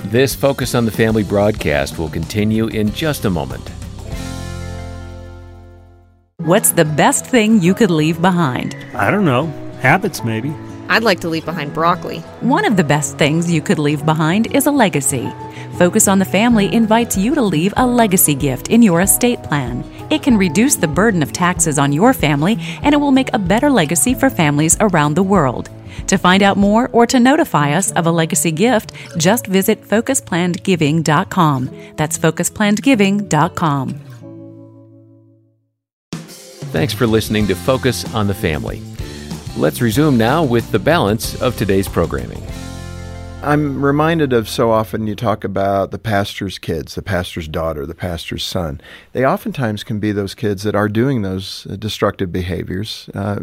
This 0.06 0.36
Focus 0.36 0.76
on 0.76 0.86
the 0.86 0.92
Family 0.92 1.24
broadcast 1.24 1.98
will 1.98 2.10
continue 2.10 2.68
in 2.68 2.92
just 2.94 3.26
a 3.26 3.30
moment. 3.30 3.72
What's 6.38 6.72
the 6.72 6.86
best 6.86 7.26
thing 7.26 7.62
you 7.62 7.76
could 7.76 7.92
leave 7.92 8.20
behind? 8.22 8.76
I 8.96 9.12
don't 9.12 9.26
know. 9.26 9.46
Habits, 9.82 10.24
maybe. 10.24 10.54
I'd 10.92 11.04
like 11.04 11.22
to 11.22 11.30
leave 11.30 11.46
behind 11.46 11.74
broccoli. 11.74 12.20
One 12.42 12.66
of 12.66 12.76
the 12.76 12.84
best 12.84 13.18
things 13.18 13.50
you 13.50 13.62
could 13.62 13.80
leave 13.80 14.06
behind 14.06 14.54
is 14.54 14.66
a 14.66 14.72
legacy. 14.72 15.32
Focus 15.78 16.10
on 16.10 16.20
the 16.20 16.26
Family 16.26 16.72
invites 16.74 17.16
you 17.16 17.34
to 17.34 17.42
leave 17.42 17.74
a 17.78 17.88
legacy 17.88 18.36
gift 18.36 18.68
in 18.68 18.84
your 18.84 19.00
estate 19.00 19.42
plan. 19.42 19.86
It 20.12 20.22
can 20.22 20.36
reduce 20.36 20.76
the 20.76 20.90
burden 20.90 21.24
of 21.24 21.32
taxes 21.32 21.80
on 21.80 21.94
your 21.94 22.14
family 22.14 22.58
and 22.84 22.94
it 22.94 22.98
will 22.98 23.14
make 23.14 23.34
a 23.34 23.40
better 23.40 23.70
legacy 23.70 24.14
for 24.14 24.30
families 24.30 24.76
around 24.82 25.14
the 25.14 25.24
world. 25.24 25.70
To 26.08 26.18
find 26.18 26.44
out 26.44 26.58
more 26.58 26.90
or 26.92 27.08
to 27.08 27.22
notify 27.22 27.72
us 27.72 27.94
of 27.94 28.06
a 28.06 28.12
legacy 28.12 28.52
gift, 28.52 28.92
just 29.18 29.48
visit 29.48 29.82
FocusPlannedGiving.com. 29.84 31.70
That's 31.96 32.18
FocusPlannedGiving.com. 32.18 34.02
Thanks 36.74 36.94
for 36.94 37.08
listening 37.08 37.48
to 37.48 37.56
Focus 37.56 38.14
on 38.14 38.28
the 38.28 38.34
Family. 38.34 38.82
Let's 39.58 39.82
resume 39.82 40.18
now 40.18 40.46
with 40.46 40.72
the 40.72 40.80
balance 40.80 41.40
of 41.42 41.58
today's 41.58 41.88
programming. 41.88 42.42
I'm 43.44 43.84
reminded 43.84 44.34
of 44.34 44.48
so 44.48 44.72
often 44.72 45.08
you 45.08 45.16
talk 45.16 45.44
about 45.44 45.92
the 45.92 45.98
pastor's 45.98 46.58
kids, 46.58 46.96
the 46.96 47.02
pastor's 47.02 47.48
daughter, 47.48 47.86
the 47.86 47.96
pastor's 47.96 48.46
son. 48.46 48.80
They 49.14 49.26
oftentimes 49.26 49.84
can 49.84 50.00
be 50.00 50.12
those 50.12 50.36
kids 50.36 50.64
that 50.64 50.76
are 50.76 50.88
doing 50.88 51.24
those 51.24 51.68
uh, 51.68 51.76
destructive 51.76 52.32
behaviors 52.32 53.10
uh, 53.14 53.40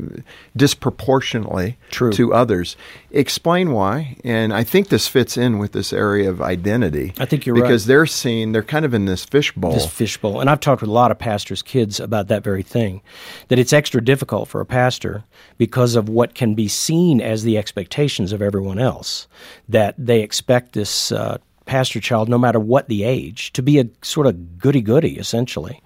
disproportionately 0.57 1.77
True. 1.91 2.13
to 2.13 2.33
others. 2.33 2.77
Explain 3.11 3.73
why, 3.73 4.17
and 4.23 4.53
I 4.53 4.63
think 4.65 4.89
this 4.89 5.09
fits 5.09 5.37
in 5.37 5.59
with 5.59 5.73
this 5.73 5.93
area 5.93 6.29
of 6.29 6.41
identity. 6.41 7.15
I 7.19 7.25
think 7.25 7.47
you're 7.47 7.55
because 7.55 7.63
right 7.63 7.69
because 7.69 7.87
they're 7.87 8.07
seen 8.07 8.53
they're 8.53 8.63
kind 8.63 8.85
of 8.85 8.95
in 8.95 9.07
this 9.07 9.25
fishbowl. 9.25 9.73
This 9.73 9.87
fishbowl, 9.87 10.41
and 10.41 10.51
I've 10.51 10.61
talked 10.61 10.83
with 10.83 10.91
a 10.91 10.93
lot 10.93 11.11
of 11.11 11.19
pastors' 11.19 11.63
kids 11.63 11.99
about 11.99 12.29
that 12.29 12.45
very 12.45 12.63
thing. 12.63 13.03
That 13.49 13.59
it's 13.59 13.73
extra 13.73 14.05
difficult 14.05 14.49
for 14.49 14.61
a 14.61 14.67
pastor 14.67 15.25
because 15.57 15.97
of 15.97 16.09
what 16.09 16.35
can 16.35 16.55
be 16.55 16.69
seen 16.69 17.21
as 17.21 17.43
the 17.43 17.59
expectations 17.59 18.33
of 18.33 18.43
everyone 18.43 18.79
else. 18.79 19.27
That 19.69 19.89
that 19.89 19.95
they 19.97 20.21
expect 20.21 20.73
this 20.75 21.13
uh, 21.13 21.39
pastor 21.69 22.01
child, 22.01 22.29
no 22.29 22.39
matter 22.39 22.59
what 22.59 22.89
the 22.89 23.05
age, 23.05 23.53
to 23.53 23.63
be 23.63 23.79
a 23.79 23.87
sort 24.03 24.27
of 24.27 24.59
goody 24.59 24.81
goody, 24.81 25.19
essentially. 25.19 25.81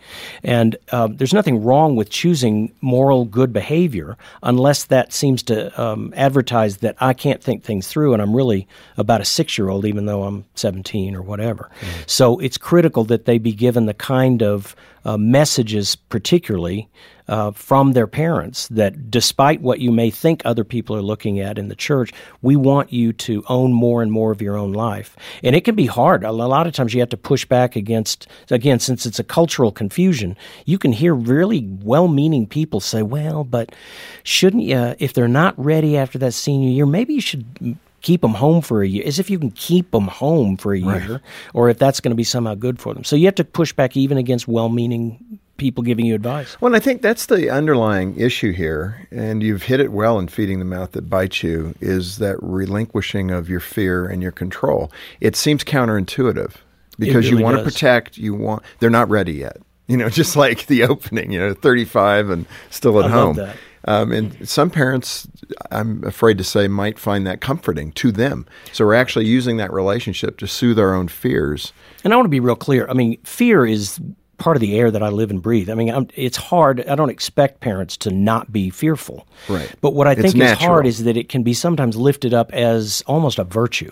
And 0.45 0.77
um, 0.93 1.17
there's 1.17 1.35
nothing 1.35 1.63
wrong 1.63 1.97
with 1.97 2.09
choosing 2.09 2.73
moral 2.81 3.25
good 3.25 3.53
behavior 3.53 4.17
unless 4.45 4.85
that 4.85 5.13
seems 5.13 5.43
to 5.45 5.83
um, 5.83 6.15
advertise 6.17 6.79
that 6.79 6.95
I 7.01 7.13
can't 7.13 7.43
think 7.43 7.65
things 7.65 7.89
through 7.89 8.13
and 8.13 8.23
I'm 8.23 8.35
really 8.35 8.69
about 8.97 9.21
a 9.21 9.25
six 9.25 9.59
year 9.59 9.69
old, 9.69 9.85
even 9.85 10.07
though 10.07 10.23
I'm 10.23 10.45
17 10.55 11.17
or 11.17 11.23
whatever. 11.23 11.69
Mm. 11.81 12.09
So 12.09 12.39
it's 12.39 12.57
critical 12.57 13.03
that 13.05 13.25
they 13.25 13.39
be 13.39 13.53
given 13.53 13.87
the 13.87 13.95
kind 13.95 14.43
of 14.43 14.77
uh, 15.05 15.17
messages, 15.17 15.97
particularly 15.97 16.89
uh, 17.29 17.51
from 17.53 17.93
their 17.93 18.07
parents 18.07 18.69
that 18.69 19.11
despite 19.11 19.61
what 19.61 19.81
you 19.81 19.91
may 19.91 20.11
think 20.11 20.43
other 20.45 20.65
people 20.65 20.97
are 20.97 21.03
looking 21.03 21.41
at 21.41 21.59
in 21.59 21.69
the 21.69 21.75
church, 21.75 22.13
we 22.41 22.57
want 22.57 22.93
you 22.93 23.13
to 23.13 23.45
own 23.49 23.73
more 23.73 24.03
and 24.03 24.13
more 24.13 24.33
of 24.33 24.43
your 24.43 24.57
own 24.57 24.73
life. 24.73 25.17
And 25.43 25.55
it 25.55 25.65
can 25.65 25.75
be 25.75 25.87
hard. 25.87 26.25
A 26.25 26.33
lot 26.33 26.67
of 26.67 26.73
times 26.73 26.95
you 26.95 27.01
have 27.01 27.09
to 27.11 27.17
push 27.17 27.45
back 27.45 27.77
against, 27.77 28.27
again, 28.51 28.79
since 28.79 29.07
it's 29.07 29.19
a 29.19 29.25
cultural 29.25 29.73
confusion, 29.73 30.37
you 30.65 30.79
can 30.79 30.93
hear 30.93 31.15
really 31.15 31.67
well 31.83 32.09
meaning 32.09 32.47
people 32.47 32.81
say, 32.81 33.03
well, 33.03 33.45
but 33.45 33.75
shouldn't 34.23 34.63
you, 34.63 34.95
if 34.99 35.13
they're 35.13 35.29
not 35.29 35.59
ready 35.63 35.97
after 35.97 36.19
that 36.19 36.33
senior 36.33 36.71
year, 36.71 36.87
maybe 36.87 37.15
you 37.15 37.21
should 37.21 37.77
keep 38.03 38.21
them 38.21 38.35
home 38.35 38.61
for 38.61 38.83
a 38.83 38.89
year, 38.89 39.05
as 39.07 39.19
if 39.19 39.31
you 39.31 39.39
can 39.39 39.53
keep 39.53 39.91
them 39.93 40.09
home 40.09 40.57
for 40.57 40.75
a 40.75 40.79
year, 40.79 41.13
right. 41.13 41.21
or 41.55 41.71
if 41.71 41.79
that's 41.79 42.01
going 42.01 42.11
to 42.11 42.17
be 42.17 42.25
somehow 42.25 42.55
good 42.55 42.79
for 42.79 42.93
them. 42.93 43.05
So 43.05 43.17
you 43.17 43.27
have 43.27 43.37
to 43.37 43.45
push 43.45 43.73
back 43.73 43.97
even 43.97 44.19
against 44.19 44.49
well 44.49 44.69
meaning 44.69 45.39
people 45.63 45.85
giving 45.85 46.05
you 46.05 46.17
advice. 46.17 46.61
Well, 46.61 46.75
I 46.75 46.81
think 46.81 47.03
that's 47.03 47.27
the 47.27 47.49
underlying 47.49 48.19
issue 48.19 48.51
here, 48.53 49.07
and 49.13 49.45
you've 49.45 49.63
hit 49.63 49.79
it 49.79 49.93
well 49.93 50.19
in 50.19 50.27
feeding 50.27 50.59
the 50.59 50.65
mouth 50.65 50.91
that 50.93 51.09
bites 51.09 51.45
you, 51.45 51.75
is 51.81 52.19
that 52.19 52.37
relinquishing 52.43 53.31
of 53.31 53.49
your 53.49 53.61
fear 53.61 54.05
and 54.05 54.21
your 54.21 54.33
control. 54.33 54.91
It 55.21 55.37
seems 55.37 55.63
counterintuitive 55.63 56.57
because 56.99 57.27
really 57.27 57.39
you 57.39 57.45
want 57.45 57.57
does. 57.59 57.65
to 57.65 57.73
protect, 57.73 58.19
you 58.19 58.35
want 58.35 58.65
they're 58.81 58.91
not 58.91 59.09
ready 59.09 59.33
yet. 59.33 59.57
You 59.89 59.99
know, 59.99 60.09
just 60.09 60.37
like 60.37 60.67
the 60.69 60.85
opening, 60.85 61.33
you 61.33 61.39
know, 61.41 61.53
35 61.53 62.31
and 62.31 62.47
still 62.71 62.99
at 63.01 63.07
I 63.07 63.09
home. 63.09 63.53
Um, 63.85 64.13
and 64.13 64.49
some 64.49 64.71
parents, 64.71 65.27
I'm 65.71 66.03
afraid 66.05 66.39
to 66.39 66.45
say, 66.45 66.69
might 66.69 66.99
find 66.99 67.27
that 67.27 67.41
comforting 67.41 67.93
to 67.93 68.13
them. 68.13 68.47
So 68.73 68.87
we're 68.87 68.95
actually 68.95 69.27
using 69.27 69.57
that 69.59 69.73
relationship 69.73 70.39
to 70.39 70.47
soothe 70.47 70.79
our 70.79 70.95
own 70.95 71.09
fears. 71.09 71.73
And 72.05 72.13
I 72.13 72.17
want 72.17 72.27
to 72.27 72.31
be 72.31 72.41
real 72.41 72.57
clear. 72.57 72.89
I 72.89 72.95
mean, 72.95 73.19
fear 73.25 73.67
is 73.67 74.01
part 74.43 74.57
of 74.57 74.61
the 74.61 74.77
air 74.79 74.91
that 74.91 75.03
I 75.03 75.09
live 75.09 75.31
and 75.31 75.41
breathe. 75.41 75.71
I 75.71 75.75
mean, 75.75 75.89
I'm, 75.91 76.09
it's 76.15 76.37
hard. 76.37 76.85
I 76.87 76.95
don't 76.95 77.11
expect 77.11 77.61
parents 77.61 77.97
to 77.99 78.11
not 78.11 78.51
be 78.53 78.71
fearful. 78.71 79.27
Right. 79.49 79.73
But 79.81 79.95
what 79.95 80.07
I 80.09 80.13
It's 80.13 80.21
think 80.23 80.35
is 80.35 80.41
natural. 80.41 80.69
hard 80.71 80.87
is 80.87 81.05
that 81.05 81.17
it 81.17 81.29
can 81.29 81.43
be 81.43 81.55
sometimes 81.55 81.97
lifted 81.97 82.35
up 82.35 82.53
as 82.53 83.03
almost 83.07 83.39
a 83.39 83.45
virtue. 83.45 83.91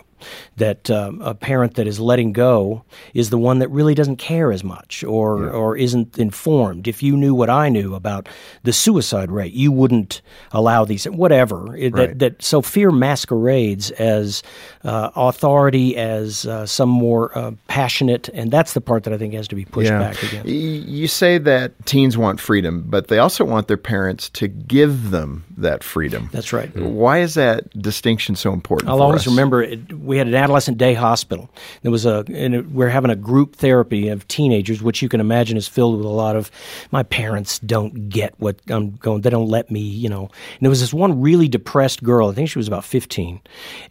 That 0.57 0.91
um, 0.91 1.21
a 1.23 1.35
parent 1.35 1.75
that 1.75 1.87
is 1.87 2.01
letting 2.01 2.33
go 2.33 2.85
is 3.15 3.31
the 3.31 3.39
one 3.39 3.59
that 3.61 3.69
really 3.69 3.95
doesn't 3.95 4.17
care 4.17 4.53
as 4.53 4.65
much 4.65 5.05
or 5.05 5.45
yeah. 5.45 5.51
or 5.51 5.77
isn't 5.77 6.19
informed. 6.19 6.89
If 6.89 7.03
you 7.03 7.17
knew 7.17 7.35
what 7.35 7.51
I 7.51 7.69
knew 7.69 7.95
about 7.95 8.29
the 8.63 8.73
suicide 8.73 9.31
rate, 9.31 9.53
you 9.53 9.73
wouldn't 9.73 10.23
allow 10.53 10.85
these 10.85 11.05
whatever. 11.05 11.65
Right. 11.65 11.93
That 11.93 12.19
that 12.19 12.43
so 12.43 12.63
fear 12.63 12.91
masquerades 12.91 13.91
as 13.93 14.43
uh, 14.85 15.11
authority, 15.15 15.97
as 15.97 16.47
uh, 16.47 16.67
some 16.67 16.89
more 16.89 17.37
uh, 17.37 17.53
passionate, 17.69 18.29
and 18.31 18.51
that's 18.51 18.73
the 18.73 18.81
part 18.81 19.05
that 19.05 19.13
I 19.13 19.19
think 19.19 19.35
has 19.35 19.49
to 19.49 19.55
be 19.55 19.65
pushed 19.65 19.91
yeah. 19.91 19.99
back 19.99 20.23
against. 20.23 20.49
You 20.49 21.07
say 21.07 21.39
that 21.39 21.73
teens 21.87 22.17
want 22.17 22.41
freedom, 22.41 22.85
but 22.87 23.09
they 23.09 23.19
also 23.19 23.45
want 23.45 23.69
their 23.69 23.77
parents 23.77 24.29
to 24.31 24.49
give 24.49 25.11
them 25.11 25.45
that 25.57 25.85
freedom. 25.85 26.31
That's 26.33 26.53
right. 26.53 26.75
Why 26.77 27.19
is 27.21 27.35
that 27.35 27.71
distinction 27.81 28.37
so 28.37 28.53
important? 28.53 28.91
I'll 28.91 29.03
always 29.03 29.23
us? 29.23 29.27
remember 29.27 29.63
it, 29.63 29.93
we 30.11 30.19
had 30.19 30.27
an 30.27 30.35
adolescent 30.35 30.77
day 30.77 30.93
hospital. 30.93 31.49
There 31.83 31.93
was 31.93 32.05
a 32.05 32.25
we're 32.73 32.89
having 32.89 33.13
a 33.13 33.17
group 33.17 33.55
therapy 33.55 34.09
of 34.09 34.27
teenagers, 34.27 34.83
which 34.83 35.03
you 35.03 35.09
can 35.09 35.21
imagine 35.21 35.57
is 35.57 35.69
filled 35.69 35.99
with 35.99 36.05
a 36.05 36.09
lot 36.09 36.35
of 36.35 36.51
my 36.91 37.05
parents 37.05 37.61
don't 37.61 38.09
get 38.09 38.35
what 38.39 38.59
I'm 38.69 38.97
going. 38.97 39.21
They 39.21 39.31
don't 39.31 39.49
let 39.49 39.71
me, 39.71 39.79
you 39.79 40.09
know. 40.09 40.23
And 40.23 40.63
there 40.63 40.69
was 40.69 40.81
this 40.81 40.93
one 40.93 41.21
really 41.21 41.47
depressed 41.47 42.03
girl. 42.03 42.29
I 42.29 42.33
think 42.35 42.49
she 42.49 42.59
was 42.59 42.67
about 42.67 42.85
15, 42.85 43.41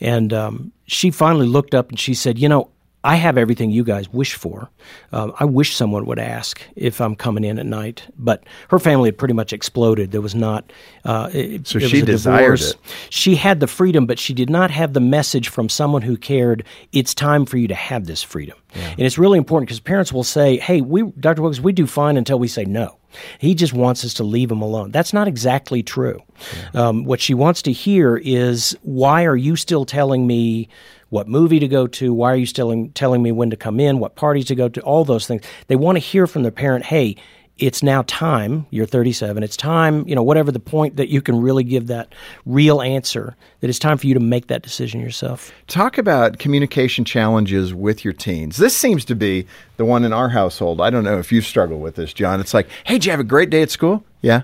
and 0.01 0.33
um, 0.33 0.73
she 0.87 1.09
finally 1.09 1.47
looked 1.47 1.73
up 1.73 1.87
and 1.87 1.97
she 1.97 2.13
said, 2.13 2.37
"You 2.37 2.49
know, 2.49 2.69
I 3.03 3.15
have 3.15 3.37
everything 3.37 3.71
you 3.71 3.85
guys 3.85 4.11
wish 4.11 4.33
for. 4.33 4.69
Um, 5.13 5.33
I 5.39 5.45
wish 5.45 5.73
someone 5.73 6.05
would 6.05 6.19
ask 6.19 6.61
if 6.75 6.99
I'm 6.99 7.15
coming 7.15 7.45
in 7.45 7.57
at 7.57 7.65
night, 7.65 8.03
but 8.17 8.43
her 8.69 8.79
family 8.79 9.07
had 9.07 9.17
pretty 9.17 9.33
much 9.33 9.53
exploded. 9.53 10.11
There 10.11 10.19
was 10.19 10.35
not. 10.35 10.69
Uh, 11.05 11.29
it, 11.31 11.65
so 11.67 11.79
she 11.79 12.01
desired 12.01 12.57
divorce. 12.57 12.71
it. 12.71 12.77
She 13.09 13.35
had 13.35 13.61
the 13.61 13.67
freedom, 13.67 14.05
but 14.05 14.19
she 14.19 14.33
did 14.33 14.49
not 14.49 14.69
have 14.71 14.91
the 14.91 14.99
message 14.99 15.47
from 15.47 15.69
someone 15.69 16.01
who 16.01 16.17
cared. 16.17 16.65
It's 16.91 17.13
time 17.13 17.45
for 17.45 17.57
you 17.57 17.69
to 17.69 17.75
have 17.75 18.05
this 18.05 18.21
freedom, 18.21 18.57
yeah. 18.75 18.89
and 18.89 18.99
it's 18.99 19.17
really 19.17 19.37
important 19.37 19.69
because 19.69 19.79
parents 19.79 20.11
will 20.11 20.25
say, 20.25 20.57
"Hey, 20.57 20.81
we, 20.81 21.03
Dr. 21.19 21.41
Wilgus, 21.41 21.61
we 21.61 21.71
do 21.71 21.87
fine 21.87 22.17
until 22.17 22.37
we 22.37 22.49
say 22.49 22.65
no." 22.65 22.97
He 23.39 23.55
just 23.55 23.73
wants 23.73 24.05
us 24.05 24.13
to 24.15 24.23
leave 24.23 24.51
him 24.51 24.61
alone. 24.61 24.91
That's 24.91 25.13
not 25.13 25.27
exactly 25.27 25.81
true. 25.81 26.21
Yeah. 26.73 26.87
Um, 26.87 27.05
what 27.05 27.19
she 27.21 27.33
wants 27.33 27.61
to 27.63 27.71
hear 27.71 28.17
is, 28.17 28.77
"Why 28.81 29.25
are 29.25 29.37
you 29.37 29.55
still 29.55 29.85
telling 29.85 30.27
me?" 30.27 30.67
What 31.09 31.27
movie 31.27 31.59
to 31.59 31.67
go 31.67 31.87
to, 31.87 32.13
why 32.13 32.31
are 32.31 32.37
you 32.37 32.45
still 32.45 32.87
telling 32.93 33.21
me 33.21 33.31
when 33.31 33.49
to 33.49 33.57
come 33.57 33.79
in, 33.79 33.99
what 33.99 34.15
parties 34.15 34.45
to 34.45 34.55
go 34.55 34.69
to, 34.69 34.81
all 34.81 35.03
those 35.03 35.27
things. 35.27 35.43
They 35.67 35.75
want 35.75 35.95
to 35.95 35.99
hear 35.99 36.27
from 36.27 36.43
their 36.43 36.51
parent, 36.51 36.85
hey, 36.85 37.15
it's 37.57 37.83
now 37.83 38.03
time, 38.07 38.65
you're 38.69 38.85
37, 38.85 39.43
it's 39.43 39.57
time, 39.57 40.07
you 40.07 40.15
know, 40.15 40.23
whatever 40.23 40.51
the 40.51 40.61
point 40.61 40.95
that 40.95 41.09
you 41.09 41.21
can 41.21 41.41
really 41.41 41.63
give 41.63 41.87
that 41.87 42.15
real 42.45 42.81
answer, 42.81 43.35
that 43.59 43.69
it's 43.69 43.79
time 43.79 43.97
for 43.97 44.07
you 44.07 44.13
to 44.13 44.19
make 44.19 44.47
that 44.47 44.61
decision 44.61 45.01
yourself. 45.01 45.51
Talk 45.67 45.97
about 45.97 46.39
communication 46.39 47.03
challenges 47.03 47.73
with 47.73 48.05
your 48.05 48.13
teens. 48.13 48.57
This 48.57 48.77
seems 48.77 49.03
to 49.05 49.15
be 49.15 49.45
the 49.75 49.83
one 49.83 50.05
in 50.05 50.13
our 50.13 50.29
household. 50.29 50.79
I 50.79 50.89
don't 50.89 51.03
know 51.03 51.19
if 51.19 51.33
you 51.33 51.41
struggle 51.41 51.79
with 51.79 51.95
this, 51.95 52.13
John. 52.13 52.39
It's 52.39 52.53
like, 52.53 52.69
hey, 52.85 52.95
did 52.95 53.05
you 53.05 53.11
have 53.11 53.19
a 53.19 53.25
great 53.25 53.49
day 53.49 53.61
at 53.61 53.71
school? 53.71 54.05
Yeah. 54.21 54.43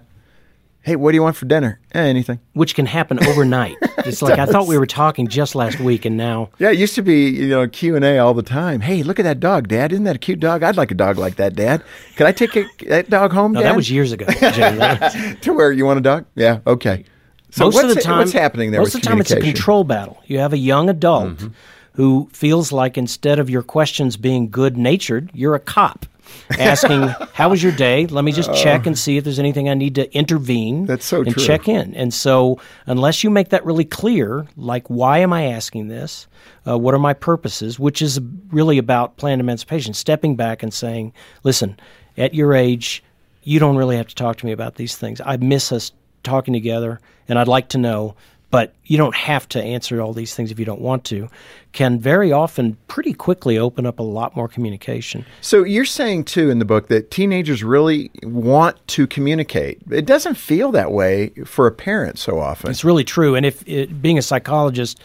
Hey, 0.85 0.95
what 0.95 1.13
do 1.13 1.15
you 1.15 1.23
want 1.23 1.35
for 1.35 1.47
dinner? 1.47 1.79
Eh, 1.95 1.99
anything. 1.99 2.39
Which 2.53 2.75
can 2.75 2.85
happen 2.85 3.17
overnight. 3.25 3.75
It's 4.05 4.21
like 4.21 4.37
I 4.37 4.45
thought 4.45 4.67
we 4.67 4.77
were 4.77 4.85
talking 4.85 5.27
just 5.27 5.55
last 5.55 5.79
week, 5.79 6.05
and 6.05 6.15
now. 6.15 6.51
Yeah, 6.59 6.69
it 6.69 6.77
used 6.77 6.93
to 6.93 7.01
be 7.01 7.27
you 7.27 7.47
know 7.47 7.67
Q 7.67 7.95
and 7.95 8.05
A 8.05 8.19
all 8.19 8.35
the 8.35 8.43
time. 8.43 8.81
Hey, 8.81 9.01
look 9.01 9.19
at 9.19 9.23
that 9.23 9.39
dog, 9.39 9.67
Dad. 9.67 9.91
Isn't 9.91 10.03
that 10.03 10.17
a 10.17 10.19
cute 10.19 10.39
dog? 10.39 10.61
I'd 10.61 10.77
like 10.77 10.91
a 10.91 10.93
dog 10.93 11.17
like 11.17 11.37
that, 11.37 11.55
Dad. 11.55 11.81
Can 12.15 12.27
I 12.27 12.31
take 12.31 12.55
a, 12.55 12.67
that 12.87 13.09
dog 13.09 13.31
home? 13.31 13.53
No, 13.53 13.61
Dad? 13.61 13.71
that 13.71 13.75
was 13.75 13.89
years 13.89 14.11
ago. 14.11 14.25
to 15.41 15.53
where 15.55 15.71
you 15.71 15.87
want 15.87 15.97
a 15.97 16.03
dog? 16.03 16.25
Yeah. 16.35 16.59
Okay. 16.67 17.03
So 17.49 17.65
most 17.65 17.83
of 17.83 17.95
the 17.95 17.99
time, 17.99 18.19
what's 18.19 18.31
happening 18.31 18.69
there? 18.69 18.79
Most 18.79 18.93
of 18.93 19.01
the 19.01 19.07
time, 19.07 19.19
it's 19.19 19.31
a 19.31 19.41
control 19.41 19.85
battle. 19.85 20.21
You 20.27 20.37
have 20.37 20.53
a 20.53 20.57
young 20.59 20.87
adult 20.87 21.37
mm-hmm. 21.37 21.47
who 21.93 22.29
feels 22.31 22.71
like 22.71 22.95
instead 22.95 23.39
of 23.39 23.49
your 23.49 23.63
questions 23.63 24.17
being 24.17 24.51
good 24.51 24.77
natured, 24.77 25.31
you're 25.33 25.55
a 25.55 25.59
cop 25.59 26.05
asking, 26.59 27.01
"How 27.33 27.49
was 27.49 27.61
your 27.61 27.71
day? 27.71 28.05
Let 28.07 28.23
me 28.23 28.31
just 28.31 28.53
check 28.53 28.85
and 28.85 28.97
see 28.97 29.17
if 29.17 29.23
there's 29.23 29.39
anything 29.39 29.69
I 29.69 29.73
need 29.73 29.95
to 29.95 30.13
intervene." 30.15 30.85
That's 30.85 31.05
so 31.05 31.21
and 31.21 31.33
true. 31.33 31.43
check 31.43 31.67
in. 31.67 31.93
And 31.95 32.13
so, 32.13 32.59
unless 32.85 33.23
you 33.23 33.29
make 33.29 33.49
that 33.49 33.65
really 33.65 33.85
clear, 33.85 34.47
like, 34.57 34.87
why 34.87 35.19
am 35.19 35.33
I 35.33 35.47
asking 35.47 35.87
this? 35.87 36.27
Uh, 36.67 36.77
what 36.77 36.93
are 36.93 36.99
my 36.99 37.13
purposes? 37.13 37.79
Which 37.79 38.01
is 38.01 38.19
really 38.51 38.77
about 38.77 39.17
planned 39.17 39.41
emancipation, 39.41 39.93
stepping 39.93 40.35
back 40.35 40.63
and 40.63 40.73
saying, 40.73 41.13
"Listen, 41.43 41.77
at 42.17 42.33
your 42.33 42.53
age, 42.53 43.03
you 43.43 43.59
don't 43.59 43.75
really 43.75 43.97
have 43.97 44.07
to 44.07 44.15
talk 44.15 44.37
to 44.37 44.45
me 44.45 44.51
about 44.51 44.75
these 44.75 44.95
things. 44.95 45.21
I 45.25 45.37
miss 45.37 45.71
us 45.71 45.91
talking 46.23 46.53
together, 46.53 46.99
and 47.27 47.39
I'd 47.39 47.47
like 47.47 47.69
to 47.69 47.77
know." 47.77 48.15
But 48.51 48.73
you 48.85 48.97
don't 48.97 49.15
have 49.15 49.49
to 49.49 49.61
answer 49.61 50.01
all 50.01 50.13
these 50.13 50.35
things 50.35 50.51
if 50.51 50.59
you 50.59 50.65
don't 50.65 50.81
want 50.81 51.03
to, 51.05 51.29
can 51.71 51.99
very 51.99 52.31
often 52.31 52.77
pretty 52.87 53.13
quickly 53.13 53.57
open 53.57 53.85
up 53.85 53.99
a 53.99 54.03
lot 54.03 54.35
more 54.35 54.47
communication. 54.47 55.25
So 55.41 55.63
you're 55.63 55.85
saying 55.85 56.25
too 56.25 56.49
in 56.49 56.59
the 56.59 56.65
book 56.65 56.87
that 56.87 57.11
teenagers 57.11 57.63
really 57.63 58.11
want 58.23 58.85
to 58.89 59.07
communicate. 59.07 59.81
It 59.91 60.05
doesn't 60.05 60.35
feel 60.35 60.71
that 60.71 60.91
way 60.91 61.29
for 61.45 61.67
a 61.67 61.71
parent 61.71 62.17
so 62.17 62.39
often. 62.39 62.71
It's 62.71 62.85
really 62.85 63.03
true. 63.03 63.35
And 63.35 63.45
if 63.45 63.67
it, 63.67 64.01
being 64.01 64.17
a 64.17 64.21
psychologist 64.21 65.01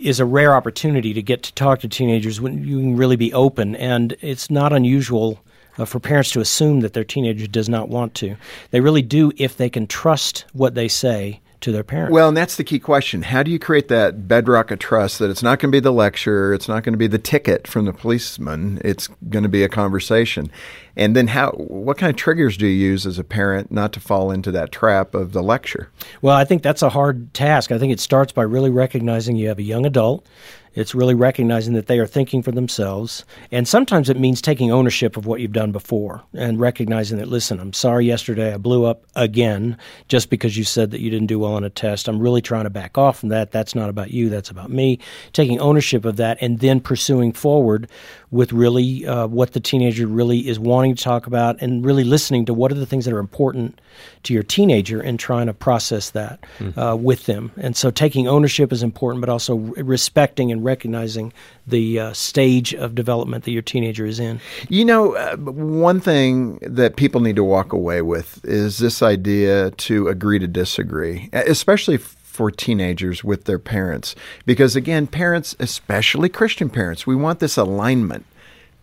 is 0.00 0.18
a 0.18 0.24
rare 0.24 0.54
opportunity 0.54 1.14
to 1.14 1.22
get 1.22 1.44
to 1.44 1.54
talk 1.54 1.80
to 1.80 1.88
teenagers 1.88 2.40
when 2.40 2.64
you 2.64 2.80
can 2.80 2.96
really 2.96 3.14
be 3.16 3.32
open, 3.32 3.76
and 3.76 4.16
it's 4.20 4.50
not 4.50 4.72
unusual. 4.72 5.40
Uh, 5.78 5.86
for 5.86 5.98
parents 5.98 6.30
to 6.30 6.38
assume 6.38 6.80
that 6.80 6.92
their 6.92 7.02
teenager 7.02 7.46
does 7.46 7.66
not 7.66 7.88
want 7.88 8.14
to. 8.14 8.36
They 8.72 8.80
really 8.80 9.00
do 9.00 9.32
if 9.38 9.56
they 9.56 9.70
can 9.70 9.86
trust 9.86 10.44
what 10.52 10.74
they 10.74 10.86
say 10.86 11.40
to 11.62 11.72
their 11.72 11.84
parents. 11.84 12.12
Well, 12.12 12.28
and 12.28 12.36
that's 12.36 12.56
the 12.56 12.64
key 12.64 12.78
question. 12.78 13.22
How 13.22 13.42
do 13.42 13.50
you 13.50 13.58
create 13.58 13.88
that 13.88 14.28
bedrock 14.28 14.70
of 14.70 14.78
trust 14.78 15.18
that 15.18 15.30
it's 15.30 15.42
not 15.42 15.58
going 15.58 15.70
to 15.70 15.76
be 15.76 15.80
the 15.80 15.92
lecture, 15.92 16.52
it's 16.52 16.68
not 16.68 16.82
going 16.84 16.92
to 16.92 16.98
be 16.98 17.06
the 17.06 17.18
ticket 17.18 17.66
from 17.66 17.86
the 17.86 17.92
policeman, 17.92 18.80
it's 18.84 19.08
going 19.28 19.42
to 19.42 19.48
be 19.48 19.62
a 19.62 19.68
conversation. 19.68 20.50
And 20.96 21.16
then 21.16 21.28
how 21.28 21.52
what 21.52 21.96
kind 21.96 22.10
of 22.10 22.16
triggers 22.16 22.56
do 22.56 22.66
you 22.66 22.88
use 22.90 23.06
as 23.06 23.18
a 23.18 23.24
parent 23.24 23.72
not 23.72 23.92
to 23.94 24.00
fall 24.00 24.30
into 24.30 24.50
that 24.52 24.72
trap 24.72 25.14
of 25.14 25.32
the 25.32 25.42
lecture? 25.42 25.90
Well, 26.20 26.36
I 26.36 26.44
think 26.44 26.62
that's 26.62 26.82
a 26.82 26.90
hard 26.90 27.32
task. 27.32 27.72
I 27.72 27.78
think 27.78 27.92
it 27.92 28.00
starts 28.00 28.32
by 28.32 28.42
really 28.42 28.70
recognizing 28.70 29.36
you 29.36 29.48
have 29.48 29.58
a 29.58 29.62
young 29.62 29.86
adult 29.86 30.26
it's 30.74 30.94
really 30.94 31.14
recognizing 31.14 31.74
that 31.74 31.86
they 31.86 31.98
are 31.98 32.06
thinking 32.06 32.42
for 32.42 32.52
themselves. 32.52 33.24
And 33.50 33.68
sometimes 33.68 34.08
it 34.08 34.18
means 34.18 34.40
taking 34.40 34.70
ownership 34.70 35.16
of 35.16 35.26
what 35.26 35.40
you've 35.40 35.52
done 35.52 35.72
before 35.72 36.22
and 36.32 36.58
recognizing 36.58 37.18
that, 37.18 37.28
listen, 37.28 37.60
I'm 37.60 37.72
sorry 37.72 38.06
yesterday 38.06 38.54
I 38.54 38.56
blew 38.56 38.84
up 38.84 39.04
again 39.14 39.76
just 40.08 40.30
because 40.30 40.56
you 40.56 40.64
said 40.64 40.90
that 40.90 41.00
you 41.00 41.10
didn't 41.10 41.26
do 41.26 41.38
well 41.38 41.54
on 41.54 41.64
a 41.64 41.70
test. 41.70 42.08
I'm 42.08 42.18
really 42.18 42.42
trying 42.42 42.64
to 42.64 42.70
back 42.70 42.96
off 42.96 43.20
from 43.20 43.28
that. 43.30 43.52
That's 43.52 43.74
not 43.74 43.90
about 43.90 44.10
you, 44.10 44.28
that's 44.28 44.50
about 44.50 44.70
me. 44.70 44.98
Taking 45.32 45.60
ownership 45.60 46.04
of 46.04 46.16
that 46.16 46.38
and 46.40 46.60
then 46.60 46.80
pursuing 46.80 47.32
forward 47.32 47.88
with 48.30 48.52
really 48.52 49.06
uh, 49.06 49.26
what 49.26 49.52
the 49.52 49.60
teenager 49.60 50.06
really 50.06 50.48
is 50.48 50.58
wanting 50.58 50.94
to 50.94 51.04
talk 51.04 51.26
about 51.26 51.60
and 51.60 51.84
really 51.84 52.02
listening 52.02 52.46
to 52.46 52.54
what 52.54 52.72
are 52.72 52.76
the 52.76 52.86
things 52.86 53.04
that 53.04 53.12
are 53.12 53.18
important 53.18 53.78
to 54.22 54.32
your 54.32 54.42
teenager 54.42 55.00
and 55.00 55.20
trying 55.20 55.46
to 55.46 55.52
process 55.52 56.10
that 56.10 56.40
mm-hmm. 56.58 56.78
uh, 56.78 56.96
with 56.96 57.26
them. 57.26 57.52
And 57.58 57.76
so 57.76 57.90
taking 57.90 58.26
ownership 58.26 58.72
is 58.72 58.82
important, 58.82 59.20
but 59.20 59.28
also 59.28 59.56
respecting 59.56 60.50
and 60.50 60.61
recognizing 60.62 61.32
the 61.66 61.98
uh, 61.98 62.12
stage 62.12 62.74
of 62.74 62.94
development 62.94 63.44
that 63.44 63.50
your 63.50 63.62
teenager 63.62 64.06
is 64.06 64.18
in. 64.20 64.40
You 64.68 64.84
know, 64.84 65.14
uh, 65.14 65.36
one 65.36 66.00
thing 66.00 66.58
that 66.62 66.96
people 66.96 67.20
need 67.20 67.36
to 67.36 67.44
walk 67.44 67.72
away 67.72 68.02
with 68.02 68.44
is 68.44 68.78
this 68.78 69.02
idea 69.02 69.70
to 69.70 70.08
agree 70.08 70.38
to 70.38 70.46
disagree, 70.46 71.28
especially 71.32 71.98
for 71.98 72.50
teenagers 72.50 73.22
with 73.22 73.44
their 73.44 73.58
parents. 73.58 74.14
Because 74.46 74.74
again, 74.74 75.06
parents, 75.06 75.54
especially 75.60 76.28
Christian 76.28 76.70
parents, 76.70 77.06
we 77.06 77.14
want 77.14 77.40
this 77.40 77.58
alignment. 77.58 78.24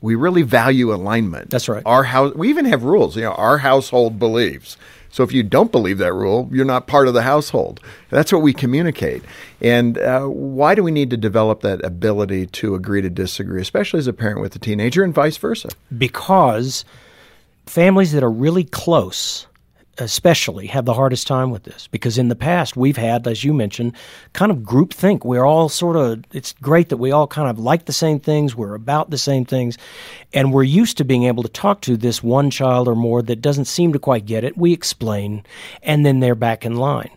We 0.01 0.15
really 0.15 0.43
value 0.43 0.93
alignment. 0.93 1.49
That's 1.49 1.67
right. 1.67 1.83
Our 1.85 2.03
house, 2.03 2.33
we 2.35 2.49
even 2.49 2.65
have 2.65 2.83
rules. 2.83 3.15
You 3.15 3.23
know, 3.23 3.31
our 3.33 3.57
household 3.57 4.19
believes. 4.19 4.77
So 5.11 5.23
if 5.23 5.31
you 5.31 5.43
don't 5.43 5.71
believe 5.71 5.97
that 5.97 6.13
rule, 6.13 6.49
you're 6.51 6.65
not 6.65 6.87
part 6.87 7.07
of 7.07 7.13
the 7.13 7.23
household. 7.23 7.79
That's 8.09 8.31
what 8.31 8.41
we 8.41 8.53
communicate. 8.53 9.23
And 9.61 9.97
uh, 9.97 10.25
why 10.27 10.75
do 10.75 10.83
we 10.83 10.91
need 10.91 11.09
to 11.09 11.17
develop 11.17 11.61
that 11.61 11.83
ability 11.83 12.47
to 12.47 12.75
agree 12.75 13.01
to 13.01 13.09
disagree, 13.09 13.61
especially 13.61 13.99
as 13.99 14.07
a 14.07 14.13
parent 14.13 14.41
with 14.41 14.55
a 14.55 14.59
teenager 14.59 15.03
and 15.03 15.13
vice 15.13 15.37
versa? 15.37 15.69
Because 15.95 16.85
families 17.65 18.11
that 18.13 18.23
are 18.23 18.31
really 18.31 18.63
close 18.63 19.47
especially 19.99 20.67
have 20.67 20.85
the 20.85 20.93
hardest 20.93 21.27
time 21.27 21.51
with 21.51 21.63
this 21.63 21.87
because 21.87 22.17
in 22.17 22.29
the 22.29 22.35
past 22.35 22.75
we've 22.75 22.97
had, 22.97 23.27
as 23.27 23.43
you 23.43 23.53
mentioned, 23.53 23.95
kind 24.33 24.51
of 24.51 24.63
group 24.63 24.93
think. 24.93 25.23
We're 25.23 25.45
all 25.45 25.69
sort 25.69 25.95
of, 25.95 26.23
it's 26.33 26.53
great 26.53 26.89
that 26.89 26.97
we 26.97 27.11
all 27.11 27.27
kind 27.27 27.49
of 27.49 27.59
like 27.59 27.85
the 27.85 27.93
same 27.93 28.19
things, 28.19 28.55
we're 28.55 28.75
about 28.75 29.09
the 29.09 29.17
same 29.17 29.45
things, 29.45 29.77
and 30.33 30.53
we're 30.53 30.63
used 30.63 30.97
to 30.97 31.03
being 31.03 31.23
able 31.23 31.43
to 31.43 31.49
talk 31.49 31.81
to 31.81 31.97
this 31.97 32.23
one 32.23 32.49
child 32.49 32.87
or 32.87 32.95
more 32.95 33.21
that 33.21 33.41
doesn't 33.41 33.65
seem 33.65 33.93
to 33.93 33.99
quite 33.99 34.25
get 34.25 34.43
it. 34.43 34.57
We 34.57 34.73
explain, 34.73 35.43
and 35.83 36.05
then 36.05 36.19
they're 36.19 36.35
back 36.35 36.65
in 36.65 36.77
line 36.77 37.11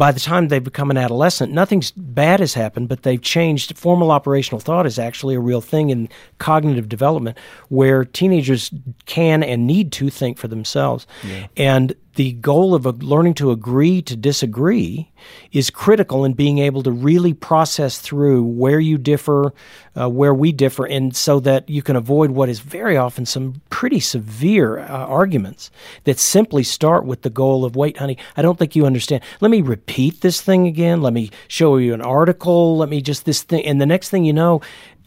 by 0.00 0.12
the 0.12 0.18
time 0.18 0.48
they 0.48 0.58
become 0.58 0.90
an 0.90 0.96
adolescent, 0.96 1.52
nothing 1.52 1.82
bad 1.94 2.40
has 2.40 2.54
happened, 2.54 2.88
but 2.88 3.02
they've 3.02 3.20
changed. 3.20 3.76
Formal 3.76 4.10
operational 4.10 4.58
thought 4.58 4.86
is 4.86 4.98
actually 4.98 5.34
a 5.34 5.40
real 5.40 5.60
thing 5.60 5.90
in 5.90 6.08
cognitive 6.38 6.88
development 6.88 7.36
where 7.68 8.06
teenagers 8.06 8.70
can 9.04 9.42
and 9.42 9.66
need 9.66 9.92
to 9.92 10.08
think 10.08 10.38
for 10.38 10.48
themselves. 10.48 11.06
Yeah. 11.22 11.48
And 11.56 11.94
the 12.20 12.32
goal 12.32 12.74
of 12.74 13.02
learning 13.02 13.32
to 13.32 13.50
agree 13.50 14.02
to 14.02 14.14
disagree 14.14 15.10
is 15.52 15.70
critical 15.70 16.22
in 16.26 16.34
being 16.34 16.58
able 16.58 16.82
to 16.82 16.90
really 16.90 17.32
process 17.32 17.98
through 17.98 18.42
where 18.42 18.78
you 18.78 18.98
differ, 18.98 19.54
uh, 19.98 20.06
where 20.06 20.34
we 20.34 20.52
differ, 20.52 20.84
and 20.84 21.16
so 21.16 21.40
that 21.40 21.66
you 21.70 21.80
can 21.80 21.96
avoid 21.96 22.30
what 22.32 22.50
is 22.50 22.60
very 22.60 22.94
often 22.94 23.24
some 23.24 23.62
pretty 23.70 24.00
severe 24.00 24.80
uh, 24.80 24.84
arguments 24.84 25.70
that 26.04 26.18
simply 26.18 26.62
start 26.62 27.06
with 27.06 27.22
the 27.22 27.30
goal 27.30 27.64
of, 27.64 27.74
wait, 27.74 27.96
honey, 27.96 28.18
I 28.36 28.42
don't 28.42 28.58
think 28.58 28.76
you 28.76 28.84
understand. 28.84 29.22
Let 29.40 29.50
me 29.50 29.62
repeat 29.62 30.20
this 30.20 30.42
thing 30.42 30.66
again. 30.66 31.00
Let 31.00 31.14
me 31.14 31.30
show 31.48 31.78
you 31.78 31.94
an 31.94 32.02
article. 32.02 32.76
Let 32.76 32.90
me 32.90 33.00
just 33.00 33.24
this 33.24 33.42
thing. 33.42 33.64
And 33.64 33.80
the 33.80 33.86
next 33.86 34.10
thing 34.10 34.26
you 34.26 34.34
know, 34.34 34.60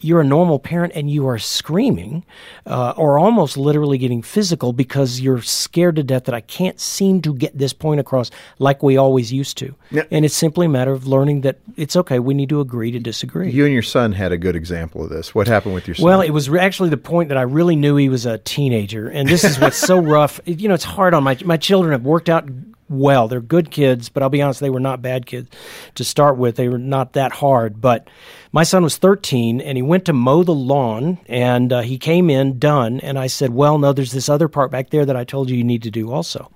you're 0.04 0.20
a 0.20 0.24
normal 0.24 0.58
parent 0.58 0.92
and 0.94 1.10
you 1.10 1.26
are 1.26 1.38
screaming 1.38 2.24
uh, 2.66 2.92
or 2.96 3.18
almost 3.18 3.56
literally 3.56 3.96
getting 3.96 4.20
physical 4.20 4.74
because 4.74 5.20
you're 5.20 5.40
scared 5.40 5.96
to 5.96 6.02
death 6.02 6.24
that 6.24 6.34
I 6.34 6.42
can't 6.42 6.78
seem 6.78 7.22
to 7.22 7.32
get 7.32 7.56
this 7.56 7.72
point 7.72 8.00
across 8.00 8.30
like 8.58 8.82
we 8.82 8.98
always 8.98 9.32
used 9.32 9.56
to. 9.58 9.74
And 10.10 10.26
it's 10.26 10.34
simply 10.34 10.66
a 10.66 10.68
matter 10.68 10.92
of 10.92 11.06
learning 11.06 11.40
that 11.40 11.58
it's 11.76 11.96
okay. 11.96 12.18
We 12.18 12.34
need 12.34 12.50
to 12.50 12.60
agree 12.60 12.90
to 12.90 12.98
disagree. 12.98 13.50
You 13.50 13.64
and 13.64 13.72
your 13.72 13.82
son 13.82 14.12
had 14.12 14.30
a 14.30 14.36
good 14.36 14.56
example 14.56 15.02
of 15.02 15.08
this. 15.08 15.34
What 15.34 15.48
happened 15.48 15.74
with 15.74 15.88
your 15.88 15.94
son? 15.94 16.04
Well, 16.04 16.20
it 16.20 16.30
was 16.30 16.52
actually 16.52 16.90
the 16.90 16.98
point 16.98 17.30
that 17.30 17.38
I 17.38 17.42
really 17.42 17.76
knew 17.76 17.96
he 17.96 18.10
was 18.10 18.26
a 18.26 18.38
teenager, 18.38 19.08
and 19.08 19.26
this 19.26 19.42
is 19.42 19.58
what's 19.58 19.78
so 19.78 19.98
rough. 20.00 20.38
You 20.44 20.68
know, 20.68 20.74
it's 20.74 20.84
hard 20.84 21.14
on 21.14 21.24
my 21.24 21.38
my 21.44 21.56
children 21.56 21.92
have 21.92 22.04
worked 22.04 22.28
out 22.28 22.46
well. 22.88 23.28
They're 23.28 23.40
good 23.40 23.70
kids, 23.70 24.08
but 24.08 24.22
I'll 24.22 24.28
be 24.28 24.42
honest, 24.42 24.60
they 24.60 24.70
were 24.70 24.80
not 24.80 25.02
bad 25.02 25.26
kids 25.26 25.48
to 25.94 26.04
start 26.04 26.36
with. 26.36 26.56
They 26.56 26.68
were 26.68 26.78
not 26.78 27.14
that 27.14 27.32
hard, 27.32 27.80
but 27.80 28.08
my 28.54 28.62
son 28.62 28.84
was 28.84 28.98
13 28.98 29.60
and 29.60 29.76
he 29.76 29.82
went 29.82 30.04
to 30.04 30.12
mow 30.12 30.44
the 30.44 30.54
lawn 30.54 31.18
and 31.26 31.72
uh, 31.72 31.80
he 31.80 31.98
came 31.98 32.30
in 32.30 32.56
done 32.60 33.00
and 33.00 33.18
I 33.18 33.26
said, 33.26 33.50
"Well, 33.52 33.78
no, 33.78 33.92
there's 33.92 34.12
this 34.12 34.28
other 34.28 34.46
part 34.46 34.70
back 34.70 34.90
there 34.90 35.04
that 35.04 35.16
I 35.16 35.24
told 35.24 35.50
you 35.50 35.56
you 35.56 35.64
need 35.64 35.82
to 35.82 35.90
do 35.90 36.12
also." 36.12 36.52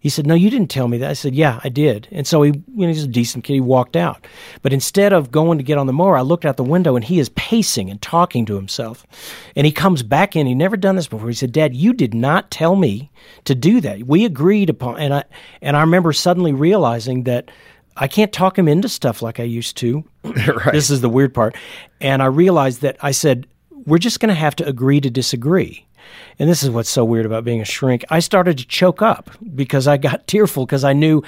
He 0.00 0.08
said, 0.08 0.26
"No, 0.26 0.34
you 0.34 0.48
didn't 0.48 0.70
tell 0.70 0.88
me 0.88 0.96
that." 0.96 1.10
I 1.10 1.12
said, 1.12 1.34
"Yeah, 1.34 1.60
I 1.62 1.68
did." 1.68 2.08
And 2.10 2.26
so 2.26 2.40
he, 2.40 2.52
you 2.74 2.86
know, 2.86 2.88
he's 2.88 3.04
a 3.04 3.08
decent 3.08 3.44
kid. 3.44 3.52
He 3.52 3.60
walked 3.60 3.94
out, 3.94 4.26
but 4.62 4.72
instead 4.72 5.12
of 5.12 5.30
going 5.30 5.58
to 5.58 5.64
get 5.64 5.76
on 5.76 5.86
the 5.86 5.92
mower, 5.92 6.16
I 6.16 6.22
looked 6.22 6.46
out 6.46 6.56
the 6.56 6.64
window 6.64 6.96
and 6.96 7.04
he 7.04 7.18
is 7.18 7.28
pacing 7.28 7.90
and 7.90 8.00
talking 8.00 8.46
to 8.46 8.56
himself. 8.56 9.06
And 9.54 9.66
he 9.66 9.72
comes 9.72 10.02
back 10.02 10.34
in. 10.34 10.46
He 10.46 10.54
never 10.54 10.78
done 10.78 10.96
this 10.96 11.08
before. 11.08 11.28
He 11.28 11.34
said, 11.34 11.52
"Dad, 11.52 11.76
you 11.76 11.92
did 11.92 12.14
not 12.14 12.50
tell 12.50 12.74
me 12.74 13.10
to 13.44 13.54
do 13.54 13.82
that. 13.82 14.04
We 14.04 14.24
agreed 14.24 14.70
upon." 14.70 14.98
And 14.98 15.12
I 15.12 15.24
and 15.60 15.76
I 15.76 15.82
remember 15.82 16.14
suddenly 16.14 16.54
realizing 16.54 17.24
that. 17.24 17.50
I 17.96 18.08
can't 18.08 18.32
talk 18.32 18.58
him 18.58 18.68
into 18.68 18.88
stuff 18.88 19.22
like 19.22 19.38
I 19.38 19.44
used 19.44 19.76
to. 19.78 20.04
right. 20.24 20.72
This 20.72 20.90
is 20.90 21.00
the 21.00 21.08
weird 21.08 21.34
part. 21.34 21.56
And 22.00 22.22
I 22.22 22.26
realized 22.26 22.80
that 22.82 22.96
I 23.00 23.12
said, 23.12 23.46
we're 23.86 23.98
just 23.98 24.20
going 24.20 24.30
to 24.30 24.34
have 24.34 24.56
to 24.56 24.66
agree 24.66 25.00
to 25.00 25.10
disagree. 25.10 25.86
And 26.38 26.48
this 26.48 26.62
is 26.62 26.70
what's 26.70 26.90
so 26.90 27.04
weird 27.04 27.26
about 27.26 27.44
being 27.44 27.60
a 27.60 27.64
shrink. 27.64 28.04
I 28.10 28.18
started 28.20 28.58
to 28.58 28.66
choke 28.66 29.02
up 29.02 29.30
because 29.54 29.86
I 29.86 29.96
got 29.96 30.26
tearful 30.26 30.66
because 30.66 30.84
I 30.84 30.92
knew 30.92 31.22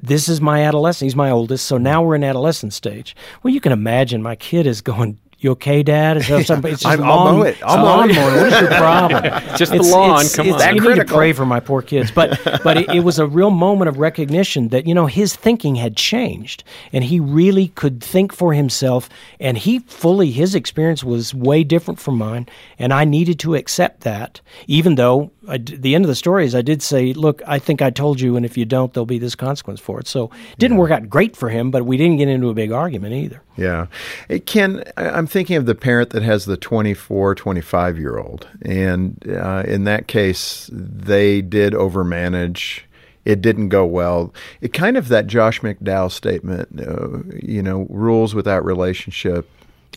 this 0.00 0.28
is 0.28 0.40
my 0.40 0.64
adolescent. 0.64 1.06
He's 1.06 1.16
my 1.16 1.30
oldest. 1.30 1.66
So 1.66 1.78
now 1.78 2.02
we're 2.02 2.16
in 2.16 2.24
adolescent 2.24 2.72
stage. 2.72 3.14
Well, 3.42 3.54
you 3.54 3.60
can 3.60 3.72
imagine 3.72 4.22
my 4.22 4.36
kid 4.36 4.66
is 4.66 4.80
going, 4.80 5.18
you 5.42 5.50
okay, 5.52 5.82
Dad? 5.82 6.18
Is 6.18 6.28
that 6.28 6.46
something? 6.46 6.72
It's 6.72 6.82
just 6.82 6.98
I'll 7.00 7.06
lawn, 7.06 7.36
mow 7.38 7.42
it. 7.42 7.56
I'll 7.64 7.78
mow 7.84 8.02
it. 8.04 8.16
What 8.16 8.52
is 8.52 8.60
your 8.60 8.70
problem? 8.78 9.22
Just 9.56 9.72
the 9.72 9.78
It's- 9.78 9.90
lawn. 9.92 10.10
it's- 10.20 10.36
Come 10.36 10.46
it's- 10.46 10.54
on. 10.54 10.58
That 10.60 10.74
You 10.76 10.88
need 10.88 11.00
to 11.00 11.04
pray 11.04 11.32
for 11.32 11.44
my 11.44 11.60
poor 11.60 11.82
kids. 11.82 12.10
But 12.10 12.38
but 12.62 12.76
it, 12.76 12.88
it 12.90 13.00
was 13.00 13.18
a 13.18 13.26
real 13.26 13.50
moment 13.50 13.88
of 13.88 13.98
recognition 13.98 14.68
that 14.68 14.86
you 14.86 14.94
know 14.94 15.06
his 15.06 15.34
thinking 15.34 15.74
had 15.76 15.96
changed, 15.96 16.64
and 16.92 17.02
he 17.04 17.18
really 17.20 17.68
could 17.68 18.02
think 18.02 18.32
for 18.32 18.52
himself. 18.54 19.08
And 19.40 19.58
he 19.58 19.80
fully 19.80 20.30
his 20.30 20.54
experience 20.54 21.02
was 21.02 21.34
way 21.34 21.64
different 21.64 21.98
from 22.00 22.18
mine, 22.18 22.48
and 22.78 22.92
I 22.92 23.04
needed 23.04 23.38
to 23.40 23.54
accept 23.54 24.02
that, 24.02 24.40
even 24.66 24.94
though. 24.94 25.30
I 25.48 25.56
d 25.58 25.76
the 25.76 25.94
end 25.94 26.04
of 26.04 26.08
the 26.08 26.14
story 26.14 26.44
is 26.44 26.54
I 26.54 26.62
did 26.62 26.82
say, 26.82 27.12
look, 27.12 27.42
I 27.46 27.58
think 27.58 27.82
I 27.82 27.90
told 27.90 28.20
you, 28.20 28.36
and 28.36 28.46
if 28.46 28.56
you 28.56 28.64
don't, 28.64 28.92
there'll 28.94 29.06
be 29.06 29.18
this 29.18 29.34
consequence 29.34 29.80
for 29.80 29.98
it. 29.98 30.06
So 30.06 30.26
it 30.52 30.58
didn't 30.58 30.76
work 30.76 30.90
out 30.92 31.08
great 31.10 31.36
for 31.36 31.48
him, 31.48 31.70
but 31.70 31.84
we 31.84 31.96
didn't 31.96 32.18
get 32.18 32.28
into 32.28 32.48
a 32.48 32.54
big 32.54 32.70
argument 32.70 33.14
either. 33.14 33.40
Yeah. 33.56 33.86
Hey, 34.28 34.38
Ken, 34.40 34.84
I- 34.96 35.10
I'm 35.10 35.26
thinking 35.26 35.56
of 35.56 35.66
the 35.66 35.74
parent 35.74 36.10
that 36.10 36.22
has 36.22 36.44
the 36.44 36.56
24, 36.56 37.34
25 37.34 37.98
year 37.98 38.18
old. 38.18 38.46
And 38.62 39.18
uh, 39.28 39.64
in 39.66 39.84
that 39.84 40.06
case, 40.06 40.70
they 40.72 41.42
did 41.42 41.72
overmanage. 41.72 42.82
It 43.24 43.40
didn't 43.40 43.68
go 43.68 43.84
well. 43.86 44.32
It 44.60 44.72
kind 44.72 44.96
of 44.96 45.08
that 45.08 45.26
Josh 45.28 45.60
McDowell 45.60 46.10
statement, 46.10 46.80
uh, 46.80 47.22
you 47.40 47.62
know, 47.62 47.86
rules 47.88 48.34
without 48.34 48.64
relationship 48.64 49.48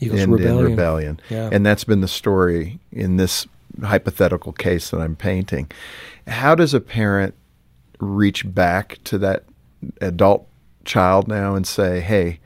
Equals 0.02 0.22
end 0.22 0.32
in 0.34 0.38
rebellion. 0.38 0.66
rebellion. 0.72 1.20
Yeah. 1.30 1.50
And 1.52 1.66
that's 1.66 1.84
been 1.84 2.02
the 2.02 2.08
story 2.08 2.80
in 2.92 3.18
this 3.18 3.48
hypothetical 3.84 4.54
case 4.54 4.90
that 4.90 5.02
I'm 5.02 5.16
painting. 5.16 5.72
How 6.28 6.56
does 6.56 6.74
a 6.74 6.82
parent 6.82 7.34
reach 8.00 8.54
back 8.54 9.00
to 9.06 9.18
that 9.20 9.44
adult 10.02 10.48
child 10.84 11.28
now 11.28 11.56
and 11.56 11.66
say, 11.68 12.00
hey, 12.02 12.40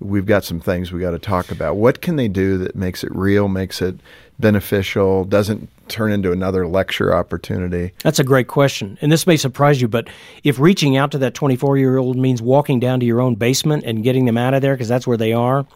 we've 0.00 0.26
got 0.26 0.44
some 0.44 0.60
things 0.60 0.92
we 0.92 1.00
got 1.00 1.10
to 1.10 1.18
talk 1.18 1.50
about. 1.50 1.76
What 1.76 2.00
can 2.00 2.16
they 2.16 2.28
do 2.28 2.58
that 2.58 2.74
makes 2.74 3.04
it 3.04 3.14
real, 3.14 3.48
makes 3.48 3.82
it 3.82 3.96
beneficial, 4.38 5.24
doesn't 5.24 5.68
turn 5.90 6.12
into 6.12 6.32
another 6.32 6.66
lecture 6.66 7.14
opportunity? 7.14 7.92
That's 8.02 8.18
a 8.18 8.24
great 8.24 8.48
question. 8.48 8.96
And 9.00 9.12
this 9.12 9.26
may 9.26 9.36
surprise 9.36 9.80
you, 9.80 9.88
but 9.88 10.08
if 10.44 10.58
reaching 10.58 10.96
out 10.96 11.10
to 11.12 11.18
that 11.18 11.34
24 11.34 11.76
year 11.76 11.98
old 11.98 12.16
means 12.16 12.40
walking 12.40 12.80
down 12.80 13.00
to 13.00 13.06
your 13.06 13.20
own 13.20 13.34
basement 13.34 13.84
and 13.84 14.02
getting 14.02 14.24
them 14.24 14.38
out 14.38 14.54
of 14.54 14.62
there 14.62 14.74
because 14.74 14.88
that's 14.88 15.06
where 15.06 15.16
they 15.16 15.32
are, 15.32 15.66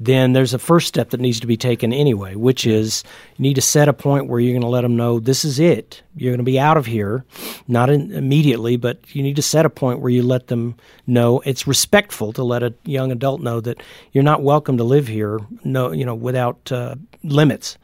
then 0.00 0.32
there's 0.32 0.54
a 0.54 0.58
first 0.58 0.88
step 0.88 1.10
that 1.10 1.20
needs 1.20 1.40
to 1.40 1.46
be 1.46 1.56
taken 1.56 1.92
anyway, 1.92 2.34
which 2.34 2.66
is 2.66 3.04
you 3.36 3.42
need 3.42 3.54
to 3.54 3.62
set 3.62 3.88
a 3.88 3.92
point 3.92 4.28
where 4.28 4.40
you're 4.40 4.52
going 4.52 4.62
to 4.62 4.68
let 4.68 4.82
them 4.82 4.96
know 4.96 5.18
this 5.18 5.44
is 5.44 5.58
it. 5.58 6.02
You're 6.16 6.32
going 6.32 6.38
to 6.38 6.44
be 6.44 6.58
out 6.58 6.76
of 6.76 6.86
here, 6.86 7.24
not 7.68 7.90
in, 7.90 8.12
immediately, 8.12 8.76
but 8.76 9.14
you 9.14 9.22
need 9.22 9.36
to 9.36 9.42
set 9.42 9.66
a 9.66 9.70
point 9.70 10.00
where 10.00 10.10
you 10.10 10.22
let 10.22 10.46
them 10.46 10.76
know 11.06 11.40
it's 11.40 11.66
respectful 11.66 12.32
to 12.32 12.42
let 12.42 12.62
a 12.62 12.74
young 12.84 13.12
adult 13.12 13.40
know 13.42 13.60
that 13.60 13.82
you're 14.12 14.24
not 14.24 14.42
welcome 14.42 14.78
to 14.78 14.84
live 14.84 15.08
here, 15.08 15.40
no, 15.64 15.92
you 15.92 16.06
know, 16.06 16.14
without 16.14 16.72
uh, 16.72 16.94
limits. 17.22 17.76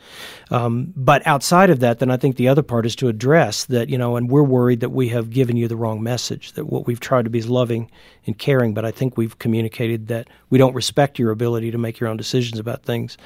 Um, 0.53 0.93
but 0.95 1.27
outside 1.27 1.71
of 1.71 1.81
that, 1.81 1.99
then 1.99 2.11
I 2.11 2.19
think 2.19 2.37
the 2.37 2.49
other 2.49 2.63
part 2.63 2.85
is 2.85 2.95
to 2.97 3.09
address 3.09 3.65
that, 3.65 3.89
you 3.89 3.97
know, 3.97 4.17
and 4.17 4.29
we're 4.31 4.43
worried 4.43 4.81
that 4.81 4.91
we 4.91 5.09
have 5.09 5.31
given 5.31 5.57
you 5.57 5.67
the 5.67 5.77
wrong 5.77 6.03
message, 6.03 6.53
that 6.53 6.67
what 6.67 6.87
we've 6.87 7.01
tried 7.01 7.25
to 7.25 7.31
be 7.31 7.39
is 7.39 7.49
loving 7.49 7.91
and 8.27 8.39
caring, 8.39 8.75
but 8.75 8.85
I 8.85 8.91
think 8.91 9.17
we've 9.17 9.39
communicated 9.39 10.09
that 10.09 10.29
we 10.51 10.59
don't 10.59 10.75
respect 10.75 11.19
your 11.19 11.31
ability 11.31 11.71
to 11.71 11.79
make 11.79 11.99
your 11.99 12.11
own 12.11 12.19
decisions 12.19 12.61
about 12.61 12.83
things 12.83 13.17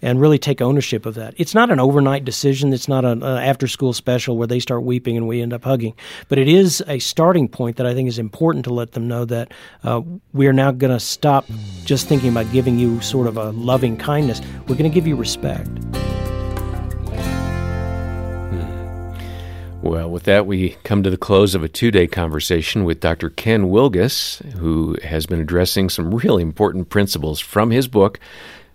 and 0.00 0.18
really 0.18 0.38
take 0.38 0.62
ownership 0.62 1.04
of 1.04 1.16
that. 1.16 1.34
It's 1.36 1.54
not 1.54 1.70
an 1.70 1.78
overnight 1.80 2.24
decision, 2.24 2.72
it's 2.72 2.88
not 2.88 3.04
an 3.04 3.22
after 3.22 3.68
school 3.68 3.92
special 3.92 4.38
where 4.38 4.46
they 4.46 4.58
start 4.58 4.82
weeping 4.82 5.18
and 5.18 5.28
we 5.28 5.42
end 5.42 5.52
up 5.52 5.64
hugging, 5.64 5.94
but 6.30 6.38
it 6.38 6.48
is 6.48 6.82
a 6.88 6.98
starting 6.98 7.46
point 7.46 7.76
that 7.76 7.86
I 7.86 7.92
think 7.92 8.08
is 8.08 8.18
important 8.18 8.64
to 8.64 8.72
let 8.72 8.92
them 8.92 9.06
know 9.06 9.26
that 9.26 9.52
uh, 9.84 10.00
we 10.32 10.46
are 10.46 10.54
now 10.54 10.70
going 10.70 10.92
to 10.92 11.00
stop 11.00 11.44
just 11.84 12.08
thinking 12.08 12.30
about 12.30 12.50
giving 12.52 12.78
you 12.78 13.02
sort 13.02 13.26
of 13.26 13.36
a 13.36 13.50
loving 13.50 13.98
kindness. 13.98 14.40
We're 14.60 14.76
going 14.76 14.90
to 14.90 14.94
give 14.94 15.06
you 15.06 15.14
respect. 15.14 15.68
Well, 19.82 20.10
with 20.10 20.24
that, 20.24 20.46
we 20.46 20.76
come 20.84 21.02
to 21.02 21.10
the 21.10 21.16
close 21.16 21.54
of 21.54 21.62
a 21.62 21.68
two 21.68 21.90
day 21.90 22.06
conversation 22.06 22.84
with 22.84 23.00
Dr. 23.00 23.30
Ken 23.30 23.70
Wilgus, 23.70 24.44
who 24.56 24.96
has 25.02 25.24
been 25.24 25.40
addressing 25.40 25.88
some 25.88 26.14
really 26.14 26.42
important 26.42 26.90
principles 26.90 27.40
from 27.40 27.70
his 27.70 27.88
book. 27.88 28.20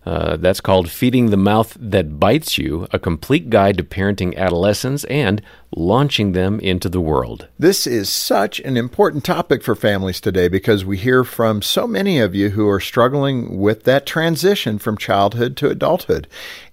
Uh, 0.04 0.36
that's 0.38 0.62
called 0.62 0.90
Feeding 0.90 1.32
the 1.32 1.38
Mouth 1.38 1.78
That 1.80 2.20
Bites 2.20 2.58
You 2.58 2.88
A 2.92 3.00
Complete 3.00 3.50
Guide 3.50 3.78
to 3.78 3.84
Parenting 3.84 4.36
Adolescents 4.36 5.04
and 5.06 5.42
Launching 5.78 6.32
Them 6.32 6.60
into 6.62 6.88
the 6.88 7.02
World. 7.02 7.50
This 7.60 7.86
is 7.86 8.08
such 8.08 8.62
an 8.62 8.78
important 8.78 9.26
topic 9.26 9.62
for 9.62 9.76
families 9.76 10.22
today 10.22 10.48
because 10.48 10.86
we 10.86 10.98
hear 10.98 11.26
from 11.26 11.62
so 11.62 11.86
many 11.86 12.18
of 12.18 12.34
you 12.34 12.52
who 12.52 12.68
are 12.70 12.80
struggling 12.80 13.60
with 13.60 13.84
that 13.84 14.06
transition 14.06 14.80
from 14.80 14.98
childhood 14.98 15.58
to 15.58 15.70
adulthood. 15.70 16.28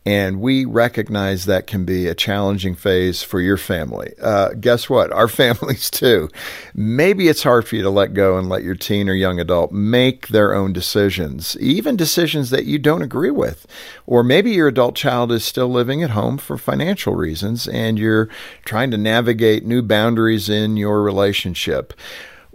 And 0.05 0.41
we 0.41 0.65
recognize 0.65 1.47
that 1.47 1.69
can 1.69 1.85
be 1.85 2.09
a 2.09 2.15
challenging 2.15 2.75
phase 2.75 3.23
for 3.23 3.41
your 3.41 3.57
family. 3.57 4.13
Uh, 4.21 4.51
guess 4.61 4.91
what? 4.91 5.13
Our 5.13 5.29
families 5.43 5.91
too. 5.91 6.29
Maybe 6.75 7.29
it's 7.29 7.45
hard 7.45 7.67
for 7.67 7.77
you 7.77 7.83
to 7.83 7.91
let 7.91 8.15
go 8.15 8.37
and 8.37 8.49
let 8.49 8.65
your 8.65 8.75
teen 8.75 9.09
or 9.09 9.15
young 9.15 9.39
adult 9.39 9.73
make 9.73 10.29
their 10.29 10.55
own 10.55 10.73
decisions, 10.73 11.57
even 11.59 11.97
decisions 11.97 12.51
that 12.51 12.67
you 12.67 12.79
don't 12.79 13.03
agree 13.03 13.31
with. 13.31 13.67
Or 14.07 14.23
maybe 14.23 14.53
your 14.53 14.69
adult 14.69 14.97
child 14.97 15.31
is 15.31 15.45
still 15.45 15.69
living 15.69 16.03
at 16.03 16.11
home 16.11 16.39
for 16.39 16.57
financial 16.57 17.15
reasons 17.15 17.69
and 17.69 17.99
you're 17.99 18.29
trying 18.65 18.91
to 18.93 18.97
navigate 18.97 19.67
new 19.67 19.83
boundaries 19.83 20.49
in 20.49 20.77
your 20.77 21.03
relationship. 21.03 21.93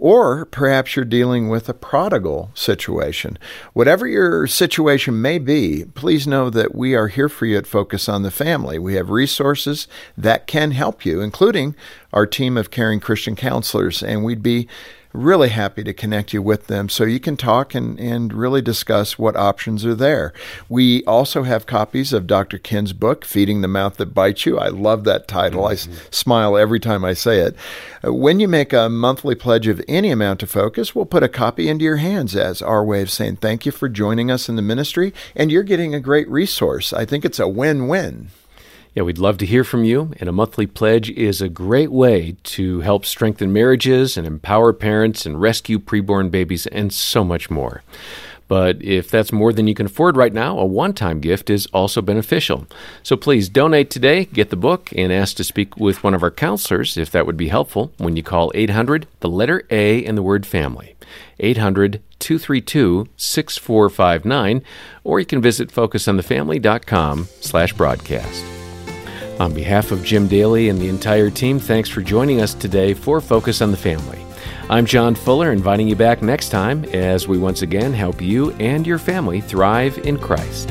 Or 0.00 0.44
perhaps 0.44 0.94
you're 0.94 1.04
dealing 1.04 1.48
with 1.48 1.68
a 1.68 1.74
prodigal 1.74 2.52
situation. 2.54 3.36
Whatever 3.72 4.06
your 4.06 4.46
situation 4.46 5.20
may 5.20 5.38
be, 5.38 5.86
please 5.94 6.24
know 6.24 6.50
that 6.50 6.72
we 6.72 6.94
are 6.94 7.08
here 7.08 7.28
for 7.28 7.46
you 7.46 7.58
at 7.58 7.66
Focus 7.66 8.08
on 8.08 8.22
the 8.22 8.30
Family. 8.30 8.78
We 8.78 8.94
have 8.94 9.10
resources 9.10 9.88
that 10.16 10.46
can 10.46 10.70
help 10.70 11.04
you, 11.04 11.20
including 11.20 11.74
our 12.12 12.26
team 12.26 12.56
of 12.56 12.70
caring 12.70 13.00
Christian 13.00 13.34
counselors, 13.34 14.00
and 14.00 14.22
we'd 14.22 14.42
be 14.42 14.68
really 15.18 15.48
happy 15.48 15.82
to 15.84 15.92
connect 15.92 16.32
you 16.32 16.40
with 16.40 16.68
them 16.68 16.88
so 16.88 17.04
you 17.04 17.18
can 17.20 17.36
talk 17.36 17.74
and, 17.74 17.98
and 17.98 18.32
really 18.32 18.62
discuss 18.62 19.18
what 19.18 19.36
options 19.36 19.84
are 19.84 19.94
there. 19.94 20.32
We 20.68 21.04
also 21.04 21.42
have 21.42 21.66
copies 21.66 22.12
of 22.12 22.26
Dr. 22.26 22.58
Ken's 22.58 22.92
book, 22.92 23.24
Feeding 23.24 23.60
the 23.60 23.68
Mouth 23.68 23.96
That 23.96 24.14
Bites 24.14 24.46
You. 24.46 24.58
I 24.58 24.68
love 24.68 25.04
that 25.04 25.26
title. 25.28 25.62
Mm-hmm. 25.62 25.92
I 25.92 25.96
s- 25.96 26.08
smile 26.10 26.56
every 26.56 26.80
time 26.80 27.04
I 27.04 27.14
say 27.14 27.40
it. 27.40 27.56
Uh, 28.06 28.14
when 28.14 28.40
you 28.40 28.48
make 28.48 28.72
a 28.72 28.88
monthly 28.88 29.34
pledge 29.34 29.66
of 29.66 29.82
any 29.88 30.10
amount 30.10 30.40
to 30.40 30.46
Focus, 30.46 30.94
we'll 30.94 31.04
put 31.04 31.22
a 31.22 31.28
copy 31.28 31.68
into 31.68 31.84
your 31.84 31.96
hands 31.96 32.36
as 32.36 32.62
our 32.62 32.84
way 32.84 33.02
of 33.02 33.10
saying 33.10 33.36
thank 33.36 33.66
you 33.66 33.72
for 33.72 33.88
joining 33.88 34.30
us 34.30 34.48
in 34.48 34.56
the 34.56 34.62
ministry, 34.62 35.12
and 35.34 35.50
you're 35.50 35.62
getting 35.62 35.94
a 35.94 36.00
great 36.00 36.28
resource. 36.28 36.92
I 36.92 37.04
think 37.04 37.24
it's 37.24 37.40
a 37.40 37.48
win 37.48 37.88
win. 37.88 38.28
Yeah, 38.98 39.04
we'd 39.04 39.18
love 39.18 39.38
to 39.38 39.46
hear 39.46 39.62
from 39.62 39.84
you, 39.84 40.10
and 40.18 40.28
a 40.28 40.32
monthly 40.32 40.66
pledge 40.66 41.08
is 41.10 41.40
a 41.40 41.48
great 41.48 41.92
way 41.92 42.34
to 42.42 42.80
help 42.80 43.06
strengthen 43.06 43.52
marriages 43.52 44.16
and 44.16 44.26
empower 44.26 44.72
parents 44.72 45.24
and 45.24 45.40
rescue 45.40 45.78
preborn 45.78 46.32
babies 46.32 46.66
and 46.66 46.92
so 46.92 47.22
much 47.22 47.48
more. 47.48 47.84
But 48.48 48.82
if 48.82 49.08
that's 49.08 49.30
more 49.30 49.52
than 49.52 49.68
you 49.68 49.74
can 49.76 49.86
afford 49.86 50.16
right 50.16 50.32
now, 50.32 50.58
a 50.58 50.66
one 50.66 50.94
time 50.94 51.20
gift 51.20 51.48
is 51.48 51.66
also 51.66 52.02
beneficial. 52.02 52.66
So 53.04 53.16
please 53.16 53.48
donate 53.48 53.88
today, 53.88 54.24
get 54.24 54.50
the 54.50 54.56
book, 54.56 54.90
and 54.96 55.12
ask 55.12 55.36
to 55.36 55.44
speak 55.44 55.76
with 55.76 56.02
one 56.02 56.14
of 56.14 56.24
our 56.24 56.32
counselors 56.32 56.96
if 56.96 57.12
that 57.12 57.24
would 57.24 57.36
be 57.36 57.50
helpful 57.50 57.92
when 57.98 58.16
you 58.16 58.24
call 58.24 58.50
800, 58.56 59.06
the 59.20 59.28
letter 59.28 59.62
A, 59.70 60.04
and 60.04 60.18
the 60.18 60.24
word 60.24 60.44
family. 60.44 60.96
800 61.38 62.02
232 62.18 63.08
6459, 63.16 64.64
or 65.04 65.20
you 65.20 65.26
can 65.26 65.40
visit 65.40 65.68
focusonthefamily.com 65.68 67.28
slash 67.40 67.72
broadcast. 67.74 68.57
On 69.38 69.54
behalf 69.54 69.92
of 69.92 70.02
Jim 70.02 70.26
Daly 70.26 70.68
and 70.68 70.80
the 70.80 70.88
entire 70.88 71.30
team, 71.30 71.60
thanks 71.60 71.88
for 71.88 72.02
joining 72.02 72.40
us 72.40 72.54
today 72.54 72.92
for 72.92 73.20
Focus 73.20 73.62
on 73.62 73.70
the 73.70 73.76
Family. 73.76 74.18
I'm 74.68 74.84
John 74.84 75.14
Fuller, 75.14 75.52
inviting 75.52 75.86
you 75.86 75.94
back 75.94 76.22
next 76.22 76.48
time 76.48 76.84
as 76.86 77.28
we 77.28 77.38
once 77.38 77.62
again 77.62 77.92
help 77.92 78.20
you 78.20 78.50
and 78.54 78.84
your 78.84 78.98
family 78.98 79.40
thrive 79.40 79.96
in 79.98 80.18
Christ. 80.18 80.70